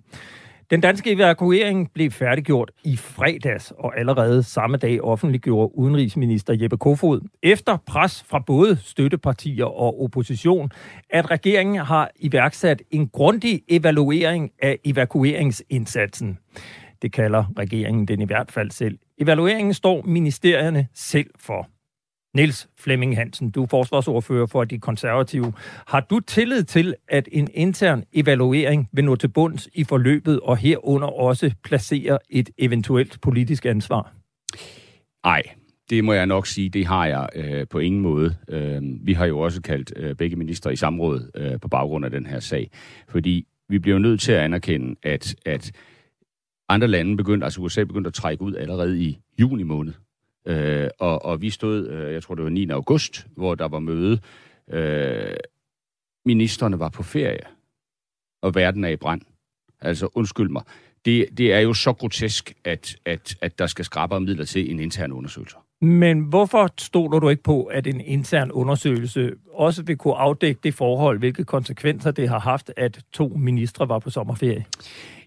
Den 0.70 0.80
danske 0.80 1.12
evakuering 1.12 1.90
blev 1.94 2.10
færdiggjort 2.10 2.70
i 2.84 2.96
fredags, 2.96 3.72
og 3.78 3.98
allerede 3.98 4.42
samme 4.42 4.76
dag 4.76 5.00
offentliggjorde 5.00 5.78
udenrigsminister 5.78 6.56
Jeppe 6.62 6.76
Kofod, 6.76 7.20
efter 7.42 7.76
pres 7.86 8.24
fra 8.28 8.38
både 8.46 8.76
støttepartier 8.76 9.64
og 9.64 10.02
opposition, 10.02 10.70
at 11.10 11.30
regeringen 11.30 11.76
har 11.76 12.10
iværksat 12.16 12.82
en 12.90 13.08
grundig 13.08 13.62
evaluering 13.68 14.50
af 14.62 14.78
evakueringsindsatsen. 14.84 16.38
Det 17.02 17.12
kalder 17.12 17.44
regeringen 17.58 18.08
den 18.08 18.20
i 18.20 18.24
hvert 18.24 18.52
fald 18.52 18.70
selv. 18.70 18.98
Evalueringen 19.18 19.74
står 19.74 20.02
ministerierne 20.02 20.88
selv 20.94 21.30
for. 21.36 21.68
Niels 22.36 22.68
Flemming 22.78 23.16
Hansen, 23.16 23.50
du 23.50 23.62
er 23.62 23.66
forsvarsordfører 23.66 24.46
for 24.46 24.64
de 24.64 24.78
konservative. 24.78 25.52
Har 25.86 26.00
du 26.00 26.20
tillid 26.20 26.64
til, 26.64 26.94
at 27.08 27.28
en 27.32 27.48
intern 27.54 28.04
evaluering 28.12 28.88
vil 28.92 29.04
nå 29.04 29.16
til 29.16 29.28
bunds 29.28 29.68
i 29.74 29.84
forløbet 29.84 30.40
og 30.40 30.56
herunder 30.56 31.08
også 31.08 31.52
placere 31.64 32.18
et 32.30 32.50
eventuelt 32.58 33.20
politisk 33.20 33.66
ansvar? 33.66 34.12
Nej, 35.24 35.42
det 35.90 36.04
må 36.04 36.12
jeg 36.12 36.26
nok 36.26 36.46
sige, 36.46 36.68
det 36.68 36.86
har 36.86 37.06
jeg 37.06 37.28
øh, 37.34 37.66
på 37.70 37.78
ingen 37.78 38.00
måde. 38.00 38.36
Øh, 38.48 38.82
vi 38.82 39.12
har 39.12 39.26
jo 39.26 39.38
også 39.38 39.62
kaldt 39.62 39.92
øh, 39.96 40.16
begge 40.16 40.36
ministre 40.36 40.72
i 40.72 40.76
samråd 40.76 41.30
øh, 41.34 41.60
på 41.60 41.68
baggrund 41.68 42.04
af 42.04 42.10
den 42.10 42.26
her 42.26 42.40
sag, 42.40 42.70
fordi 43.08 43.46
vi 43.68 43.78
bliver 43.78 43.98
nødt 43.98 44.20
til 44.20 44.32
at 44.32 44.38
anerkende, 44.38 44.96
at, 45.02 45.34
at 45.46 45.72
andre 46.74 46.88
lande 46.88 47.16
begyndte, 47.16 47.44
altså 47.44 47.60
USA 47.60 47.84
begyndte 47.84 48.08
at 48.08 48.14
trække 48.14 48.42
ud 48.42 48.54
allerede 48.54 49.02
i 49.02 49.18
juni 49.40 49.62
måned. 49.62 49.92
Øh, 50.46 50.88
og, 50.98 51.24
og 51.24 51.42
vi 51.42 51.50
stod, 51.50 51.88
øh, 51.88 52.12
jeg 52.12 52.22
tror 52.22 52.34
det 52.34 52.44
var 52.44 52.50
9. 52.50 52.70
august, 52.70 53.26
hvor 53.36 53.54
der 53.54 53.68
var 53.68 53.78
møde. 53.78 54.18
Øh, 54.70 55.34
ministerne 56.24 56.78
var 56.78 56.88
på 56.88 57.02
ferie, 57.02 57.44
og 58.42 58.54
verden 58.54 58.84
er 58.84 58.88
i 58.88 58.96
brand. 58.96 59.20
Altså, 59.80 60.08
undskyld 60.14 60.48
mig. 60.48 60.62
Det, 61.04 61.26
det 61.38 61.52
er 61.52 61.58
jo 61.58 61.74
så 61.74 61.92
grotesk, 61.92 62.54
at, 62.64 62.96
at, 63.04 63.34
at 63.40 63.58
der 63.58 63.66
skal 63.66 63.84
skrabe 63.84 64.20
midler 64.20 64.44
til 64.44 64.70
en 64.70 64.80
intern 64.80 65.12
undersøgelse. 65.12 65.56
Men 65.80 66.20
hvorfor 66.20 66.70
stoler 66.78 67.18
du 67.18 67.28
ikke 67.28 67.42
på, 67.42 67.64
at 67.64 67.86
en 67.86 68.00
intern 68.00 68.50
undersøgelse 68.50 69.32
også 69.52 69.82
vil 69.82 69.96
kunne 69.96 70.14
afdække 70.14 70.60
det 70.62 70.74
forhold, 70.74 71.18
hvilke 71.18 71.44
konsekvenser 71.44 72.10
det 72.10 72.28
har 72.28 72.38
haft, 72.38 72.72
at 72.76 73.00
to 73.12 73.28
ministre 73.36 73.88
var 73.88 73.98
på 73.98 74.10
sommerferie? 74.10 74.64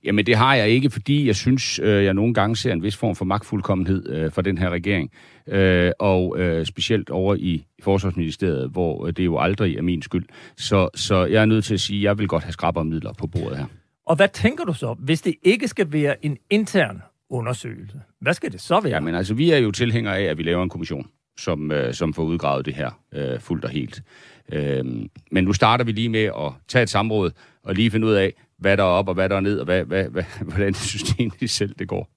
Jamen 0.05 0.25
det 0.25 0.35
har 0.35 0.55
jeg 0.55 0.69
ikke, 0.69 0.89
fordi 0.89 1.27
jeg 1.27 1.35
synes, 1.35 1.79
øh, 1.79 2.03
jeg 2.03 2.13
nogle 2.13 2.33
gange 2.33 2.55
ser 2.55 2.73
en 2.73 2.83
vis 2.83 2.95
form 2.95 3.15
for 3.15 3.25
magtfuldkommenhed 3.25 4.09
øh, 4.09 4.31
for 4.31 4.41
den 4.41 4.57
her 4.57 4.69
regering. 4.69 5.11
Øh, 5.47 5.91
og 5.99 6.39
øh, 6.39 6.65
specielt 6.65 7.09
over 7.09 7.35
i 7.35 7.65
Forsvarsministeriet, 7.83 8.69
hvor 8.69 9.11
det 9.11 9.25
jo 9.25 9.37
aldrig 9.37 9.77
er 9.77 9.81
min 9.81 10.01
skyld. 10.01 10.25
Så, 10.57 10.89
så 10.95 11.25
jeg 11.25 11.41
er 11.41 11.45
nødt 11.45 11.65
til 11.65 11.73
at 11.73 11.79
sige, 11.79 11.99
at 11.99 12.03
jeg 12.03 12.17
vil 12.17 12.27
godt 12.27 12.43
have 12.43 12.53
skrabere 12.53 12.85
midler 12.85 13.13
på 13.13 13.27
bordet 13.27 13.57
her. 13.57 13.65
Og 14.05 14.15
hvad 14.15 14.27
tænker 14.33 14.63
du 14.63 14.73
så, 14.73 14.95
hvis 14.99 15.21
det 15.21 15.35
ikke 15.43 15.67
skal 15.67 15.91
være 15.91 16.25
en 16.25 16.37
intern 16.49 17.01
undersøgelse? 17.29 18.01
Hvad 18.21 18.33
skal 18.33 18.51
det 18.51 18.61
så 18.61 18.79
være? 18.79 18.93
Jamen 18.93 19.15
altså, 19.15 19.33
vi 19.33 19.51
er 19.51 19.57
jo 19.57 19.71
tilhængere 19.71 20.17
af, 20.17 20.23
at 20.23 20.37
vi 20.37 20.43
laver 20.43 20.63
en 20.63 20.69
kommission, 20.69 21.07
som, 21.37 21.71
øh, 21.71 21.93
som 21.93 22.13
får 22.13 22.23
udgravet 22.23 22.65
det 22.65 22.73
her 22.73 22.99
øh, 23.13 23.39
fuldt 23.39 23.65
og 23.65 23.69
helt. 23.69 24.03
Øh, 24.51 24.85
men 25.31 25.43
nu 25.43 25.53
starter 25.53 25.85
vi 25.85 25.91
lige 25.91 26.09
med 26.09 26.23
at 26.23 26.51
tage 26.67 26.83
et 26.83 26.89
samråd 26.89 27.31
og 27.63 27.75
lige 27.75 27.91
finde 27.91 28.07
ud 28.07 28.13
af, 28.13 28.33
hvad 28.57 28.77
der 28.77 28.83
er 28.83 28.87
op 28.87 29.07
og 29.07 29.13
hvad 29.13 29.29
der 29.29 29.35
er 29.35 29.39
ned, 29.39 29.59
og 29.59 29.65
hvad, 29.65 29.85
hvad, 29.85 30.03
hvad, 30.03 30.23
hvordan 30.49 30.67
det 30.67 30.77
system 30.77 31.31
i 31.39 31.47
selv 31.47 31.75
det 31.79 31.87
går. 31.87 32.09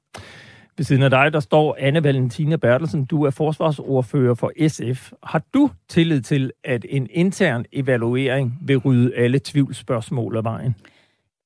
Ved 0.77 0.85
siden 0.85 1.03
af 1.03 1.11
dig, 1.11 1.33
der 1.33 1.41
står 1.41 1.77
Anne 1.79 2.05
Valentina 2.05 2.57
Bertelsen. 2.57 3.05
Du 3.05 3.23
er 3.25 3.31
forsvarsordfører 3.31 4.35
for 4.35 4.69
SF. 4.69 5.13
Har 5.23 5.43
du 5.55 5.71
tillid 5.89 6.21
til, 6.21 6.53
at 6.65 6.87
en 6.89 7.07
intern 7.11 7.65
evaluering 7.73 8.59
vil 8.63 8.77
rydde 8.77 9.17
alle 9.17 9.41
tvivlsspørgsmål 9.45 10.37
af 10.37 10.45
vejen? 10.45 10.75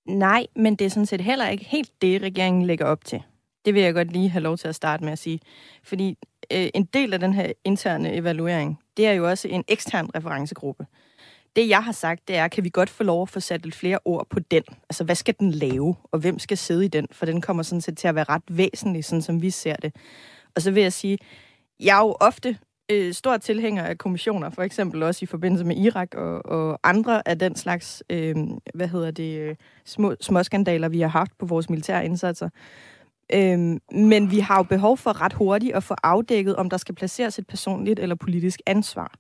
Nej, 0.07 0.47
men 0.57 0.75
det 0.75 0.85
er 0.85 0.89
sådan 0.89 1.07
set 1.07 1.21
heller 1.21 1.49
ikke 1.49 1.65
helt 1.65 1.91
det, 2.03 2.23
regeringen 2.23 2.67
lægger 2.67 2.85
op 2.85 3.05
til. 3.05 3.23
Det 3.65 3.75
vil 3.75 3.83
jeg 3.83 3.95
godt 3.95 4.13
lige 4.13 4.29
have 4.29 4.43
lov 4.43 4.57
til 4.57 4.69
at 4.69 4.75
starte 4.75 5.05
med 5.05 5.13
at 5.13 5.19
sige. 5.19 5.41
Fordi 5.83 6.19
øh, 6.53 6.69
en 6.75 6.85
del 6.85 7.15
af 7.15 7.21
den 7.21 7.35
her 7.35 7.53
interne 7.65 8.15
evaluering, 8.15 8.79
det 8.97 9.07
er 9.07 9.13
jo 9.13 9.29
også 9.29 9.49
en 9.49 9.65
ekstern 9.69 10.09
referencegruppe. 10.15 10.87
Det, 11.57 11.69
jeg 11.69 11.85
har 11.85 11.93
sagt, 11.93 12.29
det 12.29 12.37
er, 12.37 12.49
kan 12.49 12.65
vi 12.65 12.71
godt 12.73 12.91
få 12.91 13.05
lov 13.05 13.23
at 13.23 13.29
få 13.29 13.41
sat 13.41 13.63
lidt 13.63 13.75
flere 13.75 13.99
ord 14.05 14.27
på 14.31 14.41
den? 14.41 14.63
Altså, 14.89 15.05
hvad 15.05 15.15
skal 15.15 15.35
den 15.41 15.51
lave, 15.51 15.97
og 16.13 16.19
hvem 16.19 16.39
skal 16.39 16.59
sidde 16.59 16.85
i 16.85 16.89
den? 16.89 17.07
For 17.13 17.27
den 17.27 17.41
kommer 17.41 17.63
sådan 17.63 17.81
set 17.81 17.99
til 17.99 18.09
at 18.09 18.15
være 18.15 18.25
ret 18.29 18.43
væsentlig, 18.49 19.05
sådan 19.05 19.23
som 19.23 19.43
vi 19.43 19.51
ser 19.51 19.77
det. 19.77 19.97
Og 20.57 20.63
så 20.63 20.71
vil 20.71 20.83
jeg 20.83 20.93
sige, 20.93 21.19
jeg 21.81 21.97
er 21.97 22.01
jo 22.01 22.17
ofte 22.21 22.59
øh, 22.91 23.15
stor 23.15 23.37
tilhænger 23.37 23.85
af 23.85 23.99
kommissioner, 23.99 24.51
for 24.51 24.63
eksempel 24.63 25.03
også 25.03 25.25
i 25.25 25.27
forbindelse 25.27 25.65
med 25.65 25.77
Irak 25.77 26.15
og, 26.15 26.47
og 26.47 26.79
andre 26.85 27.29
af 27.29 27.39
den 27.39 27.57
slags, 27.57 28.03
øh, 28.11 28.37
hvad 28.75 28.89
hedder 28.89 29.11
det, 29.11 29.39
øh, 29.39 29.57
små, 29.85 30.15
små 30.21 30.43
skandaler, 30.43 30.89
vi 30.89 31.01
har 31.01 31.09
haft 31.09 31.39
på 31.39 31.47
vores 31.47 31.71
militære 31.71 32.05
indsatser. 32.05 32.49
Øhm, 33.35 33.81
men 33.93 34.31
vi 34.31 34.39
har 34.39 34.57
jo 34.57 34.63
behov 34.63 34.97
for 34.99 35.21
ret 35.21 35.33
hurtigt 35.33 35.75
at 35.75 35.83
få 35.83 35.95
afdækket, 36.03 36.57
om 36.57 36.71
der 36.71 36.77
skal 36.77 36.95
placeres 36.95 37.39
et 37.39 37.47
personligt 37.47 38.01
eller 38.01 38.15
politisk 38.15 38.61
ansvar. 38.67 39.15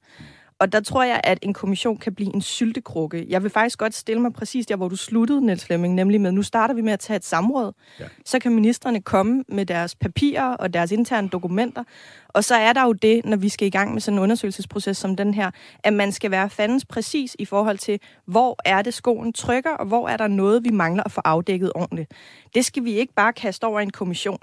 Og 0.62 0.72
der 0.72 0.80
tror 0.80 1.02
jeg, 1.02 1.20
at 1.24 1.38
en 1.42 1.54
kommission 1.54 1.96
kan 1.96 2.14
blive 2.14 2.34
en 2.34 2.40
syltekrukke. 2.40 3.26
Jeg 3.28 3.42
vil 3.42 3.50
faktisk 3.50 3.78
godt 3.78 3.94
stille 3.94 4.22
mig 4.22 4.32
præcis 4.32 4.66
der, 4.66 4.76
hvor 4.76 4.88
du 4.88 4.96
sluttede, 4.96 5.46
Niels 5.46 5.64
Flemming, 5.64 5.94
nemlig 5.94 6.20
med, 6.20 6.32
nu 6.32 6.42
starter 6.42 6.74
vi 6.74 6.80
med 6.80 6.92
at 6.92 7.00
tage 7.00 7.16
et 7.16 7.24
samråd. 7.24 7.72
Ja. 8.00 8.04
Så 8.24 8.38
kan 8.38 8.54
ministerne 8.54 9.00
komme 9.00 9.44
med 9.48 9.66
deres 9.66 9.94
papirer 9.94 10.54
og 10.54 10.74
deres 10.74 10.92
interne 10.92 11.28
dokumenter. 11.28 11.84
Og 12.28 12.44
så 12.44 12.54
er 12.54 12.72
der 12.72 12.82
jo 12.84 12.92
det, 12.92 13.24
når 13.24 13.36
vi 13.36 13.48
skal 13.48 13.66
i 13.66 13.70
gang 13.70 13.92
med 13.92 14.00
sådan 14.00 14.18
en 14.18 14.22
undersøgelsesproces 14.22 14.96
som 14.96 15.16
den 15.16 15.34
her, 15.34 15.50
at 15.84 15.92
man 15.92 16.12
skal 16.12 16.30
være 16.30 16.50
fandens 16.50 16.84
præcis 16.84 17.36
i 17.38 17.44
forhold 17.44 17.78
til, 17.78 18.00
hvor 18.26 18.58
er 18.64 18.82
det 18.82 18.94
skoen 18.94 19.32
trykker, 19.32 19.70
og 19.70 19.86
hvor 19.86 20.08
er 20.08 20.16
der 20.16 20.26
noget, 20.26 20.64
vi 20.64 20.70
mangler 20.70 21.02
at 21.02 21.12
få 21.12 21.20
afdækket 21.24 21.72
ordentligt. 21.74 22.12
Det 22.54 22.64
skal 22.64 22.84
vi 22.84 22.92
ikke 22.92 23.14
bare 23.14 23.32
kaste 23.32 23.64
over 23.64 23.80
en 23.80 23.90
kommission 23.90 24.38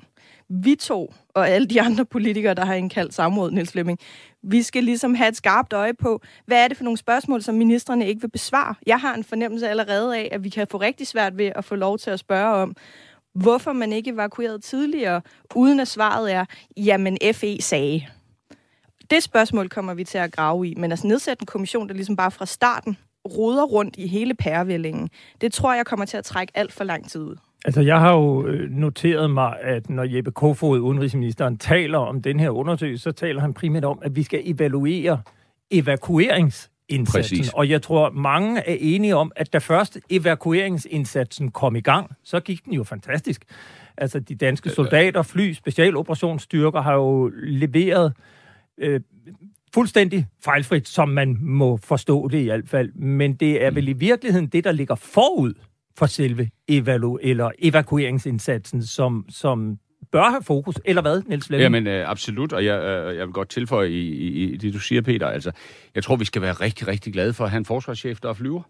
vi 0.50 0.76
to 0.76 1.14
og 1.34 1.50
alle 1.50 1.68
de 1.68 1.82
andre 1.82 2.06
politikere, 2.06 2.54
der 2.54 2.66
har 2.66 2.74
indkaldt 2.74 3.14
samråd, 3.14 3.52
Niels 3.52 3.72
Flemming, 3.72 4.00
vi 4.44 4.64
skal 4.64 4.84
ligesom 4.84 5.16
have 5.16 5.30
et 5.30 5.38
skarpt 5.38 5.74
øje 5.74 5.94
på, 5.94 6.22
hvad 6.46 6.64
er 6.64 6.68
det 6.68 6.78
for 6.78 6.84
nogle 6.84 6.98
spørgsmål, 6.98 7.42
som 7.42 7.56
ministerne 7.56 8.08
ikke 8.08 8.22
vil 8.22 8.30
besvare. 8.30 8.76
Jeg 8.86 9.00
har 9.00 9.16
en 9.16 9.24
fornemmelse 9.24 9.70
allerede 9.70 10.18
af, 10.18 10.30
at 10.32 10.44
vi 10.44 10.50
kan 10.50 10.68
få 10.72 10.78
rigtig 10.78 11.08
svært 11.08 11.38
ved 11.38 11.52
at 11.56 11.66
få 11.66 11.76
lov 11.76 11.98
til 11.98 12.10
at 12.12 12.20
spørge 12.20 12.56
om, 12.56 12.76
hvorfor 13.36 13.74
man 13.74 13.94
ikke 13.94 14.12
evakuerede 14.12 14.60
tidligere, 14.60 15.22
uden 15.56 15.80
at 15.80 15.88
svaret 15.88 16.34
er, 16.34 16.46
jamen 16.78 17.18
FE 17.34 17.62
sagde. 17.62 18.06
Det 19.10 19.24
spørgsmål 19.24 19.70
kommer 19.70 19.94
vi 19.94 20.04
til 20.04 20.18
at 20.18 20.32
grave 20.32 20.68
i, 20.68 20.76
men 20.76 20.92
altså 20.92 21.08
nedsætte 21.08 21.42
en 21.42 21.46
kommission, 21.46 21.88
der 21.88 21.94
ligesom 21.94 22.16
bare 22.16 22.32
fra 22.32 22.46
starten 22.46 22.98
roder 23.26 23.64
rundt 23.64 23.96
i 23.98 24.08
hele 24.08 24.34
pærevællingen, 24.34 25.10
det 25.42 25.54
tror 25.54 25.74
jeg 25.74 25.86
kommer 25.86 26.06
til 26.06 26.18
at 26.18 26.26
trække 26.26 26.54
alt 26.56 26.74
for 26.74 26.84
lang 26.84 27.10
tid 27.10 27.22
ud. 27.22 27.36
Altså, 27.66 27.82
jeg 27.82 28.00
har 28.00 28.14
jo 28.14 28.48
øh, 28.48 28.72
noteret 28.72 29.32
mig, 29.32 29.56
at 29.62 29.90
når 29.90 30.04
Jeppe 30.04 30.32
Kofod, 30.32 30.80
udenrigsministeren, 30.80 31.58
taler 31.58 31.98
om 31.98 32.22
den 32.22 32.40
her 32.40 32.50
undersøgelse, 32.50 33.04
så 33.04 33.12
taler 33.12 33.42
han 33.42 33.54
primært 33.54 33.86
om, 33.86 34.00
at 34.02 34.16
vi 34.16 34.24
skal 34.24 34.42
evaluere 34.46 35.22
evakueringsindsatsen. 35.72 37.38
Præcis. 37.38 37.54
Og 37.54 37.70
jeg 37.70 37.82
tror, 37.82 38.10
mange 38.10 38.60
er 38.60 38.78
enige 38.80 39.16
om, 39.16 39.32
at 39.36 39.54
da 39.54 39.58
først 39.58 40.00
evakueringsindsatsen 40.10 41.52
kom 41.52 41.76
i 41.76 41.82
gang, 41.82 42.12
så 42.24 42.40
gik 42.40 42.66
den 42.66 42.74
jo 42.74 42.84
fantastisk. 42.84 43.46
Altså, 43.98 44.20
de 44.20 44.36
danske 44.36 44.70
soldater, 44.70 45.22
fly, 45.22 45.54
specialoperationsstyrker 45.54 46.82
har 46.82 46.94
jo 46.94 47.32
leveret 47.36 48.14
øh, 48.78 49.02
fuldstændig 49.74 50.28
fejlfrit, 50.44 50.88
som 50.88 51.10
man 51.10 51.38
må 51.42 51.78
forstå 51.78 52.28
det 52.28 52.40
i 52.40 52.46
hvert 52.46 52.70
fald. 52.70 52.94
Men 52.94 53.34
det 53.34 53.64
er 53.64 53.72
vel 53.72 53.88
i 53.88 53.94
virkeligheden 53.94 54.48
det, 54.48 54.64
der 54.64 54.72
ligger 54.72 54.96
forud 54.96 55.54
for 56.00 56.06
selve 56.06 56.50
evalu 56.68 57.18
eller 57.22 57.52
evakueringsindsatsen, 57.60 58.84
som, 58.84 59.26
som 59.30 59.80
bør 60.12 60.30
have 60.30 60.44
fokus, 60.44 60.76
eller 60.86 61.02
hvad, 61.02 61.22
Niels 61.28 61.48
Flemming? 61.48 61.64
Jamen, 61.64 61.88
øh, 61.88 62.10
absolut, 62.10 62.54
og 62.54 62.66
jeg, 62.66 62.84
øh, 62.84 63.18
jeg 63.18 63.26
vil 63.26 63.34
godt 63.34 63.50
tilføje 63.50 63.90
i, 63.90 64.10
i, 64.10 64.54
i 64.54 64.58
det, 64.58 64.74
du 64.74 64.80
siger, 64.80 65.02
Peter. 65.02 65.28
Altså, 65.28 65.52
jeg 65.96 66.04
tror, 66.04 66.16
vi 66.16 66.26
skal 66.26 66.42
være 66.42 66.54
rigtig, 66.54 66.88
rigtig 66.88 67.14
glade 67.14 67.34
for 67.34 67.44
at 67.44 67.50
have 67.50 67.58
en 67.58 67.66
forsvarschef, 67.66 68.20
der 68.20 68.34
flyver. 68.34 68.62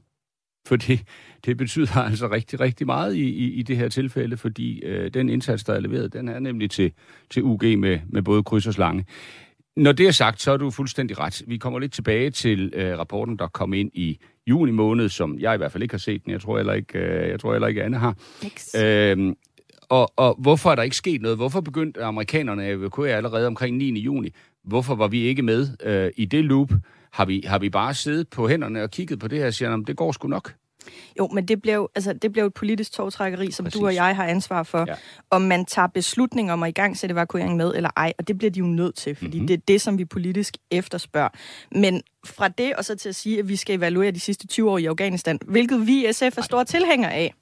Fordi 0.68 1.02
det 1.46 1.58
betyder 1.58 1.98
altså 2.10 2.32
rigtig, 2.32 2.60
rigtig 2.60 2.86
meget 2.86 3.16
i, 3.16 3.30
i, 3.30 3.54
i 3.54 3.64
det 3.64 3.78
her 3.78 3.90
tilfælde, 3.90 4.38
fordi 4.38 4.80
øh, 4.80 5.14
den 5.14 5.30
indsats, 5.30 5.64
der 5.64 5.74
er 5.74 5.80
leveret, 5.80 6.14
den 6.14 6.28
er 6.28 6.40
nemlig 6.40 6.72
til, 6.72 6.92
til 7.30 7.44
UG 7.44 7.64
med, 7.64 8.00
med 8.10 8.22
både 8.22 8.44
kryds 8.44 8.68
og 8.68 8.74
slange. 8.74 9.06
Når 9.76 9.92
det 9.92 10.08
er 10.08 10.12
sagt, 10.12 10.42
så 10.42 10.52
er 10.52 10.58
du 10.58 10.72
fuldstændig 10.72 11.20
ret. 11.20 11.44
Vi 11.48 11.58
kommer 11.58 11.80
lidt 11.80 11.94
tilbage 11.94 12.30
til 12.30 12.74
øh, 12.76 12.98
rapporten, 12.98 13.40
der 13.40 13.48
kom 13.48 13.74
ind 13.74 13.92
i 13.94 14.20
juni 14.50 14.72
måned, 14.72 15.10
som 15.10 15.40
jeg 15.40 15.54
i 15.54 15.58
hvert 15.58 15.72
fald 15.72 15.84
ikke 15.84 15.94
har 15.94 16.00
set 16.00 16.26
den. 16.26 16.32
Jeg 16.32 16.42
tror 16.42 16.58
heller 16.58 16.74
ikke, 16.74 17.00
øh, 17.00 17.30
jeg 17.30 17.40
tror 17.40 17.52
heller 17.52 17.68
ikke 17.68 17.84
Anne 17.84 17.98
har. 17.98 18.16
Øhm, 18.78 19.36
og, 19.90 20.14
og 20.16 20.36
hvorfor 20.40 20.72
er 20.72 20.76
der 20.76 20.84
ikke 20.84 20.96
sket 20.96 21.22
noget? 21.22 21.38
Hvorfor 21.38 21.62
begyndte 21.62 22.04
amerikanerne 22.04 22.66
at 22.66 22.74
evakuere 22.74 23.16
allerede 23.16 23.48
omkring 23.48 23.78
9. 23.78 24.00
juni? 24.00 24.30
Hvorfor 24.64 24.96
var 24.96 25.08
vi 25.08 25.22
ikke 25.22 25.42
med 25.42 25.68
øh, 25.84 26.12
i 26.18 26.26
det 26.26 26.46
loop? 26.46 26.72
Har 27.12 27.26
vi, 27.26 27.44
har 27.48 27.60
vi 27.60 27.70
bare 27.70 27.94
siddet 27.94 28.30
på 28.30 28.48
hænderne 28.48 28.84
og 28.84 28.92
kigget 28.92 29.20
på 29.20 29.28
det 29.28 29.40
her 29.40 29.48
og 29.48 29.54
siger, 29.54 29.74
at 29.74 29.88
det 29.88 29.98
går 29.98 30.12
sgu 30.12 30.28
nok? 30.28 30.54
Jo, 31.20 31.28
men 31.34 31.48
det 31.48 31.62
blev, 31.62 31.90
altså, 31.96 32.14
det 32.14 32.32
blev 32.32 32.46
et 32.46 32.54
politisk 32.54 32.92
togtrækkeri, 32.94 33.52
som 33.52 33.64
Præcis. 33.66 33.80
du 33.80 33.86
og 33.86 33.96
jeg 33.96 34.16
har 34.16 34.26
ansvar 34.26 34.64
for, 34.64 34.86
Ja. 34.88 34.94
om 35.30 35.42
man 35.42 35.66
tager 35.66 35.88
beslutninger 35.88 36.54
om 36.54 36.64
at 36.64 36.70
igangsætte 36.70 37.14
evakuering 37.14 37.56
med 37.56 37.74
eller 37.76 37.90
ej, 37.98 38.14
og 38.20 38.28
det 38.28 38.38
bliver 38.38 38.52
de 38.52 38.60
jo 38.60 38.66
nødt 38.66 38.96
til, 38.96 39.16
fordi 39.16 39.28
Mhm. 39.28 39.36
mm-hmm. 39.36 39.48
det 39.48 39.54
er 39.58 39.62
det, 39.68 39.82
som 39.82 39.98
vi 39.98 40.06
politisk 40.06 40.58
efterspørger. 40.72 41.30
Men 41.72 42.02
fra 42.26 42.48
det 42.48 42.76
og 42.76 42.86
så 42.86 42.96
til 42.96 43.10
at 43.10 43.16
sige, 43.16 43.40
at 43.40 43.48
vi 43.50 43.56
skal 43.56 43.78
evaluere 43.78 44.12
de 44.12 44.20
sidste 44.20 44.48
20 44.48 44.72
år 44.72 44.78
i 44.78 44.86
Afghanistan, 44.86 45.40
hvilket 45.48 45.88
vi 45.88 46.08
i 46.10 46.14
SF 46.14 46.38
er 46.38 46.42
store 46.42 46.66
tilhængere 46.66 47.14
af, 47.14 47.34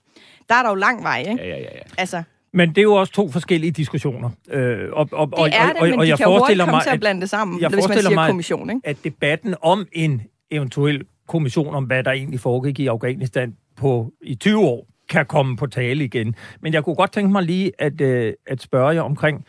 der 0.49 0.55
er 0.55 0.61
der 0.63 0.69
jo 0.69 0.75
lang 0.75 1.03
vej, 1.03 1.19
ikke? 1.19 1.41
Ja, 1.43 1.47
ja, 1.49 1.55
ja. 1.57 1.61
ja. 1.75 1.79
Altså, 1.97 2.23
Men 2.53 2.69
det 2.69 2.77
er 2.77 2.81
jo 2.83 2.93
også 2.93 3.13
to 3.13 3.31
forskellige 3.31 3.71
diskussioner. 3.71 4.29
Øh, 4.49 4.89
og, 4.93 5.09
og, 5.11 5.27
det 5.45 5.53
er 5.55 5.73
det, 5.73 5.81
men 5.81 5.99
de 5.99 6.05
kan 6.17 6.25
jo 6.25 6.37
hurtigt 6.39 6.59
komme 6.59 6.81
til 6.83 6.89
at 6.89 6.99
blande 6.99 7.21
det 7.21 7.29
sammen, 7.29 7.61
jeg 7.61 7.69
hvis 7.69 7.75
man 7.75 7.81
forestiller 7.83 8.09
siger 8.09 8.15
mig, 8.15 8.29
kommission, 8.29 8.69
ikke? 8.69 8.81
at 8.83 8.97
debatten 9.03 9.55
om 9.61 9.87
en 9.91 10.21
eventuel 10.51 11.03
kommission 11.27 11.75
om, 11.75 11.83
hvad 11.83 12.03
der 12.03 12.11
egentlig 12.11 12.39
foregik 12.39 12.79
i 12.79 12.87
Afghanistan 12.87 13.55
på 13.75 14.13
i 14.21 14.35
20 14.35 14.59
år, 14.59 14.87
kan 15.09 15.25
komme 15.25 15.57
på 15.57 15.67
tale 15.67 16.03
igen. 16.03 16.35
Men 16.61 16.73
jeg 16.73 16.83
kunne 16.83 16.95
godt 16.95 17.11
tænke 17.11 17.31
mig 17.31 17.43
lige 17.43 17.71
at, 17.79 18.01
øh, 18.01 18.33
at 18.47 18.61
spørge 18.61 18.89
jer 18.89 19.01
omkring 19.01 19.45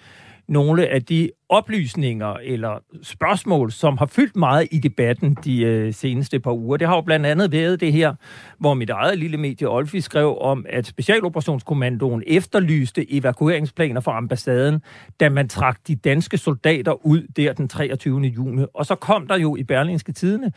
nogle 0.49 0.89
af 0.89 1.05
de 1.05 1.31
oplysninger 1.49 2.35
eller 2.35 2.79
spørgsmål, 3.03 3.73
som 3.73 3.99
har 3.99 4.07
fyldt 4.07 4.37
meget 4.37 4.69
i 4.71 4.79
debatten 4.79 5.37
de 5.45 5.63
øh, 5.63 5.95
seneste 5.95 6.41
par 6.41 6.53
uger. 6.53 6.77
Det 6.77 6.89
har 6.89 6.95
jo 6.95 7.01
blandt 7.01 7.27
andet 7.27 7.53
været 7.53 7.81
det 7.81 7.93
her, 7.93 8.15
hvor 8.59 8.75
mit 8.75 8.91
eget 8.91 9.19
lille 9.19 9.37
medie 9.37 9.69
Olfi 9.69 10.01
skrev 10.01 10.39
om, 10.41 10.67
at 10.69 10.87
Specialoperationskommandoen 10.87 12.23
efterlyste 12.27 13.13
evakueringsplaner 13.13 14.01
for 14.01 14.11
ambassaden, 14.11 14.83
da 15.21 15.29
man 15.29 15.49
trak 15.49 15.79
de 15.89 15.95
danske 15.97 16.39
soldater 16.39 17.07
ud 17.07 17.23
der 17.37 17.53
den 17.53 17.69
23. 17.69 18.21
juni. 18.21 18.65
Og 18.75 18.87
så 18.87 18.95
kom 18.95 19.27
der 19.27 19.37
jo 19.37 19.57
i 19.57 19.63
Berlingske 19.63 20.13
Tidene 20.13 20.53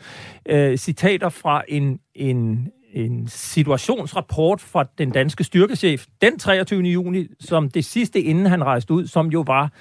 øh, 0.48 0.76
citater 0.76 1.28
fra 1.28 1.62
en, 1.68 1.98
en 2.14 2.68
en 2.92 3.26
situationsrapport 3.28 4.60
fra 4.60 4.84
den 4.98 5.10
danske 5.10 5.44
styrkechef 5.44 6.06
den 6.22 6.38
23. 6.38 6.82
juni, 6.82 7.26
som 7.40 7.70
det 7.70 7.84
sidste 7.84 8.20
inden 8.20 8.46
han 8.46 8.64
rejste 8.64 8.94
ud, 8.94 9.06
som 9.06 9.26
jo 9.28 9.44
var 9.46 9.72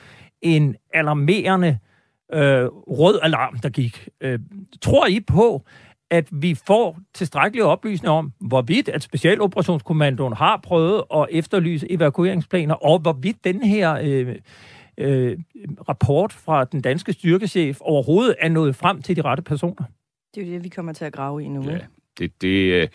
en 0.42 0.76
alarmerende 0.94 1.78
øh, 2.34 2.66
rød 2.68 3.20
alarm, 3.24 3.60
der 3.60 3.70
gik. 3.70 4.10
Øh, 4.22 4.40
tror 4.82 5.08
I 5.08 5.20
på, 5.20 5.66
at 6.12 6.28
vi 6.32 6.56
får 6.68 7.00
tilstrækkelige 7.14 7.66
oplysninger 7.66 8.12
om, 8.12 8.34
hvorvidt 8.40 8.90
at 8.90 9.04
Specialoperationskommandoen 9.04 10.34
har 10.34 10.60
prøvet 10.64 11.04
at 11.16 11.28
efterlyse 11.32 11.92
evakueringsplaner, 11.92 12.76
og 12.76 13.00
hvorvidt 13.00 13.44
den 13.44 13.64
her 13.64 14.00
øh, 14.04 14.36
øh, 14.98 15.38
rapport 15.90 16.34
fra 16.34 16.66
den 16.66 16.82
danske 16.82 17.14
styrkechef 17.14 17.78
overhovedet 17.82 18.36
er 18.40 18.50
nået 18.50 18.76
frem 18.76 19.02
til 19.02 19.16
de 19.16 19.22
rette 19.22 19.44
personer? 19.44 19.84
Det 20.36 20.42
er 20.42 20.46
jo 20.48 20.54
det, 20.54 20.64
vi 20.64 20.70
kommer 20.70 20.94
til 20.94 21.06
at 21.06 21.14
grave 21.14 21.44
i 21.44 21.48
nu. 21.48 21.70
Ja? 21.70 21.78
Det, 22.22 22.42
det, 22.42 22.82
øh, 22.82 22.88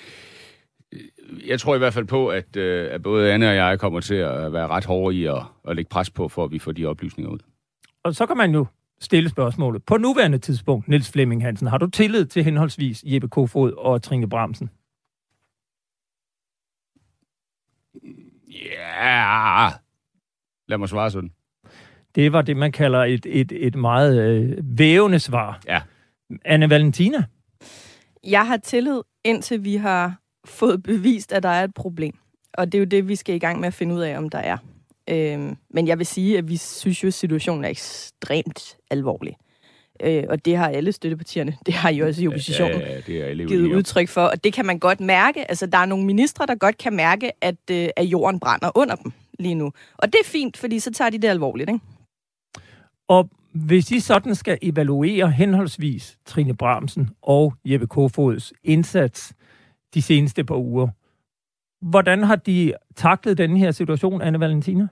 jeg 1.47 1.61
tror 1.61 1.75
i 1.75 1.79
hvert 1.79 1.95
fald 1.95 2.05
på, 2.05 2.29
at, 2.29 2.57
øh, 2.57 2.95
at 2.95 3.03
både 3.03 3.33
Anne 3.33 3.49
og 3.49 3.57
jeg 3.57 3.81
kommer 3.81 4.01
til 4.01 4.15
at 4.15 4.53
være 4.53 4.67
ret 4.67 4.85
hårde 4.85 5.17
i 5.17 5.25
at, 5.25 5.43
at 5.69 5.77
lægge 5.77 5.89
pres 5.89 6.11
på, 6.11 6.29
for 6.29 6.45
at 6.45 6.53
vi 6.53 6.59
får 6.59 6.73
de 6.73 6.87
oplysninger 6.87 7.33
ud. 7.33 7.39
Og 8.05 8.15
så 8.15 8.27
kan 8.27 8.37
man 8.37 8.55
jo 8.55 8.67
stille 9.01 9.29
spørgsmålet. 9.29 9.83
På 9.85 9.97
nuværende 9.97 10.39
tidspunkt, 10.39 10.89
Niels 10.89 11.13
Flemming 11.13 11.43
Hansen, 11.43 11.67
har 11.67 11.79
du 11.79 11.87
tillid 11.87 12.27
til 12.27 12.45
henholdsvis 12.45 13.03
Jeppe 13.07 13.29
Kofod 13.29 13.73
og 13.73 14.03
Trine 14.03 14.29
Bramsen? 14.29 14.71
Ja, 18.65 19.69
lad 20.69 20.79
mig 20.79 20.89
svare 20.89 21.11
sådan. 21.11 21.31
Det 22.15 22.33
var 22.33 22.43
det, 22.43 22.57
man 22.57 22.73
kalder 22.73 23.05
et, 23.05 23.27
et, 23.27 23.53
et 23.53 23.75
meget 23.75 24.23
øh, 24.23 24.59
vævende 24.79 25.19
svar. 25.19 25.61
Ja. 25.67 25.83
Anne 26.45 26.71
Valentina? 26.71 27.25
Jeg 28.25 28.47
har 28.47 28.57
tillid, 28.57 29.01
indtil 29.27 29.65
vi 29.65 29.77
har 29.77 30.21
fået 30.45 30.83
bevist, 30.83 31.33
at 31.33 31.43
der 31.43 31.49
er 31.49 31.65
et 31.65 31.75
problem. 31.75 32.15
Og 32.55 32.73
det 32.73 32.79
er 32.79 32.81
jo 32.81 32.85
det, 32.85 33.09
vi 33.09 33.17
skal 33.17 33.35
i 33.35 33.39
gang 33.39 33.61
med 33.61 33.67
at 33.67 33.75
finde 33.75 33.95
ud 33.95 34.01
af, 34.01 34.19
om 34.19 34.29
der 34.29 34.39
er. 34.39 34.59
Øhm, 35.11 35.57
men 35.71 35.89
jeg 35.89 35.99
vil 35.99 36.07
sige, 36.07 36.39
at 36.39 36.49
vi 36.49 36.57
synes 36.57 37.03
jo, 37.03 37.09
at 37.09 37.15
situationen 37.15 37.65
er 37.65 37.69
ekstremt 37.69 38.77
alvorlig. 38.91 39.37
Øh, 40.03 40.25
og 40.29 40.45
det 40.45 40.57
har 40.57 40.69
alle 40.69 40.93
støttepartierne, 40.93 41.57
det 41.67 41.75
har 41.75 41.91
I 41.91 42.01
også 42.01 42.23
i 42.23 42.29
oppositionen, 42.29 42.81
Ja, 42.81 42.93
ja, 42.93 43.01
det 43.01 43.21
er 43.21 43.27
alle 43.27 43.47
givet 43.47 43.75
udtryk 43.75 44.09
for. 44.09 44.23
Og 44.23 44.45
det 44.45 44.53
kan 44.53 44.67
man 44.67 44.79
godt 44.79 45.01
mærke. 45.01 45.51
Altså, 45.51 45.67
der 45.67 45.79
er 45.79 45.87
nogle 45.87 46.05
ministre, 46.05 46.47
der 46.47 46.55
godt 46.55 46.79
kan 46.79 46.93
mærke, 46.97 47.33
at, 47.45 47.71
øh, 47.71 47.89
at 47.97 48.05
jorden 48.05 48.41
brænder 48.41 48.71
under 48.75 48.95
dem 48.95 49.13
lige 49.39 49.55
nu. 49.55 49.73
Og 49.97 50.13
det 50.13 50.19
er 50.21 50.25
fint, 50.25 50.57
fordi 50.57 50.79
så 50.79 50.93
tager 50.93 51.11
de 51.11 51.19
det 51.19 51.29
alvorligt, 51.29 51.71
ikke? 51.71 51.81
Og 53.09 53.31
hvis 53.65 53.91
I 53.91 54.01
sådan 54.01 54.35
skal 54.35 54.59
evaluere 54.63 55.31
henholdsvis 55.31 56.19
Trine 56.27 56.57
Bramsen 56.57 57.11
og 57.23 57.55
Jeppe 57.65 57.87
Kofods 57.87 58.53
indsats 58.65 59.35
de 59.95 60.03
seneste 60.03 60.45
par 60.45 60.57
uger, 60.57 60.89
hvordan 61.91 62.23
har 62.23 62.37
de 62.37 62.73
taklet 62.97 63.39
den 63.39 63.57
her 63.57 63.71
situation, 63.71 64.23
Anne 64.23 64.41
Valentina? 64.41 64.89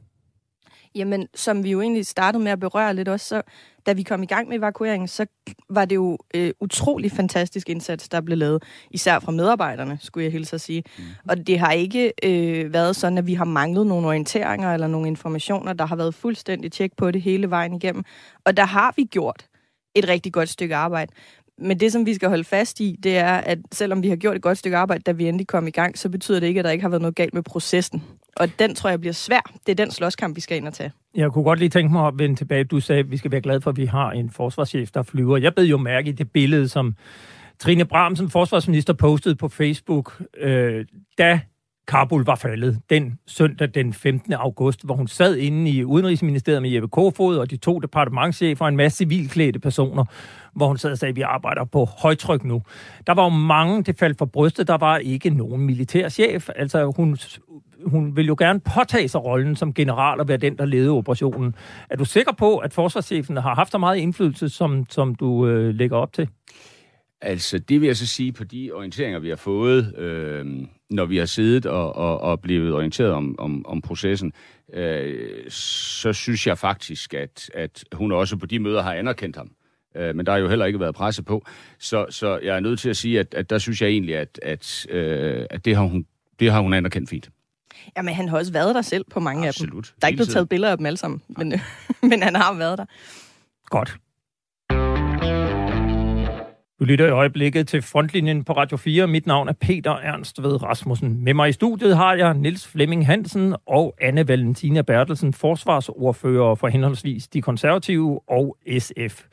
Jamen, 0.95 1.29
som 1.35 1.65
vi 1.65 1.71
jo 1.71 1.81
egentlig 1.81 2.07
startede 2.07 2.45
med 2.45 2.53
at 2.53 2.61
berøre 2.61 2.95
lidt 2.95 3.09
også, 3.09 3.27
så 3.27 3.43
da 3.87 3.93
vi 3.93 4.03
kom 4.03 4.23
i 4.23 4.27
gang 4.27 4.49
med 4.49 4.59
evakueringen, 4.59 5.09
så 5.09 5.27
var 5.71 5.85
det 5.85 5.95
jo 5.95 6.19
øh, 6.35 6.51
utrolig 6.61 7.13
fantastisk 7.13 7.69
indsats, 7.69 8.09
der 8.09 8.21
blev 8.21 8.39
lavet, 8.39 8.63
især 8.91 9.19
fra 9.19 9.33
medarbejderne, 9.33 9.99
skulle 10.01 10.25
jeg 10.25 10.33
hilse 10.33 10.55
at 10.55 10.61
sige. 10.61 10.85
Mm. 10.99 11.05
Og 11.29 11.47
det 11.47 11.59
har 11.59 11.73
ikke 11.73 12.13
øh, 12.23 12.73
været 12.73 12.97
sådan, 12.97 13.19
at 13.19 13.27
vi 13.27 13.35
har 13.35 13.45
manglet 13.45 13.87
nogle 13.87 14.07
orienteringer 14.07 14.75
eller 14.75 14.87
nogle 14.87 15.09
informationer. 15.09 15.73
Der 15.73 15.87
har 15.87 15.97
været 15.97 16.15
fuldstændig 16.15 16.73
tjek 16.73 16.93
på 16.97 17.11
det 17.11 17.23
hele 17.23 17.51
vejen 17.51 17.75
igennem. 17.75 18.05
Og 18.45 18.57
der 18.57 18.65
har 18.65 18.93
vi 18.97 19.05
gjort 19.05 19.47
et 19.95 20.09
rigtig 20.09 20.33
godt 20.33 20.49
stykke 20.49 20.77
arbejde. 20.77 21.13
Men 21.59 21.81
det, 21.81 21.93
som 21.93 22.07
vi 22.07 22.15
skal 22.15 22.29
holde 22.29 22.45
fast 22.45 22.81
i, 22.81 22.97
det 23.03 23.17
er, 23.17 23.35
at 23.35 23.59
selvom 23.73 24.03
vi 24.03 24.09
har 24.09 24.17
gjort 24.17 24.37
et 24.37 24.43
godt 24.43 24.59
stykke 24.59 24.77
arbejde, 24.77 25.03
da 25.03 25.13
vi 25.13 25.29
endelig 25.29 25.47
kom 25.47 25.67
i 25.67 25.71
gang, 25.71 25.99
så 25.99 26.09
betyder 26.09 26.41
det 26.41 26.47
ikke, 26.47 26.59
at 26.59 26.65
der 26.65 26.71
ikke 26.71 26.83
har 26.83 26.89
været 26.89 27.03
noget 27.03 27.17
galt 27.17 27.35
med 27.35 27.43
processen. 27.43 28.03
Og 28.37 28.49
den 28.59 28.75
tror 28.75 28.91
jeg 28.91 29.01
bliver 29.01 29.13
svær. 29.13 29.41
Det 29.67 29.73
er 29.73 29.85
den 29.85 29.91
slåskamp, 29.91 30.37
vi 30.37 30.41
skal 30.41 30.57
ind 30.57 30.69
og 30.69 30.75
tage. 30.75 30.93
Jeg 31.15 31.33
kunne 31.33 31.45
godt 31.45 31.59
lige 31.59 31.69
tænke 31.69 31.93
mig 31.93 32.07
at 32.07 32.15
vende 32.19 32.37
tilbage. 32.37 32.65
Du 32.65 32.81
sagde, 32.81 33.01
at 33.01 33.11
vi 33.11 33.17
skal 33.17 33.31
være 33.31 33.41
glade 33.41 33.61
for, 33.61 33.71
at 33.71 33.77
vi 33.77 33.87
har 33.87 34.11
en 34.11 34.31
forsvarschef, 34.31 34.91
der 34.91 35.03
flyver. 35.03 35.37
Jeg 35.37 35.55
bed 35.55 35.65
jo 35.65 35.79
mærke 35.79 36.09
i 36.09 36.13
det 36.13 36.31
billede, 36.31 36.69
som 36.69 36.95
Trine 37.59 37.85
Bramsen, 37.85 38.31
forsvarsminister, 38.31 38.93
postede 38.93 39.35
på 39.35 39.49
Facebook, 39.49 40.23
øh, 40.41 40.85
da 41.19 41.41
Kabul 41.89 42.25
var 42.25 42.35
faldet 42.35 42.81
den 42.91 43.19
søndag 43.27 43.69
den 43.75 43.93
15. 43.93 44.33
august, 44.33 44.85
hvor 44.85 44.95
hun 44.95 45.09
sad 45.09 45.37
inde 45.37 45.71
i 45.71 45.85
Udenrigsministeriet 45.85 46.63
med 46.63 46.71
Jeppe 46.71 46.89
Kofod 46.89 47.37
og 47.37 47.51
de 47.51 47.57
to 47.57 47.79
departementchefer 47.79 48.65
og 48.65 48.69
en 48.69 48.77
masse 48.77 48.99
civilklædte 48.99 49.59
personer, 49.59 50.05
hvor 50.55 50.67
hun 50.67 50.79
sad 50.79 50.93
og 50.93 50.99
sagde, 50.99 51.11
at 51.11 51.17
vi 51.17 51.21
arbejder 51.21 51.65
på 51.65 51.85
højtryk 51.85 52.45
nu. 52.45 52.63
Der 53.07 53.15
var 53.15 53.25
jo 53.25 53.29
mange, 53.29 53.83
det 53.83 53.99
faldt 53.99 54.19
for 54.19 54.25
brystet, 54.25 54.69
der 54.69 54.77
var 54.77 54.97
ikke 54.99 55.31
nogen 55.31 55.67
militærchef. 55.67 56.49
Altså 56.57 56.93
hun, 56.97 57.19
hun 57.87 58.17
vil 58.17 58.27
jo 58.27 58.37
gerne 58.39 58.61
påtage 58.61 59.09
sig 59.09 59.25
rollen 59.25 59.57
som 59.57 59.75
general 59.75 60.21
og 60.21 60.29
være 60.29 60.37
den, 60.37 60.59
der 60.59 60.65
ledede 60.65 60.91
operationen. 60.91 61.55
Er 61.91 61.97
du 61.97 62.05
sikker 62.05 62.33
på, 62.33 62.59
at 62.59 62.73
forsvarschefen 62.73 63.37
har 63.37 63.55
haft 63.55 63.71
så 63.71 63.79
meget 63.79 63.97
indflydelse, 63.97 64.49
som, 64.49 64.87
som 64.91 65.15
du 65.15 65.47
øh, 65.47 65.75
lægger 65.75 65.97
op 65.97 66.13
til? 66.13 66.29
Altså, 67.21 67.59
det 67.59 67.81
vil 67.81 67.87
jeg 67.87 67.97
så 67.97 68.07
sige 68.07 68.33
på 68.33 68.45
de 68.45 68.71
orienteringer, 68.73 69.19
vi 69.19 69.29
har 69.29 69.37
fået, 69.37 69.99
øh, 69.99 70.47
når 70.91 71.05
vi 71.05 71.17
har 71.17 71.27
siddet 71.27 71.67
og, 71.67 71.97
og, 71.97 72.21
og 72.21 72.41
blevet 72.41 72.75
orienteret 72.75 73.11
om, 73.11 73.35
om, 73.39 73.67
om 73.67 73.81
processen, 73.81 74.33
øh, 74.73 75.51
så 75.51 76.13
synes 76.13 76.47
jeg 76.47 76.59
faktisk, 76.59 77.15
at, 77.15 77.51
at 77.55 77.85
hun 77.93 78.13
også 78.13 78.37
på 78.37 78.47
de 78.47 78.59
møder 78.59 78.83
har 78.83 78.95
anerkendt 78.95 79.37
ham. 79.37 79.51
Øh, 79.97 80.17
men 80.17 80.27
der 80.27 80.33
har 80.33 80.39
jo 80.39 80.49
heller 80.49 80.67
ikke 80.67 80.81
været 80.81 80.95
presse 80.95 81.23
på. 81.23 81.45
Så, 81.79 82.07
så 82.11 82.39
jeg 82.39 82.57
er 82.57 82.61
nødt 82.61 82.81
til 82.81 82.91
at 82.91 82.97
sige, 82.97 83.21
at, 83.21 83.35
at 83.35 83.51
der 83.51 83.59
synes 83.59 83.83
jeg 83.83 83.89
egentlig, 83.89 84.17
at, 84.17 84.41
at, 84.43 84.87
øh, 84.91 85.47
at 85.51 85.65
det, 85.65 85.77
har 85.77 85.85
hun, 85.85 86.07
det 86.41 86.53
har 86.53 86.61
hun 86.61 86.75
anerkendt 86.75 87.11
fint. 87.11 87.31
Jamen, 87.97 88.15
han 88.15 88.29
har 88.29 88.39
også 88.39 88.53
været 88.53 88.75
der 88.75 88.83
selv 88.83 89.05
på 89.11 89.21
mange 89.21 89.49
Absolut. 89.49 89.71
af 89.71 89.83
dem. 89.83 89.99
Der 90.01 90.07
er 90.07 90.09
ikke 90.09 90.17
blevet 90.17 90.33
taget 90.33 90.49
billeder 90.49 90.71
af 90.73 90.77
dem 90.77 90.87
alle 90.87 90.97
sammen, 90.97 91.23
men, 91.29 91.53
men 92.11 92.23
han 92.23 92.37
har 92.37 92.55
været 92.55 92.79
der. 92.79 92.85
Godt. 93.67 93.99
Du 96.81 96.85
lytter 96.85 97.07
i 97.07 97.11
øjeblikket 97.11 97.69
til 97.69 97.83
Frontlinjen 97.83 98.45
på 98.45 98.53
Radio 98.53 98.77
4. 98.77 99.07
Mit 99.07 99.27
navn 99.27 99.49
er 99.49 99.53
Peter 99.53 99.93
Ernst 99.93 100.43
ved 100.43 100.63
Rasmussen. 100.63 101.25
Med 101.25 101.35
mig 101.35 101.49
i 101.49 101.53
studiet 101.53 101.97
har 101.97 102.15
jeg 102.15 102.35
Niels 102.35 102.67
Flemming 102.67 103.07
Hansen 103.07 103.55
og 103.67 103.95
Anne 104.01 104.29
Valentina 104.29 104.83
Bertelsen, 104.83 105.33
forsvarsordfører 105.33 106.55
for 106.55 106.69
henholdsvis 106.69 107.29
de 107.29 107.43
konservative 107.43 108.21
og 108.29 108.57
SF. 108.79 109.25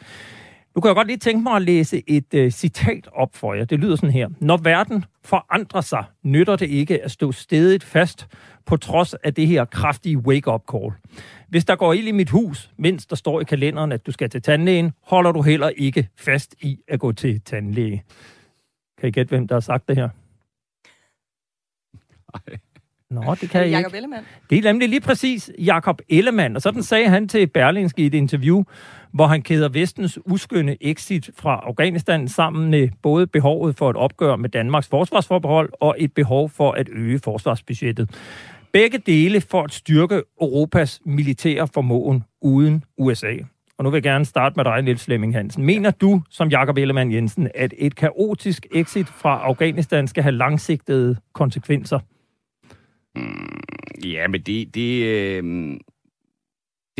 Nu 0.75 0.81
kan 0.81 0.87
jeg 0.87 0.95
godt 0.95 1.07
lige 1.07 1.17
tænke 1.17 1.43
mig 1.43 1.55
at 1.55 1.61
læse 1.61 2.03
et 2.07 2.33
øh, 2.33 2.51
citat 2.51 3.09
op 3.13 3.35
for 3.35 3.53
jer. 3.53 3.65
Det 3.65 3.79
lyder 3.79 3.95
sådan 3.95 4.13
her. 4.13 4.29
Når 4.39 4.57
verden 4.57 5.05
forandrer 5.23 5.81
sig, 5.81 6.03
nytter 6.23 6.55
det 6.55 6.69
ikke 6.69 7.03
at 7.03 7.11
stå 7.11 7.31
stedigt 7.31 7.83
fast 7.83 8.27
på 8.65 8.77
trods 8.77 9.13
af 9.13 9.33
det 9.33 9.47
her 9.47 9.65
kraftige 9.65 10.17
wake-up 10.17 10.63
call. 10.71 10.91
Hvis 11.49 11.65
der 11.65 11.75
går 11.75 11.93
ild 11.93 12.07
i 12.07 12.11
mit 12.11 12.29
hus, 12.29 12.71
mens 12.77 13.05
der 13.05 13.15
står 13.15 13.41
i 13.41 13.43
kalenderen, 13.43 13.91
at 13.91 14.05
du 14.05 14.11
skal 14.11 14.29
til 14.29 14.41
tandlægen, 14.41 14.91
holder 15.01 15.31
du 15.31 15.41
heller 15.41 15.69
ikke 15.69 16.09
fast 16.15 16.55
i 16.61 16.79
at 16.87 16.99
gå 16.99 17.11
til 17.11 17.41
tandlæge. 17.41 18.03
Kan 18.97 19.09
I 19.09 19.11
gætte, 19.11 19.29
hvem 19.29 19.47
der 19.47 19.55
har 19.55 19.59
sagt 19.59 19.87
det 19.87 19.95
her? 19.95 20.09
Nej. 22.33 22.59
Nå, 23.11 23.35
det 23.41 23.49
kan 23.51 23.61
jeg 23.61 23.69
Jakob 23.69 23.89
ikke. 23.89 23.97
Ellemann. 23.97 24.25
Det 24.49 24.57
er 24.57 24.63
nemlig 24.63 24.89
lige 24.89 25.01
præcis 25.01 25.51
Jakob 25.59 26.01
Ellemann, 26.09 26.55
og 26.55 26.61
sådan 26.61 26.83
sagde 26.83 27.09
han 27.09 27.27
til 27.27 27.47
Berlingske 27.47 28.01
i 28.01 28.05
et 28.05 28.13
interview, 28.13 28.63
hvor 29.11 29.27
han 29.27 29.41
kæder 29.41 29.69
vestens 29.69 30.19
uskynde 30.25 30.77
exit 30.81 31.29
fra 31.37 31.63
Afghanistan 31.63 32.27
sammen 32.27 32.71
med 32.71 32.89
både 33.01 33.27
behovet 33.27 33.77
for 33.77 33.89
et 33.89 33.95
opgør 33.95 34.35
med 34.35 34.49
Danmarks 34.49 34.87
forsvarsforbehold 34.87 35.69
og 35.79 35.95
et 35.99 36.13
behov 36.13 36.49
for 36.49 36.71
at 36.71 36.89
øge 36.91 37.19
forsvarsbudgettet. 37.19 38.09
Begge 38.73 38.97
dele 38.97 39.41
for 39.41 39.63
at 39.63 39.73
styrke 39.73 40.23
Europas 40.41 41.01
militære 41.05 41.67
formåen 41.67 42.23
uden 42.41 42.83
USA. 42.97 43.33
Og 43.77 43.83
nu 43.83 43.89
vil 43.89 43.97
jeg 43.97 44.03
gerne 44.03 44.25
starte 44.25 44.53
med 44.55 44.65
dig, 44.65 44.81
Niels 44.81 45.05
Flemming 45.05 45.35
Hansen. 45.35 45.63
Mener 45.65 45.91
du, 45.91 46.21
som 46.29 46.49
Jakob 46.49 46.77
Ellemann 46.77 47.11
Jensen, 47.11 47.49
at 47.55 47.73
et 47.77 47.95
kaotisk 47.95 48.67
exit 48.75 49.07
fra 49.07 49.41
Afghanistan 49.43 50.07
skal 50.07 50.23
have 50.23 50.35
langsigtede 50.35 51.15
konsekvenser? 51.33 51.99
Mm, 53.15 53.61
Ja, 54.03 54.27
men 54.27 54.41
det, 54.41 54.75
det, 54.75 55.03
øh, 55.05 55.43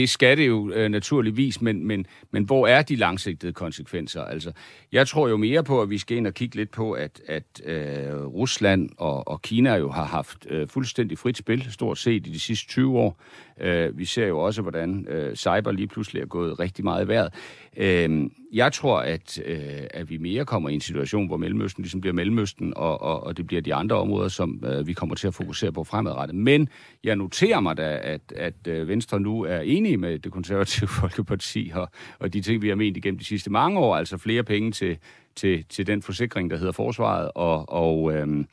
det 0.02 0.10
skal 0.10 0.38
det 0.38 0.48
jo 0.48 0.72
øh, 0.72 0.90
naturligvis, 0.90 1.62
men, 1.62 1.88
men, 1.88 2.06
men 2.32 2.44
hvor 2.44 2.68
er 2.68 2.82
de 2.82 2.96
langsigtede 2.96 3.54
konsekvenser? 3.54 4.22
Altså, 4.24 4.52
jeg 4.92 5.08
tror 5.08 5.28
jo 5.28 5.38
mere 5.38 5.64
på, 5.64 5.82
at 5.82 5.90
vi 5.90 5.98
skal 5.98 6.18
ind 6.18 6.28
og 6.28 6.34
kigge 6.34 6.56
lidt 6.56 6.72
på, 6.72 6.92
at, 6.92 7.22
at 7.28 7.62
øh, 7.66 8.26
Rusland 8.26 8.90
og, 8.98 9.28
og 9.28 9.42
Kina 9.42 9.76
jo 9.76 9.92
har 9.92 10.06
haft 10.06 10.48
øh, 10.50 10.68
fuldstændig 10.68 11.18
frit 11.18 11.38
spil, 11.38 11.72
stort 11.72 11.98
set 11.98 12.28
i 12.28 12.30
de 12.30 12.40
sidste 12.40 12.68
20 12.68 13.00
år. 13.00 13.22
Øh, 13.62 13.98
vi 13.98 14.06
ser 14.06 14.28
jo 14.28 14.40
også, 14.40 14.62
hvordan 14.62 15.08
øh, 15.10 15.36
cyber 15.36 15.72
lige 15.72 15.88
pludselig 15.88 16.22
er 16.22 16.26
gået 16.26 16.60
rigtig 16.60 16.84
meget 16.84 17.06
i 17.06 17.08
vejret. 17.08 17.34
Øh, 17.78 18.30
jeg 18.54 18.74
tror, 18.74 19.00
at, 19.00 19.40
øh, 19.46 19.60
at 19.92 20.10
vi 20.10 20.18
mere 20.18 20.46
kommer 20.46 20.70
i 20.70 20.74
en 20.74 20.82
situation, 20.82 21.28
hvor 21.28 21.38
Mellemøsten 21.38 21.82
ligesom 21.82 22.02
bliver 22.02 22.14
Mellemøsten, 22.14 22.74
og, 22.76 23.02
og, 23.02 23.24
og 23.24 23.38
det 23.38 23.48
bliver 23.48 23.62
de 23.62 23.74
andre 23.74 23.96
områder, 23.96 24.28
som 24.28 24.64
øh, 24.66 24.88
vi 24.88 24.94
kommer 24.94 25.16
til 25.16 25.28
at 25.28 25.34
fokusere 25.34 25.72
på 25.72 25.84
fremadrettet. 25.84 26.36
Men 26.36 26.70
jeg 27.04 27.16
noterer 27.16 27.60
mig 27.60 27.78
da, 27.78 28.00
at, 28.04 28.22
at 28.36 28.68
øh, 28.68 28.88
Venstre 28.88 29.20
nu 29.20 29.42
er 29.42 29.60
enige 29.60 29.91
med 29.98 30.20
det 30.20 30.32
konservative 30.32 30.88
Folkeparti 31.02 31.72
og, 31.76 31.90
og 32.20 32.34
de 32.34 32.42
ting, 32.42 32.62
vi 32.62 32.70
har 32.70 32.76
ment 32.76 32.98
igennem 32.98 33.20
de 33.20 33.26
sidste 33.26 33.50
mange 33.50 33.80
år, 33.80 33.96
altså 33.96 34.18
flere 34.18 34.44
penge 34.44 34.72
til, 34.72 34.98
til, 35.36 35.66
til 35.70 35.88
den 35.88 36.02
forsikring, 36.02 36.50
der 36.50 36.58
hedder 36.58 36.72
Forsvaret, 36.72 37.32
og, 37.36 37.70
og 37.70 38.14
øhm, 38.14 38.48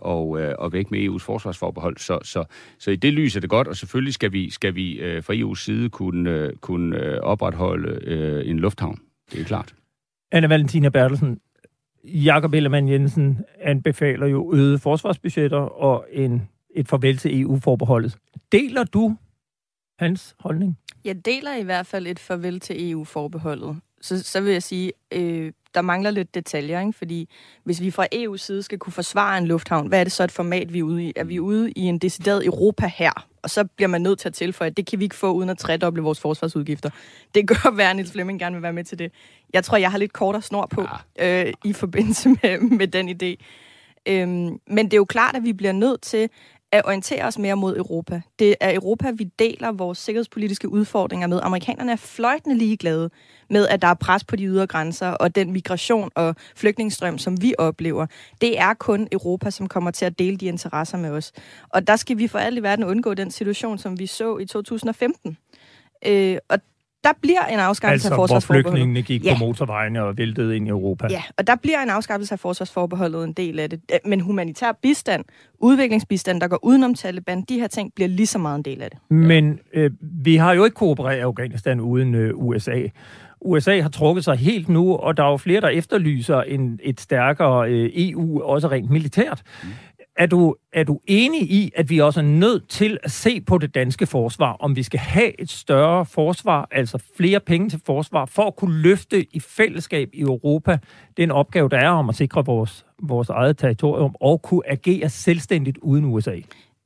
og, 0.00 0.40
øh, 0.40 0.54
og 0.58 0.72
væk 0.72 0.90
med 0.90 1.08
EU's 1.08 1.24
forsvarsforbehold. 1.24 1.96
Så, 1.96 2.18
så, 2.22 2.44
så 2.78 2.90
i 2.90 2.96
det 2.96 3.12
lys 3.12 3.36
er 3.36 3.40
det 3.40 3.50
godt, 3.50 3.68
og 3.68 3.76
selvfølgelig 3.76 4.14
skal 4.14 4.32
vi, 4.32 4.50
skal 4.50 4.74
vi 4.74 4.92
øh, 4.92 5.22
fra 5.22 5.34
EU's 5.34 5.64
side 5.64 5.88
kunne, 5.88 6.30
øh, 6.30 6.52
kunne 6.60 6.96
øh, 6.96 7.20
opretholde 7.20 8.04
øh, 8.04 8.50
en 8.50 8.58
lufthavn. 8.58 8.98
Det 9.32 9.40
er 9.40 9.44
klart. 9.44 9.74
Anna 10.32 10.48
Valentina 10.48 10.88
Bertelsen, 10.88 11.40
Jakob 12.04 12.54
Ellemann 12.54 12.88
Jensen 12.88 13.38
anbefaler 13.60 14.26
jo 14.26 14.54
øgede 14.54 14.78
forsvarsbudgetter 14.78 15.58
og 15.58 16.06
en, 16.12 16.48
et 16.76 16.88
farvel 16.88 17.16
til 17.16 17.40
EU-forbeholdet. 17.40 18.16
Deler 18.52 18.84
du 18.84 19.16
hans 19.98 20.34
holdning? 20.38 20.78
Jeg 21.04 21.24
deler 21.24 21.54
i 21.54 21.62
hvert 21.62 21.86
fald 21.86 22.06
et 22.06 22.18
farvel 22.18 22.60
til 22.60 22.90
EU-forbeholdet. 22.90 23.80
Så, 24.00 24.22
så 24.22 24.40
vil 24.40 24.52
jeg 24.52 24.62
sige, 24.62 24.92
øh, 25.12 25.52
der 25.74 25.82
mangler 25.82 26.10
lidt 26.10 26.34
detaljer, 26.34 26.80
ikke? 26.80 26.92
fordi 26.92 27.28
hvis 27.64 27.80
vi 27.80 27.90
fra 27.90 28.06
EU's 28.14 28.36
side 28.36 28.62
skal 28.62 28.78
kunne 28.78 28.92
forsvare 28.92 29.38
en 29.38 29.46
lufthavn, 29.46 29.88
hvad 29.88 30.00
er 30.00 30.04
det 30.04 30.12
så 30.12 30.24
et 30.24 30.32
format, 30.32 30.72
vi 30.72 30.78
er 30.78 30.82
ude 30.82 31.04
i? 31.04 31.12
Er 31.16 31.24
vi 31.24 31.40
ude 31.40 31.70
i 31.70 31.80
en 31.80 31.98
decideret 31.98 32.46
Europa 32.46 32.90
her? 32.94 33.28
Og 33.42 33.50
så 33.50 33.64
bliver 33.64 33.88
man 33.88 34.02
nødt 34.02 34.18
til 34.18 34.28
at 34.28 34.34
tilføje, 34.34 34.70
at 34.70 34.76
det 34.76 34.86
kan 34.86 34.98
vi 34.98 35.04
ikke 35.04 35.16
få 35.16 35.32
uden 35.32 35.50
at 35.50 35.58
tredoble 35.58 36.02
vores 36.02 36.20
forsvarsudgifter. 36.20 36.90
Det 37.34 37.48
gør 37.48 37.70
være, 37.76 37.90
at 37.90 37.96
Niels 37.96 38.12
Flemming 38.12 38.40
gerne 38.40 38.56
vil 38.56 38.62
være 38.62 38.72
med 38.72 38.84
til 38.84 38.98
det. 38.98 39.12
Jeg 39.52 39.64
tror, 39.64 39.76
jeg 39.76 39.90
har 39.90 39.98
lidt 39.98 40.12
kortere 40.12 40.42
snor 40.42 40.66
på 40.66 40.86
øh, 41.20 41.52
i 41.64 41.72
forbindelse 41.72 42.28
med, 42.28 42.60
med 42.60 42.88
den 42.88 43.08
idé. 43.08 43.44
Øhm, 44.06 44.60
men 44.66 44.84
det 44.84 44.92
er 44.92 44.96
jo 44.96 45.04
klart, 45.04 45.36
at 45.36 45.44
vi 45.44 45.52
bliver 45.52 45.72
nødt 45.72 46.02
til 46.02 46.30
at 46.72 46.86
orientere 46.86 47.24
os 47.24 47.38
mere 47.38 47.56
mod 47.56 47.76
Europa. 47.76 48.20
Det 48.38 48.54
er 48.60 48.74
Europa, 48.74 49.10
vi 49.10 49.24
deler 49.38 49.72
vores 49.72 49.98
sikkerhedspolitiske 49.98 50.68
udfordringer 50.68 51.26
med. 51.26 51.40
Amerikanerne 51.42 51.92
er 51.92 51.96
fløjtende 51.96 52.56
ligeglade 52.56 53.10
med, 53.50 53.68
at 53.68 53.82
der 53.82 53.88
er 53.88 53.94
pres 53.94 54.24
på 54.24 54.36
de 54.36 54.44
ydre 54.44 54.66
grænser, 54.66 55.08
og 55.08 55.34
den 55.34 55.52
migration 55.52 56.10
og 56.14 56.36
flygtningestrøm, 56.56 57.18
som 57.18 57.42
vi 57.42 57.54
oplever. 57.58 58.06
Det 58.40 58.60
er 58.60 58.74
kun 58.74 59.08
Europa, 59.12 59.50
som 59.50 59.68
kommer 59.68 59.90
til 59.90 60.04
at 60.04 60.18
dele 60.18 60.36
de 60.36 60.46
interesser 60.46 60.98
med 60.98 61.10
os. 61.10 61.32
Og 61.68 61.86
der 61.86 61.96
skal 61.96 62.18
vi 62.18 62.28
for 62.28 62.38
alt 62.38 62.58
i 62.58 62.62
verden 62.62 62.84
undgå 62.84 63.14
den 63.14 63.30
situation, 63.30 63.78
som 63.78 63.98
vi 63.98 64.06
så 64.06 64.38
i 64.38 64.46
2015. 64.46 65.36
Øh, 66.06 66.38
og 66.48 66.58
der 67.04 67.10
bliver 67.22 67.44
en 67.52 67.58
afskaffelse 67.58 68.06
altså, 68.06 68.08
af 68.14 68.16
hvor 68.18 68.26
forsvarsforbeholdet. 68.26 68.70
flygtningene 68.72 69.02
gik 69.02 69.24
Ja. 69.24 69.34
på 69.34 69.38
motorvejene 69.38 70.02
og 70.02 70.18
væltede 70.18 70.56
ind 70.56 70.66
i 70.66 70.70
Europa. 70.70 71.06
Ja, 71.10 71.22
og 71.38 71.46
der 71.46 71.56
bliver 71.62 71.82
en 71.82 71.90
afskaffelse 71.90 72.34
af 72.34 72.38
forsvarsforbeholdet 72.40 73.24
en 73.24 73.32
del 73.32 73.58
af 73.58 73.70
det. 73.70 73.80
Men 74.06 74.20
humanitær 74.20 74.72
bistand, 74.82 75.24
udviklingsbistand, 75.60 76.40
der 76.40 76.48
går 76.48 76.58
udenom 76.64 76.94
Taliban, 76.94 77.42
de 77.48 77.58
her 77.60 77.66
ting 77.66 77.92
bliver 77.94 78.08
lige 78.08 78.26
så 78.26 78.38
meget 78.38 78.56
en 78.58 78.64
del 78.64 78.82
af 78.82 78.90
det. 78.90 78.98
Men 79.10 79.58
øh, 79.74 79.90
vi 80.00 80.36
har 80.36 80.52
jo 80.52 80.64
ikke 80.64 80.74
koopereret 80.74 81.16
i 81.16 81.20
Afghanistan 81.20 81.80
uden 81.80 82.14
øh, 82.14 82.30
USA. 82.34 82.82
USA 83.40 83.80
har 83.80 83.88
trukket 83.88 84.24
sig 84.24 84.36
helt 84.36 84.68
nu, 84.68 84.96
og 84.96 85.16
der 85.16 85.24
er 85.24 85.30
jo 85.30 85.36
flere, 85.36 85.60
der 85.60 85.68
efterlyser 85.68 86.40
en, 86.42 86.78
et 86.82 87.00
stærkere 87.00 87.70
øh, 87.70 87.90
EU, 87.94 88.42
også 88.42 88.68
rent 88.68 88.90
militært. 88.90 89.42
Er 90.18 90.26
du, 90.26 90.54
er 90.72 90.84
du 90.84 91.00
enig 91.06 91.42
i, 91.42 91.72
at 91.76 91.90
vi 91.90 91.98
også 91.98 92.20
er 92.20 92.24
nødt 92.24 92.68
til 92.68 92.98
at 93.02 93.10
se 93.10 93.40
på 93.40 93.58
det 93.58 93.74
danske 93.74 94.06
forsvar, 94.06 94.52
om 94.52 94.76
vi 94.76 94.82
skal 94.82 95.00
have 95.00 95.40
et 95.40 95.50
større 95.50 96.06
forsvar, 96.06 96.68
altså 96.70 96.98
flere 97.16 97.40
penge 97.40 97.68
til 97.68 97.80
forsvar, 97.86 98.24
for 98.24 98.42
at 98.42 98.56
kunne 98.56 98.82
løfte 98.82 99.26
i 99.36 99.40
fællesskab 99.40 100.08
i 100.12 100.20
Europa 100.20 100.78
den 101.16 101.30
opgave, 101.30 101.68
der 101.68 101.78
er 101.78 101.88
om 101.88 102.08
at 102.08 102.14
sikre 102.14 102.44
vores, 102.44 102.86
vores 103.02 103.28
eget 103.28 103.58
territorium 103.58 104.14
og 104.20 104.42
kunne 104.42 104.62
agere 104.66 105.08
selvstændigt 105.08 105.78
uden 105.78 106.04
USA? 106.04 106.36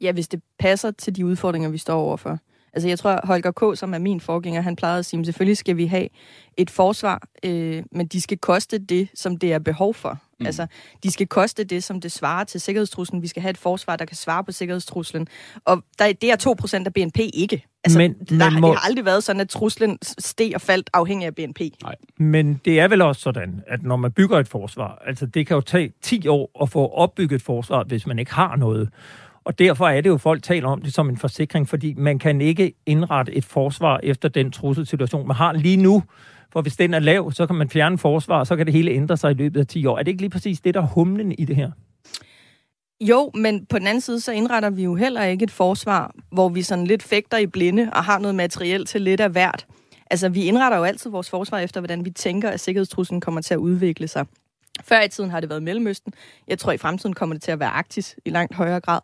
Ja, 0.00 0.12
hvis 0.12 0.28
det 0.28 0.40
passer 0.58 0.90
til 0.90 1.16
de 1.16 1.26
udfordringer, 1.26 1.68
vi 1.68 1.78
står 1.78 2.00
overfor. 2.00 2.38
Altså 2.72 2.88
jeg 2.88 2.98
tror, 2.98 3.20
Holger 3.24 3.50
K., 3.50 3.78
som 3.78 3.94
er 3.94 3.98
min 3.98 4.20
forgænger, 4.20 4.60
han 4.60 4.76
plejede 4.76 4.98
at 4.98 5.04
sige, 5.04 5.20
at 5.20 5.26
selvfølgelig 5.26 5.56
skal 5.56 5.76
vi 5.76 5.86
have 5.86 6.08
et 6.56 6.70
forsvar, 6.70 7.22
øh, 7.44 7.82
men 7.92 8.06
de 8.06 8.20
skal 8.20 8.38
koste 8.38 8.78
det, 8.78 9.08
som 9.14 9.36
det 9.36 9.52
er 9.52 9.58
behov 9.58 9.94
for. 9.94 10.18
Mm. 10.42 10.46
Altså, 10.46 10.66
de 11.02 11.10
skal 11.10 11.26
koste 11.26 11.64
det, 11.64 11.84
som 11.84 12.00
det 12.00 12.12
svarer 12.12 12.44
til 12.44 12.60
sikkerhedstruslen. 12.60 13.22
Vi 13.22 13.26
skal 13.26 13.42
have 13.42 13.50
et 13.50 13.58
forsvar, 13.58 13.96
der 13.96 14.04
kan 14.04 14.16
svare 14.16 14.44
på 14.44 14.52
sikkerhedstruslen. 14.52 15.28
Og 15.64 15.82
der, 15.98 16.12
det 16.12 16.30
er 16.30 16.36
2% 16.80 16.86
af 16.86 16.92
BNP 16.94 17.18
ikke. 17.34 17.64
Altså, 17.84 17.98
Men- 17.98 18.14
der, 18.14 18.50
men 18.50 18.60
må- 18.60 18.68
Det 18.68 18.76
har 18.78 18.86
aldrig 18.88 19.04
været 19.04 19.24
sådan, 19.24 19.40
at 19.40 19.48
truslen 19.48 19.98
steg 20.02 20.52
og 20.54 20.60
faldt 20.60 20.90
afhængig 20.92 21.26
af 21.26 21.34
BNP. 21.34 21.60
Nej. 21.82 21.94
Men 22.18 22.60
det 22.64 22.80
er 22.80 22.88
vel 22.88 23.02
også 23.02 23.20
sådan, 23.20 23.62
at 23.66 23.82
når 23.82 23.96
man 23.96 24.12
bygger 24.12 24.38
et 24.38 24.48
forsvar, 24.48 25.02
altså 25.06 25.26
det 25.26 25.46
kan 25.46 25.54
jo 25.54 25.60
tage 25.60 25.92
10 26.02 26.26
år 26.28 26.62
at 26.62 26.70
få 26.70 26.88
opbygget 26.88 27.36
et 27.36 27.42
forsvar, 27.42 27.84
hvis 27.84 28.06
man 28.06 28.18
ikke 28.18 28.34
har 28.34 28.56
noget. 28.56 28.88
Og 29.44 29.58
derfor 29.58 29.88
er 29.88 30.00
det 30.00 30.10
jo, 30.10 30.16
folk 30.18 30.42
taler 30.42 30.68
om 30.68 30.82
det 30.82 30.94
som 30.94 31.08
en 31.08 31.16
forsikring, 31.16 31.68
fordi 31.68 31.94
man 31.94 32.18
kan 32.18 32.40
ikke 32.40 32.72
indrette 32.86 33.32
et 33.34 33.44
forsvar 33.44 34.00
efter 34.02 34.28
den 34.28 34.50
trusselsituation, 34.50 35.26
man 35.26 35.36
har 35.36 35.52
lige 35.52 35.76
nu. 35.76 36.02
For 36.52 36.62
hvis 36.62 36.76
den 36.76 36.94
er 36.94 36.98
lav, 36.98 37.32
så 37.32 37.46
kan 37.46 37.56
man 37.56 37.70
fjerne 37.70 37.98
forsvar, 37.98 38.38
og 38.38 38.46
så 38.46 38.56
kan 38.56 38.66
det 38.66 38.74
hele 38.74 38.90
ændre 38.90 39.16
sig 39.16 39.30
i 39.30 39.34
løbet 39.34 39.60
af 39.60 39.66
10 39.66 39.86
år. 39.86 39.98
Er 39.98 40.02
det 40.02 40.10
ikke 40.10 40.22
lige 40.22 40.30
præcis 40.30 40.60
det, 40.60 40.74
der 40.74 40.82
er 40.82 40.86
humlen 40.86 41.32
i 41.32 41.44
det 41.44 41.56
her? 41.56 41.70
Jo, 43.00 43.30
men 43.34 43.66
på 43.66 43.78
den 43.78 43.86
anden 43.86 44.00
side, 44.00 44.20
så 44.20 44.32
indretter 44.32 44.70
vi 44.70 44.82
jo 44.82 44.94
heller 44.94 45.24
ikke 45.24 45.42
et 45.42 45.50
forsvar, 45.50 46.14
hvor 46.32 46.48
vi 46.48 46.62
sådan 46.62 46.86
lidt 46.86 47.02
fægter 47.02 47.38
i 47.38 47.46
blinde 47.46 47.90
og 47.92 48.04
har 48.04 48.18
noget 48.18 48.34
materiel 48.34 48.86
til 48.86 49.00
lidt 49.02 49.20
af 49.20 49.30
hvert. 49.30 49.66
Altså, 50.10 50.28
vi 50.28 50.44
indretter 50.44 50.78
jo 50.78 50.84
altid 50.84 51.10
vores 51.10 51.30
forsvar 51.30 51.58
efter, 51.58 51.80
hvordan 51.80 52.04
vi 52.04 52.10
tænker, 52.10 52.50
at 52.50 52.60
sikkerhedstruslen 52.60 53.20
kommer 53.20 53.40
til 53.40 53.54
at 53.54 53.58
udvikle 53.58 54.08
sig. 54.08 54.26
Før 54.80 55.02
i 55.02 55.08
tiden 55.08 55.30
har 55.30 55.40
det 55.40 55.48
været 55.48 55.62
Mellemøsten. 55.62 56.12
Jeg 56.48 56.58
tror, 56.58 56.72
i 56.72 56.78
fremtiden 56.78 57.14
kommer 57.14 57.34
det 57.34 57.42
til 57.42 57.52
at 57.52 57.60
være 57.60 57.68
Arktis 57.68 58.16
i 58.24 58.30
langt 58.30 58.54
højere 58.54 58.80
grad. 58.80 59.00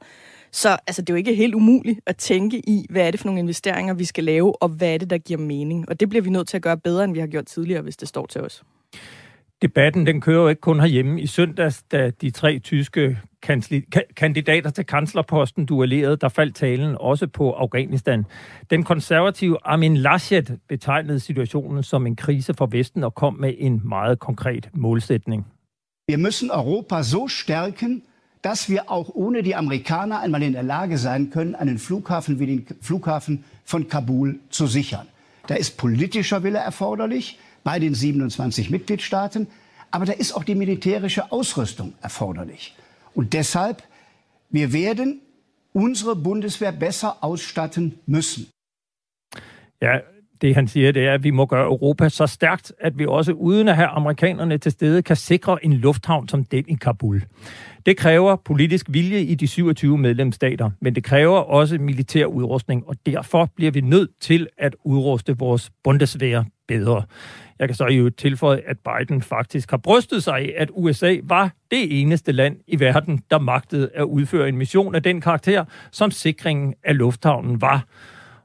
Så 0.52 0.68
altså, 0.86 1.02
det 1.02 1.10
er 1.10 1.14
jo 1.14 1.18
ikke 1.18 1.34
helt 1.34 1.54
umuligt 1.54 2.00
at 2.06 2.16
tænke 2.16 2.58
i, 2.58 2.86
hvad 2.90 3.06
er 3.06 3.10
det 3.10 3.20
for 3.20 3.26
nogle 3.26 3.38
investeringer, 3.38 3.94
vi 3.94 4.04
skal 4.04 4.24
lave, 4.24 4.62
og 4.62 4.68
hvad 4.68 4.94
er 4.94 4.98
det, 4.98 5.10
der 5.10 5.18
giver 5.18 5.40
mening. 5.40 5.88
Og 5.88 6.00
det 6.00 6.08
bliver 6.08 6.22
vi 6.22 6.30
nødt 6.30 6.48
til 6.48 6.56
at 6.56 6.62
gøre 6.62 6.78
bedre, 6.78 7.04
end 7.04 7.12
vi 7.12 7.20
har 7.20 7.26
gjort 7.26 7.46
tidligere, 7.46 7.82
hvis 7.82 7.96
det 7.96 8.08
står 8.08 8.26
til 8.26 8.40
os. 8.40 8.62
Debatten 9.62 10.06
den 10.06 10.20
kører 10.20 10.42
jo 10.42 10.48
ikke 10.48 10.60
kun 10.60 10.80
herhjemme. 10.80 11.20
I 11.20 11.26
søndags, 11.26 11.82
da 11.82 12.10
de 12.10 12.30
tre 12.30 12.58
tyske 12.58 13.18
kansli- 13.46 14.12
kandidater 14.16 14.70
til 14.70 14.86
kanslerposten 14.86 15.66
duellerede, 15.66 16.16
der 16.16 16.28
faldt 16.28 16.56
talen 16.56 16.96
også 17.00 17.26
på 17.26 17.52
Afghanistan. 17.52 18.24
Den 18.70 18.82
konservative 18.82 19.58
Armin 19.64 19.96
Laschet 19.96 20.58
betegnede 20.68 21.20
situationen 21.20 21.82
som 21.82 22.06
en 22.06 22.16
krise 22.16 22.54
for 22.54 22.66
Vesten 22.66 23.04
og 23.04 23.14
kom 23.14 23.34
med 23.34 23.54
en 23.58 23.80
meget 23.84 24.18
konkret 24.18 24.68
målsætning. 24.74 25.46
Wir 26.08 26.16
müssen 26.16 26.50
Europa 26.50 27.02
so 27.02 27.28
stärken, 27.28 28.00
dass 28.40 28.70
wir 28.70 28.90
auch 28.90 29.10
ohne 29.14 29.42
die 29.42 29.54
Amerikaner 29.54 30.20
einmal 30.20 30.42
in 30.42 30.54
der 30.54 30.62
Lage 30.62 30.96
sein 30.96 31.28
können, 31.28 31.54
einen 31.54 31.78
Flughafen 31.78 32.38
wie 32.38 32.46
den 32.46 32.66
Flughafen 32.80 33.44
von 33.66 33.88
Kabul 33.88 34.40
zu 34.48 34.66
sichern. 34.66 35.06
Da 35.48 35.56
ist 35.56 35.76
politischer 35.76 36.42
Wille 36.42 36.56
erforderlich 36.56 37.38
bei 37.62 37.78
den 37.78 37.94
27 37.94 38.70
Mitgliedstaaten, 38.70 39.48
aber 39.90 40.06
da 40.06 40.14
ist 40.14 40.32
auch 40.32 40.44
die 40.44 40.54
militärische 40.54 41.30
Ausrüstung 41.30 41.92
erforderlich. 42.00 42.74
Und 43.14 43.34
deshalb, 43.34 43.82
wir 44.48 44.72
werden 44.72 45.20
unsere 45.74 46.16
Bundeswehr 46.16 46.72
besser 46.72 47.22
ausstatten 47.22 47.98
müssen. 48.06 48.48
Ja, 49.82 50.00
Det 50.40 50.54
han 50.54 50.68
siger, 50.68 50.92
det 50.92 51.06
er, 51.06 51.14
at 51.14 51.24
vi 51.24 51.30
må 51.30 51.46
gøre 51.46 51.64
Europa 51.64 52.08
så 52.08 52.26
stærkt, 52.26 52.72
at 52.80 52.98
vi 52.98 53.06
også 53.06 53.32
uden 53.32 53.68
at 53.68 53.76
have 53.76 53.88
amerikanerne 53.88 54.58
til 54.58 54.72
stede, 54.72 55.02
kan 55.02 55.16
sikre 55.16 55.64
en 55.64 55.72
lufthavn 55.72 56.28
som 56.28 56.44
den 56.44 56.64
i 56.68 56.74
Kabul. 56.74 57.22
Det 57.86 57.96
kræver 57.96 58.36
politisk 58.36 58.86
vilje 58.88 59.20
i 59.20 59.34
de 59.34 59.46
27 59.46 59.98
medlemsstater, 59.98 60.70
men 60.80 60.94
det 60.94 61.04
kræver 61.04 61.38
også 61.38 61.78
militær 61.78 62.26
udrustning, 62.26 62.88
og 62.88 62.96
derfor 63.06 63.50
bliver 63.56 63.70
vi 63.70 63.80
nødt 63.80 64.10
til 64.20 64.46
at 64.58 64.76
udruste 64.84 65.38
vores 65.38 65.70
bundeswehr 65.84 66.44
bedre. 66.68 67.02
Jeg 67.58 67.68
kan 67.68 67.74
så 67.74 67.86
jo 67.86 68.10
tilføje, 68.10 68.60
at 68.66 68.76
Biden 68.78 69.22
faktisk 69.22 69.70
har 69.70 69.76
brystet 69.76 70.22
sig 70.22 70.34
af, 70.34 70.54
at 70.56 70.70
USA 70.72 71.16
var 71.22 71.52
det 71.70 72.00
eneste 72.00 72.32
land 72.32 72.56
i 72.66 72.80
verden, 72.80 73.22
der 73.30 73.38
magtede 73.38 73.90
at 73.94 74.02
udføre 74.04 74.48
en 74.48 74.56
mission 74.56 74.94
af 74.94 75.02
den 75.02 75.20
karakter, 75.20 75.64
som 75.90 76.10
sikringen 76.10 76.74
af 76.84 76.98
lufthavnen 76.98 77.60
var. 77.60 77.84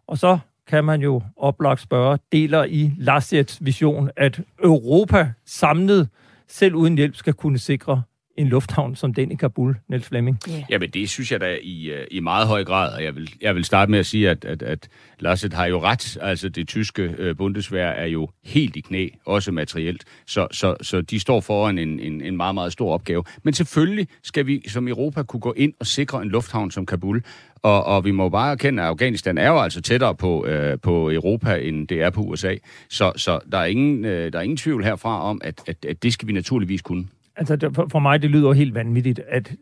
Og 0.08 0.18
så 0.18 0.38
kan 0.68 0.84
man 0.84 1.02
jo 1.02 1.22
oplagt 1.38 1.82
spørge, 1.82 2.20
deler 2.32 2.64
i 2.64 2.92
Lassets 2.98 3.66
vision, 3.66 4.10
at 4.16 4.42
Europa 4.64 5.32
samlet, 5.46 6.10
selv 6.48 6.76
uden 6.76 6.96
hjælp, 6.98 7.16
skal 7.16 7.34
kunne 7.34 7.58
sikre 7.58 8.04
en 8.38 8.48
lufthavn 8.48 8.96
som 8.96 9.14
den 9.14 9.32
i 9.32 9.36
Kabul, 9.36 9.76
Niels 9.88 10.06
Flemming? 10.06 10.40
Yeah. 10.50 10.64
Jamen, 10.70 10.90
det 10.90 11.10
synes 11.10 11.32
jeg 11.32 11.42
da 11.42 11.58
i, 11.62 11.92
øh, 11.92 12.08
i 12.12 12.20
meget 12.20 12.48
høj 12.48 12.64
grad, 12.64 12.94
og 12.96 13.04
jeg 13.04 13.16
vil, 13.16 13.34
jeg 13.42 13.56
vil 13.56 13.66
starte 13.66 13.92
med 13.92 14.00
at 14.00 14.06
sige, 14.06 14.30
at, 14.30 14.46
at, 14.46 14.64
at 14.64 14.90
Lasset 15.20 15.54
har 15.54 15.66
jo 15.66 15.82
ret. 15.82 16.18
Altså, 16.22 16.50
det 16.50 16.68
tyske 16.68 17.16
øh, 17.18 17.36
bundesvær 17.38 17.90
er 17.90 18.06
jo 18.06 18.30
helt 18.44 18.76
i 18.76 18.80
knæ, 18.82 19.10
også 19.26 19.52
materielt. 19.52 20.04
Så, 20.26 20.48
så, 20.52 20.76
så 20.82 21.02
de 21.02 21.20
står 21.20 21.42
foran 21.42 21.78
en, 21.78 22.00
en, 22.00 22.22
en 22.22 22.38
meget, 22.38 22.56
meget 22.56 22.72
stor 22.72 22.94
opgave. 22.94 23.24
Men 23.44 23.54
selvfølgelig 23.54 24.08
skal 24.24 24.48
vi 24.48 24.70
som 24.70 24.88
Europa 24.88 25.24
kunne 25.24 25.40
gå 25.40 25.54
ind 25.58 25.74
og 25.80 25.88
sikre 25.88 26.22
en 26.22 26.30
lufthavn 26.30 26.72
som 26.72 26.86
Kabul. 26.86 27.24
Og, 27.64 27.84
og 27.84 28.06
vi 28.06 28.12
må 28.12 28.30
bare 28.30 28.52
erkende, 28.52 28.84
at 28.84 28.90
Afghanistan 28.90 29.38
er 29.38 29.48
jo 29.48 29.60
altså 29.60 29.82
tættere 29.82 30.16
på, 30.16 30.46
øh, 30.46 30.80
på 30.80 31.12
Europa, 31.12 31.56
end 31.56 31.88
det 31.88 32.02
er 32.02 32.10
på 32.10 32.22
USA. 32.22 32.56
Så, 32.90 33.12
så 33.16 33.40
der, 33.52 33.58
er 33.58 33.66
ingen, 33.66 34.06
øh, 34.06 34.34
der 34.34 34.40
er 34.40 34.44
ingen 34.44 34.58
tvivl 34.58 34.84
herfra 34.84 35.22
om, 35.22 35.42
at, 35.44 35.62
at, 35.68 35.86
at 35.86 36.04
det 36.04 36.14
skal 36.14 36.28
vi 36.28 36.34
naturligvis 36.34 36.82
kunne. 36.82 37.06
Altså, 37.36 37.56
det, 37.56 37.76
for, 37.76 37.88
for 37.92 38.00
mig, 38.00 38.22
det 38.22 38.30
lyder 38.30 38.54
helt 38.54 38.74
vanvittigt, 38.74 39.22
at 39.28 39.56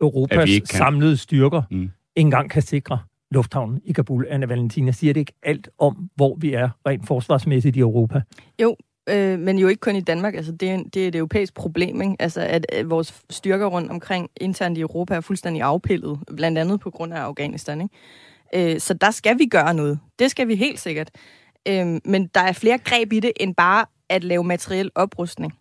Europas 0.00 0.36
at 0.38 0.48
kan... 0.48 0.66
samlede 0.66 1.16
styrker 1.16 1.62
mm. 1.70 1.82
ikke 1.82 1.90
engang 2.16 2.50
kan 2.50 2.62
sikre 2.62 2.98
lufthavnen 3.30 3.80
i 3.84 3.92
Kabul. 3.92 4.26
Anna 4.30 4.46
Valentina, 4.46 4.92
siger 4.92 5.12
det 5.12 5.20
ikke 5.20 5.32
alt 5.42 5.68
om, 5.78 6.10
hvor 6.16 6.36
vi 6.40 6.52
er 6.52 6.68
rent 6.86 7.06
forsvarsmæssigt 7.06 7.76
i 7.76 7.80
Europa? 7.80 8.22
Jo, 8.62 8.76
øh, 9.08 9.38
men 9.38 9.58
jo 9.58 9.68
ikke 9.68 9.80
kun 9.80 9.96
i 9.96 10.00
Danmark. 10.00 10.34
Altså, 10.34 10.52
det, 10.52 10.70
er, 10.70 10.82
det 10.94 11.04
er 11.04 11.08
et 11.08 11.14
europæisk 11.14 11.54
problem, 11.54 12.02
ikke? 12.02 12.16
Altså, 12.18 12.40
at, 12.40 12.66
at 12.72 12.90
vores 12.90 13.22
styrker 13.30 13.66
rundt 13.66 13.90
omkring 13.90 14.30
internt 14.40 14.78
i 14.78 14.80
Europa 14.80 15.14
er 15.14 15.20
fuldstændig 15.20 15.62
afpillet, 15.62 16.18
blandt 16.36 16.58
andet 16.58 16.80
på 16.80 16.90
grund 16.90 17.14
af 17.14 17.18
Afghanistan. 17.18 17.80
Ikke? 17.80 18.74
Øh, 18.74 18.80
så 18.80 18.94
der 18.94 19.10
skal 19.10 19.38
vi 19.38 19.46
gøre 19.46 19.74
noget. 19.74 19.98
Det 20.18 20.30
skal 20.30 20.48
vi 20.48 20.54
helt 20.54 20.80
sikkert. 20.80 21.10
Øh, 21.68 21.86
men 22.04 22.26
der 22.34 22.40
er 22.40 22.52
flere 22.52 22.78
greb 22.78 23.12
i 23.12 23.20
det, 23.20 23.32
end 23.40 23.54
bare 23.54 23.86
at 24.08 24.24
lave 24.24 24.44
materiel 24.44 24.90
oprustning. 24.94 25.54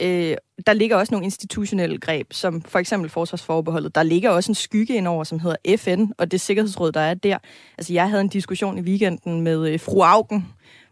Øh, 0.00 0.36
der 0.66 0.72
ligger 0.72 0.96
også 0.96 1.14
nogle 1.14 1.24
institutionelle 1.24 1.98
greb, 1.98 2.32
som 2.32 2.62
for 2.62 2.78
eksempel 2.78 3.10
forsvarsforbeholdet. 3.10 3.94
Der 3.94 4.02
ligger 4.02 4.30
også 4.30 4.50
en 4.50 4.54
skygge 4.54 4.94
indover, 4.94 5.24
som 5.24 5.40
hedder 5.40 5.76
FN, 5.76 6.04
og 6.18 6.30
det 6.30 6.40
sikkerhedsråd, 6.40 6.92
der 6.92 7.00
er 7.00 7.14
der. 7.14 7.38
Altså, 7.78 7.92
jeg 7.92 8.08
havde 8.08 8.20
en 8.20 8.28
diskussion 8.28 8.78
i 8.78 8.80
weekenden 8.80 9.40
med 9.40 9.68
øh, 9.68 9.80
fru 9.80 10.02
Augen, 10.02 10.46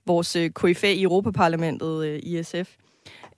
vores 0.06 0.36
øh, 0.36 0.50
KFA 0.50 0.92
i 0.92 1.02
Europaparlamentet 1.02 2.06
øh, 2.06 2.20
ISF. 2.22 2.76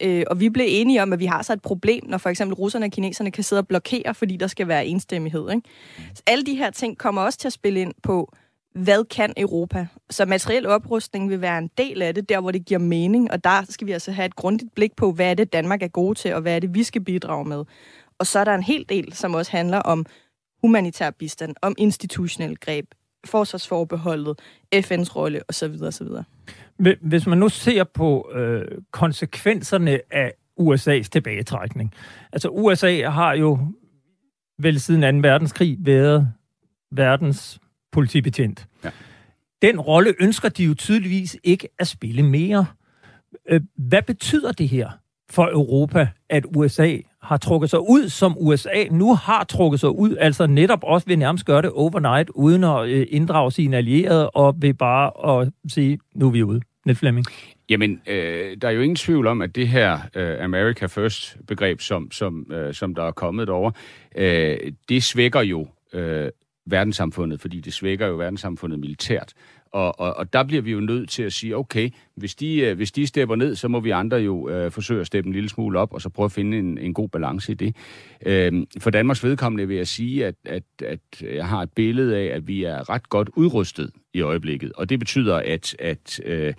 Øh, 0.03 0.25
og 0.31 0.41
vi 0.41 0.49
blev 0.49 0.66
enige 0.69 1.03
om, 1.03 1.12
at 1.12 1.19
vi 1.19 1.27
har 1.27 1.43
så 1.43 1.53
et 1.53 1.62
problem, 1.62 2.05
når 2.07 2.19
for 2.19 2.29
eksempel 2.29 2.55
russerne 2.55 2.87
og 2.87 2.91
kineserne 2.91 3.31
kan 3.31 3.45
sidde 3.45 3.61
og 3.61 3.69
blokere, 3.69 4.14
fordi 4.14 4.37
der 4.37 4.47
skal 4.47 4.69
være 4.69 4.87
enstemmighed. 4.87 5.51
Ikke? 5.51 5.69
Så 6.14 6.23
alle 6.27 6.47
de 6.47 6.55
her 6.55 6.71
ting 6.71 6.99
kommer 6.99 7.23
også 7.23 7.39
til 7.39 7.49
at 7.49 7.53
spille 7.53 7.81
ind 7.81 7.95
på, 8.03 8.33
hvad 8.79 9.05
kan 9.05 9.33
Europa? 9.37 9.87
Så 10.11 10.24
materiel 10.24 10.66
oprustning 10.66 11.31
vil 11.31 11.41
være 11.41 11.59
en 11.59 11.70
del 11.79 12.03
af 12.03 12.14
det, 12.14 12.29
der 12.29 12.41
hvor 12.41 12.51
det 12.51 12.64
giver 12.64 12.81
mening, 12.81 13.31
og 13.31 13.45
der 13.45 13.62
skal 13.68 13.87
vi 13.87 13.93
altså 13.93 14.12
have 14.12 14.26
et 14.26 14.37
grundigt 14.37 14.74
blik 14.74 14.97
på, 14.97 15.12
hvad 15.12 15.31
er 15.31 15.35
det 15.35 15.53
Danmark 15.53 15.83
er 15.83 15.89
gode 15.89 16.18
til, 16.18 16.35
og 16.35 16.41
hvad 16.41 16.57
er 16.57 16.59
det, 16.59 16.74
vi 16.74 16.83
skal 16.83 17.05
bidrage 17.05 17.45
med. 17.45 17.64
Og 18.18 18.26
så 18.26 18.39
er 18.39 18.45
der 18.45 18.55
en 18.55 18.62
hel 18.62 18.85
del, 18.89 19.12
som 19.12 19.35
også 19.35 19.51
handler 19.51 19.79
om 19.79 20.07
humanitær 20.61 21.11
bistand, 21.11 21.55
om 21.62 21.74
institutionel 21.79 22.57
greb, 22.57 22.87
forsvarsforbeholdet, 23.24 24.41
FN's 24.74 25.16
rolle 25.16 25.41
osv. 25.49 25.74
osv. 25.83 26.07
Hvis 27.01 27.26
man 27.26 27.39
nu 27.39 27.49
ser 27.49 27.85
på 27.85 28.31
øh, 28.35 28.64
konsekvenserne 28.91 30.01
af 30.11 30.33
USA's 30.61 31.09
tilbagetrækning. 31.09 31.95
Altså 32.33 32.49
USA 32.49 33.09
har 33.09 33.33
jo 33.33 33.59
vel 34.59 34.81
siden 34.81 35.22
2. 35.22 35.29
verdenskrig 35.29 35.76
været 35.81 36.33
verdens 36.93 37.61
politibetjent. 37.93 38.66
Ja. 38.84 38.91
Den 39.62 39.80
rolle 39.80 40.14
ønsker 40.20 40.49
de 40.49 40.64
jo 40.64 40.74
tydeligvis 40.74 41.36
ikke 41.45 41.68
at 41.78 41.86
spille 41.86 42.22
mere. 42.22 42.66
Øh, 43.49 43.61
hvad 43.76 44.03
betyder 44.03 44.53
det 44.53 44.68
her 44.68 44.91
for 45.30 45.49
Europa, 45.53 46.09
at 46.30 46.45
USA 46.57 46.97
har 47.22 47.36
trukket 47.36 47.70
sig 47.70 47.80
ud, 47.80 48.09
som 48.09 48.36
USA 48.39 48.84
nu 48.91 49.14
har 49.14 49.45
trukket 49.45 49.80
sig 49.80 49.91
ud, 49.91 50.16
altså 50.20 50.47
netop 50.47 50.78
også 50.82 51.07
ved 51.07 51.16
nærmest 51.16 51.47
gøre 51.47 51.62
det 51.62 51.70
overnight, 51.70 52.30
uden 52.30 52.64
at 52.64 52.89
øh, 52.89 53.07
inddrage 53.11 53.53
sine 53.53 53.76
allierede, 53.76 54.30
og 54.30 54.55
ved 54.59 54.74
bare 54.74 55.41
at 55.41 55.53
sige, 55.68 55.99
nu 56.14 56.26
er 56.26 56.30
vi 56.30 56.43
ude. 56.43 56.61
Net 56.86 56.97
Flemming. 56.97 57.26
Jamen, 57.70 58.01
øh, 58.07 58.57
der 58.62 58.68
er 58.68 58.72
jo 58.72 58.80
ingen 58.80 58.97
tvivl 58.97 59.26
om, 59.26 59.43
at 59.43 59.55
det 59.55 59.68
her 59.68 59.99
øh, 60.14 60.45
America 60.45 60.86
First-begreb, 60.86 61.80
som, 61.80 62.11
som, 62.11 62.53
øh, 62.53 62.74
som 62.74 62.95
der 62.95 63.03
er 63.03 63.11
kommet 63.11 63.49
over, 63.49 63.70
øh, 64.16 64.57
det 64.89 65.03
svækker 65.03 65.41
jo 65.41 65.66
øh, 65.93 66.28
verdenssamfundet, 66.71 67.41
fordi 67.41 67.61
det 67.61 67.73
svækker 67.73 68.07
jo 68.07 68.16
verdenssamfundet 68.16 68.79
militært. 68.79 69.33
Og, 69.73 70.01
og, 70.01 70.16
og 70.16 70.33
der 70.33 70.45
bliver 70.45 70.62
vi 70.62 70.73
jo 70.73 70.81
nødt 70.81 71.11
til 71.11 71.23
at 71.23 71.33
sige, 71.33 71.57
okay, 71.57 71.91
hvis 72.14 72.35
de, 72.35 72.61
øh, 72.61 72.77
hvis 72.77 72.93
de 72.93 73.07
stepper 73.07 73.37
ned, 73.37 73.57
så 73.57 73.69
må 73.69 73.81
vi 73.81 73.91
andre 73.91 74.16
jo 74.16 74.49
øh, 74.49 74.71
forsøge 74.71 75.01
at 75.01 75.07
steppe 75.07 75.29
en 75.29 75.33
lille 75.33 75.49
smule 75.49 75.79
op, 75.79 75.95
og 75.95 76.03
så 76.03 76.09
prøve 76.09 76.25
at 76.25 76.33
finde 76.33 76.59
en, 76.59 76.79
en 76.79 76.95
god 76.95 77.09
balance 77.09 77.53
i 77.53 77.55
det. 77.55 77.77
Øh, 78.27 78.66
for 78.79 78.91
Danmarks 78.91 79.25
vedkommende 79.25 79.69
vil 79.69 79.77
jeg 79.77 79.87
sige, 79.87 80.27
at, 80.27 80.35
at, 80.45 80.62
at 80.85 81.01
jeg 81.23 81.47
har 81.47 81.62
et 81.62 81.73
billede 81.73 82.16
af, 82.16 82.25
at 82.25 82.49
vi 82.49 82.64
er 82.64 82.91
ret 82.91 83.09
godt 83.09 83.31
udrustet 83.37 83.91
i 84.14 84.21
øjeblikket. 84.21 84.73
Og 84.73 84.89
det 84.89 84.99
betyder, 84.99 85.37
at, 85.37 85.77
at 85.79 86.21
øh, 86.25 86.55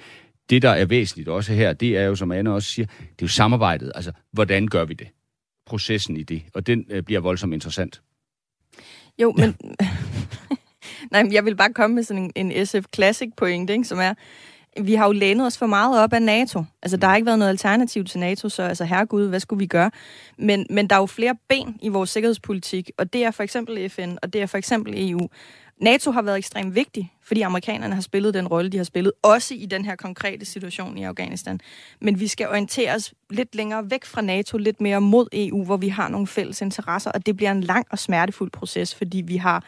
det, 0.49 0.62
der 0.62 0.70
er 0.70 0.86
væsentligt 0.86 1.30
også 1.30 1.53
her, 1.53 1.74
det 1.74 1.97
er 1.97 2.03
jo, 2.03 2.16
som 2.16 2.32
Anne 2.32 2.53
også 2.53 2.70
siger, 2.70 2.86
det 2.86 3.01
er 3.01 3.16
jo 3.22 3.28
samarbejdet. 3.28 3.91
Altså, 3.95 4.12
hvordan 4.32 4.68
gør 4.68 4.86
vi 4.86 4.93
det? 4.93 5.07
Processen 5.66 6.18
i 6.18 6.24
det. 6.24 6.43
Og 6.53 6.68
den 6.68 6.86
øh, 6.89 7.03
bliver 7.03 7.22
voldsomt 7.22 7.53
interessant. 7.53 8.01
Jo, 9.22 9.34
men... 9.38 9.55
Nej, 11.11 11.28
jeg 11.32 11.45
vil 11.45 11.55
bare 11.55 11.74
komme 11.74 11.95
med 11.95 12.03
sådan 12.03 12.32
en, 12.36 12.51
en 12.51 12.65
SF 12.65 12.86
Classic 12.95 13.30
point, 13.38 13.70
ikke, 13.70 13.84
som 13.84 13.99
er, 13.99 14.13
vi 14.82 14.95
har 14.95 15.05
jo 15.05 15.11
lænet 15.11 15.45
os 15.45 15.57
for 15.57 15.65
meget 15.65 16.03
op 16.03 16.13
af 16.13 16.22
NATO. 16.22 16.63
Altså, 16.82 16.97
der 16.97 17.07
har 17.07 17.15
ikke 17.15 17.26
været 17.26 17.39
noget 17.39 17.49
alternativ 17.49 18.05
til 18.05 18.20
NATO, 18.20 18.49
så 18.49 18.63
altså, 18.63 18.86
herregud, 18.86 19.28
hvad 19.28 19.39
skulle 19.39 19.59
vi 19.59 19.65
gøre? 19.65 19.91
Men, 20.38 20.65
men 20.70 20.88
der 20.88 20.95
er 20.95 20.99
jo 20.99 21.05
flere 21.05 21.36
ben 21.49 21.78
i 21.82 21.89
vores 21.89 22.09
sikkerhedspolitik, 22.09 22.91
og 22.97 23.13
det 23.13 23.24
er 23.24 23.32
for 23.32 23.43
eksempel 23.43 23.89
FN, 23.89 24.15
og 24.22 24.34
det 24.34 24.41
er 24.41 24.45
for 24.45 24.57
eksempel 24.57 24.93
EU. 25.09 25.30
NATO 25.82 26.11
har 26.11 26.22
været 26.22 26.38
ekstremt 26.38 26.76
vigtig, 26.76 27.13
fordi 27.24 27.41
amerikanerne 27.41 27.93
har 27.93 28.01
spillet 28.01 28.34
den 28.34 28.47
rolle, 28.47 28.70
de 28.70 28.78
har 28.78 28.84
spillet, 28.84 29.13
også 29.22 29.53
i 29.53 29.65
den 29.65 29.86
her 29.86 29.95
konkrete 29.95 30.45
situation 30.45 30.97
i 30.97 31.03
Afghanistan. 31.03 31.59
Men 32.01 32.20
vi 32.20 32.28
skal 32.28 32.47
orientere 32.47 32.95
os 32.95 33.13
lidt 33.30 33.55
længere 33.55 33.91
væk 33.91 34.05
fra 34.05 34.22
NATO, 34.22 34.57
lidt 34.57 34.82
mere 34.82 35.01
mod 35.01 35.28
EU, 35.34 35.63
hvor 35.65 35.78
vi 35.78 35.88
har 35.88 36.09
nogle 36.09 36.28
fælles 36.28 36.61
interesser, 36.61 37.11
og 37.11 37.26
det 37.26 37.38
bliver 37.38 37.51
en 37.51 37.61
lang 37.61 37.86
og 37.89 37.99
smertefuld 37.99 38.51
proces, 38.51 38.95
fordi 38.95 39.22
vi 39.22 39.38
har 39.38 39.63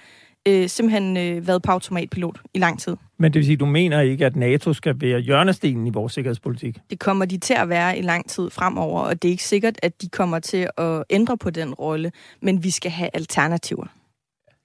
øh, 0.48 0.70
simpelthen 0.70 1.18
øh, 1.18 1.48
været 1.48 1.62
på 1.62 1.72
automatpilot 1.72 2.40
i 2.54 2.60
lang 2.60 2.80
tid. 2.80 2.96
Men 3.18 3.34
det 3.34 3.40
vil 3.40 3.46
sige, 3.46 3.58
du 3.58 3.66
mener 3.66 4.02
ikke, 4.02 4.26
at 4.26 4.36
NATO 4.36 4.74
skal 4.74 5.02
være 5.02 5.20
hjørnestenen 5.20 5.88
i 5.88 5.90
vores 5.90 6.14
sikkerhedspolitik? 6.14 6.78
Det 6.90 7.00
kommer 7.00 7.26
de 7.26 7.38
til 7.38 7.54
at 7.54 7.70
være 7.70 7.98
i 7.98 8.02
lang 8.02 8.30
tid 8.30 8.50
fremover, 8.50 9.02
og 9.02 9.22
det 9.22 9.28
er 9.28 9.32
ikke 9.32 9.44
sikkert, 9.44 9.80
at 9.84 10.02
de 10.02 10.10
kommer 10.10 10.40
til 10.40 10.70
at 10.78 11.04
ændre 11.10 11.38
på 11.38 11.50
den 11.50 11.74
rolle, 11.74 12.12
men 12.42 12.64
vi 12.64 12.70
skal 12.70 12.92
have 12.92 13.10
alternativer. 13.14 13.86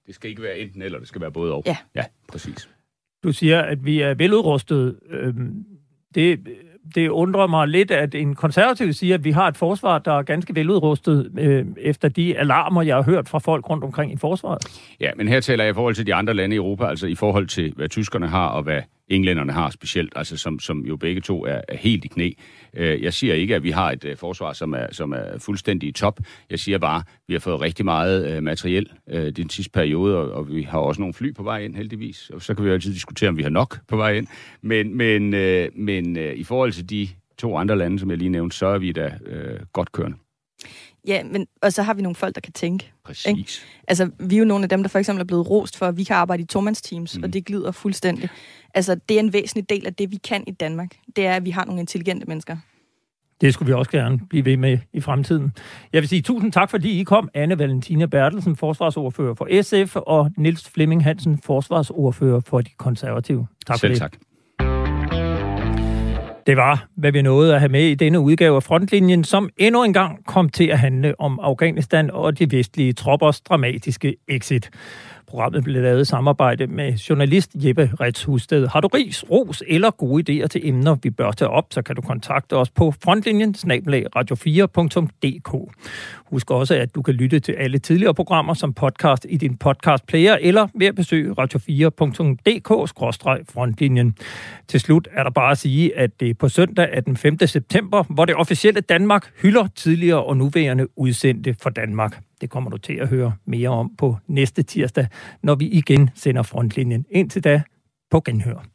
Det 0.07 0.15
skal 0.15 0.29
ikke 0.29 0.41
være 0.41 0.57
enten 0.57 0.81
eller, 0.81 0.99
det 0.99 1.07
skal 1.07 1.21
være 1.21 1.31
både 1.31 1.53
og. 1.53 1.63
Ja. 1.65 1.77
Ja, 1.95 2.03
præcis. 2.27 2.69
Du 3.23 3.31
siger, 3.31 3.61
at 3.61 3.85
vi 3.85 4.01
er 4.01 4.13
veludrustet. 4.13 4.99
Øhm, 5.09 5.65
det, 6.15 6.39
det 6.95 7.09
undrer 7.09 7.47
mig 7.47 7.67
lidt, 7.67 7.91
at 7.91 8.15
en 8.15 8.35
konservativ 8.35 8.93
siger, 8.93 9.15
at 9.15 9.23
vi 9.23 9.31
har 9.31 9.47
et 9.47 9.57
forsvar, 9.57 9.99
der 9.99 10.13
er 10.13 10.21
ganske 10.21 10.55
veludrustet 10.55 11.31
øh, 11.39 11.65
efter 11.77 12.09
de 12.09 12.37
alarmer, 12.37 12.81
jeg 12.81 12.95
har 12.95 13.03
hørt 13.03 13.29
fra 13.29 13.39
folk 13.39 13.69
rundt 13.69 13.83
omkring 13.83 14.13
i 14.13 14.17
forsvaret. 14.17 14.81
Ja, 14.99 15.11
men 15.15 15.27
her 15.27 15.39
taler 15.39 15.63
jeg 15.63 15.71
i 15.71 15.73
forhold 15.73 15.95
til 15.95 16.05
de 16.05 16.13
andre 16.13 16.33
lande 16.33 16.55
i 16.55 16.57
Europa, 16.57 16.85
altså 16.85 17.07
i 17.07 17.15
forhold 17.15 17.47
til, 17.47 17.73
hvad 17.75 17.89
tyskerne 17.89 18.27
har 18.27 18.47
og 18.47 18.63
hvad 18.63 18.81
englænderne 19.07 19.51
har 19.51 19.69
specielt, 19.69 20.13
altså 20.15 20.37
som, 20.37 20.59
som 20.59 20.85
jo 20.85 20.97
begge 20.97 21.21
to 21.21 21.45
er, 21.45 21.61
er 21.67 21.77
helt 21.77 22.05
i 22.05 22.07
knæ. 22.07 22.31
Øh, 22.73 23.03
jeg 23.03 23.13
siger 23.13 23.33
ikke, 23.33 23.55
at 23.55 23.63
vi 23.63 23.71
har 23.71 23.91
et 23.91 24.05
øh, 24.05 24.17
forsvar, 24.17 24.53
som 24.53 24.73
er, 24.73 24.87
som 24.91 25.11
er 25.11 25.37
fuldstændig 25.39 25.89
i 25.89 25.91
top. 25.91 26.19
Jeg 26.49 26.59
siger 26.59 26.77
bare, 26.77 26.97
at 26.97 27.03
vi 27.27 27.33
har 27.33 27.39
fået 27.39 27.61
rigtig 27.61 27.85
meget 27.85 28.35
øh, 28.35 28.43
materiel 28.43 28.89
den 29.07 29.49
sidste 29.49 29.71
periode, 29.71 30.17
og, 30.17 30.31
og 30.31 30.55
vi 30.55 30.61
har 30.61 30.79
også 30.79 31.01
nogle 31.01 31.13
fly 31.13 31.33
på 31.33 31.43
vej 31.43 31.59
ind, 31.63 31.75
heldigvis. 31.75 32.29
Og 32.29 32.41
så 32.41 32.53
kan 32.53 32.63
vi 32.63 32.69
jo 32.69 32.73
altid 32.73 32.93
diskutere, 32.93 33.29
om 33.29 33.37
vi 33.37 33.43
har 33.43 33.49
nok 33.49 33.79
på 33.87 33.97
vej 33.97 34.13
ind. 34.13 34.27
Men, 34.61 34.97
men, 34.97 35.29
men 35.75 36.17
i 36.35 36.43
forhold 36.43 36.71
til 36.71 36.89
de 36.89 37.07
to 37.37 37.57
andre 37.57 37.77
lande, 37.77 37.99
som 37.99 38.09
jeg 38.09 38.17
lige 38.17 38.29
nævnte, 38.29 38.57
så 38.57 38.65
er 38.65 38.77
vi 38.77 38.91
da 38.91 39.13
øh, 39.25 39.59
godt 39.73 39.91
kørende. 39.91 40.17
Ja, 41.07 41.23
men, 41.23 41.47
og 41.61 41.73
så 41.73 41.83
har 41.83 41.93
vi 41.93 42.01
nogle 42.01 42.15
folk, 42.15 42.35
der 42.35 42.41
kan 42.41 42.53
tænke. 42.53 42.91
Præcis. 43.05 43.25
Ikke? 43.25 43.49
Altså, 43.87 44.09
vi 44.19 44.35
er 44.35 44.39
jo 44.39 44.45
nogle 44.45 44.63
af 44.63 44.69
dem, 44.69 44.83
der 44.83 44.89
for 44.89 44.99
eksempel 44.99 45.21
er 45.21 45.25
blevet 45.25 45.49
rost 45.49 45.77
for, 45.77 45.85
at 45.85 45.97
vi 45.97 46.03
kan 46.03 46.15
arbejde 46.15 46.43
i 46.43 46.45
tomandsteams, 46.45 47.17
mm. 47.17 47.23
og 47.23 47.33
det 47.33 47.45
glider 47.45 47.71
fuldstændig. 47.71 48.29
Altså, 48.73 48.95
det 49.09 49.15
er 49.15 49.19
en 49.19 49.33
væsentlig 49.33 49.69
del 49.69 49.85
af 49.85 49.93
det, 49.93 50.11
vi 50.11 50.15
kan 50.15 50.43
i 50.47 50.51
Danmark. 50.51 50.95
Det 51.15 51.25
er, 51.25 51.35
at 51.35 51.45
vi 51.45 51.49
har 51.49 51.65
nogle 51.65 51.79
intelligente 51.79 52.25
mennesker. 52.25 52.57
Det 53.41 53.53
skulle 53.53 53.67
vi 53.67 53.73
også 53.73 53.91
gerne 53.91 54.19
blive 54.29 54.45
ved 54.45 54.57
med 54.57 54.77
i 54.93 55.01
fremtiden. 55.01 55.51
Jeg 55.93 56.01
vil 56.01 56.09
sige 56.09 56.21
tusind 56.21 56.51
tak, 56.51 56.69
fordi 56.69 56.99
I 56.99 57.03
kom. 57.03 57.29
Anne 57.33 57.59
Valentina 57.59 58.05
Bertelsen, 58.05 58.55
forsvarsordfører 58.55 59.33
for 59.33 59.61
SF, 59.61 59.95
og 59.95 60.31
Nils 60.37 60.69
Flemming 60.69 61.03
Hansen, 61.03 61.41
forsvarsordfører 61.43 62.39
for 62.39 62.61
de 62.61 62.69
konservative. 62.77 63.47
Tak 63.67 63.79
Selv 63.79 63.89
for 63.89 63.93
det. 63.93 63.99
tak. 63.99 64.26
Det 66.47 66.57
var, 66.57 66.87
hvad 66.95 67.11
vi 67.11 67.21
nåede 67.21 67.53
at 67.53 67.59
have 67.59 67.69
med 67.69 67.83
i 67.83 67.95
denne 67.95 68.19
udgave 68.19 68.55
af 68.55 68.63
Frontlinjen, 68.63 69.23
som 69.23 69.49
endnu 69.57 69.83
engang 69.83 70.25
kom 70.25 70.49
til 70.49 70.67
at 70.67 70.79
handle 70.79 71.19
om 71.19 71.39
Afghanistan 71.39 72.11
og 72.11 72.39
de 72.39 72.51
vestlige 72.51 72.93
troppers 72.93 73.41
dramatiske 73.41 74.15
exit. 74.27 74.69
Programmet 75.27 75.63
blev 75.63 75.81
lavet 75.81 76.01
i 76.01 76.05
samarbejde 76.05 76.67
med 76.67 76.93
journalist 76.93 77.51
Jeppe 77.55 77.91
Rets 78.01 78.23
Husted. 78.23 78.67
Har 78.67 78.81
du 78.81 78.87
ris, 78.87 79.23
ros 79.31 79.63
eller 79.67 79.91
gode 79.91 80.43
idéer 80.43 80.47
til 80.47 80.67
emner, 80.67 80.95
vi 81.03 81.09
bør 81.09 81.31
tage 81.31 81.49
op, 81.49 81.65
så 81.71 81.81
kan 81.81 81.95
du 81.95 82.01
kontakte 82.01 82.53
os 82.53 82.69
på 82.69 82.93
frontlinjen 83.03 83.55
radio4.dk. 84.15 85.73
Husk 86.25 86.51
også, 86.51 86.75
at 86.75 86.95
du 86.95 87.01
kan 87.01 87.13
lytte 87.13 87.39
til 87.39 87.51
alle 87.51 87.79
tidligere 87.79 88.13
programmer 88.13 88.53
som 88.53 88.73
podcast 88.73 89.25
i 89.29 89.37
din 89.37 89.57
podcast 89.57 90.07
player 90.07 90.37
eller 90.41 90.67
ved 90.75 90.87
at 90.87 90.95
besøge 90.95 91.35
radio4.dk-frontlinjen. 91.39 94.15
Til 94.67 94.79
slut 94.79 95.07
er 95.11 95.23
der 95.23 95.31
bare 95.31 95.51
at 95.51 95.57
sige, 95.57 95.97
at 95.97 96.19
det 96.19 96.29
er 96.29 96.33
på 96.33 96.49
søndag 96.49 96.89
er 96.91 97.01
den 97.01 97.17
5. 97.17 97.47
september, 97.47 98.03
hvor 98.09 98.25
det 98.25 98.35
officielle 98.35 98.81
Danmark 98.81 99.31
hylder 99.41 99.67
tidligere 99.75 100.23
og 100.23 100.37
nuværende 100.37 100.99
udsendte 100.99 101.55
for 101.61 101.69
Danmark. 101.69 102.26
Det 102.41 102.49
kommer 102.49 102.69
du 102.69 102.77
til 102.77 102.93
at 102.93 103.07
høre 103.07 103.33
mere 103.45 103.69
om 103.69 103.95
på 103.97 104.17
næste 104.27 104.63
tirsdag, 104.63 105.07
når 105.43 105.55
vi 105.55 105.67
igen 105.67 106.09
sender 106.15 106.43
frontlinjen. 106.43 107.05
Indtil 107.09 107.43
da, 107.43 107.61
på 108.11 108.21
genhør. 108.25 108.65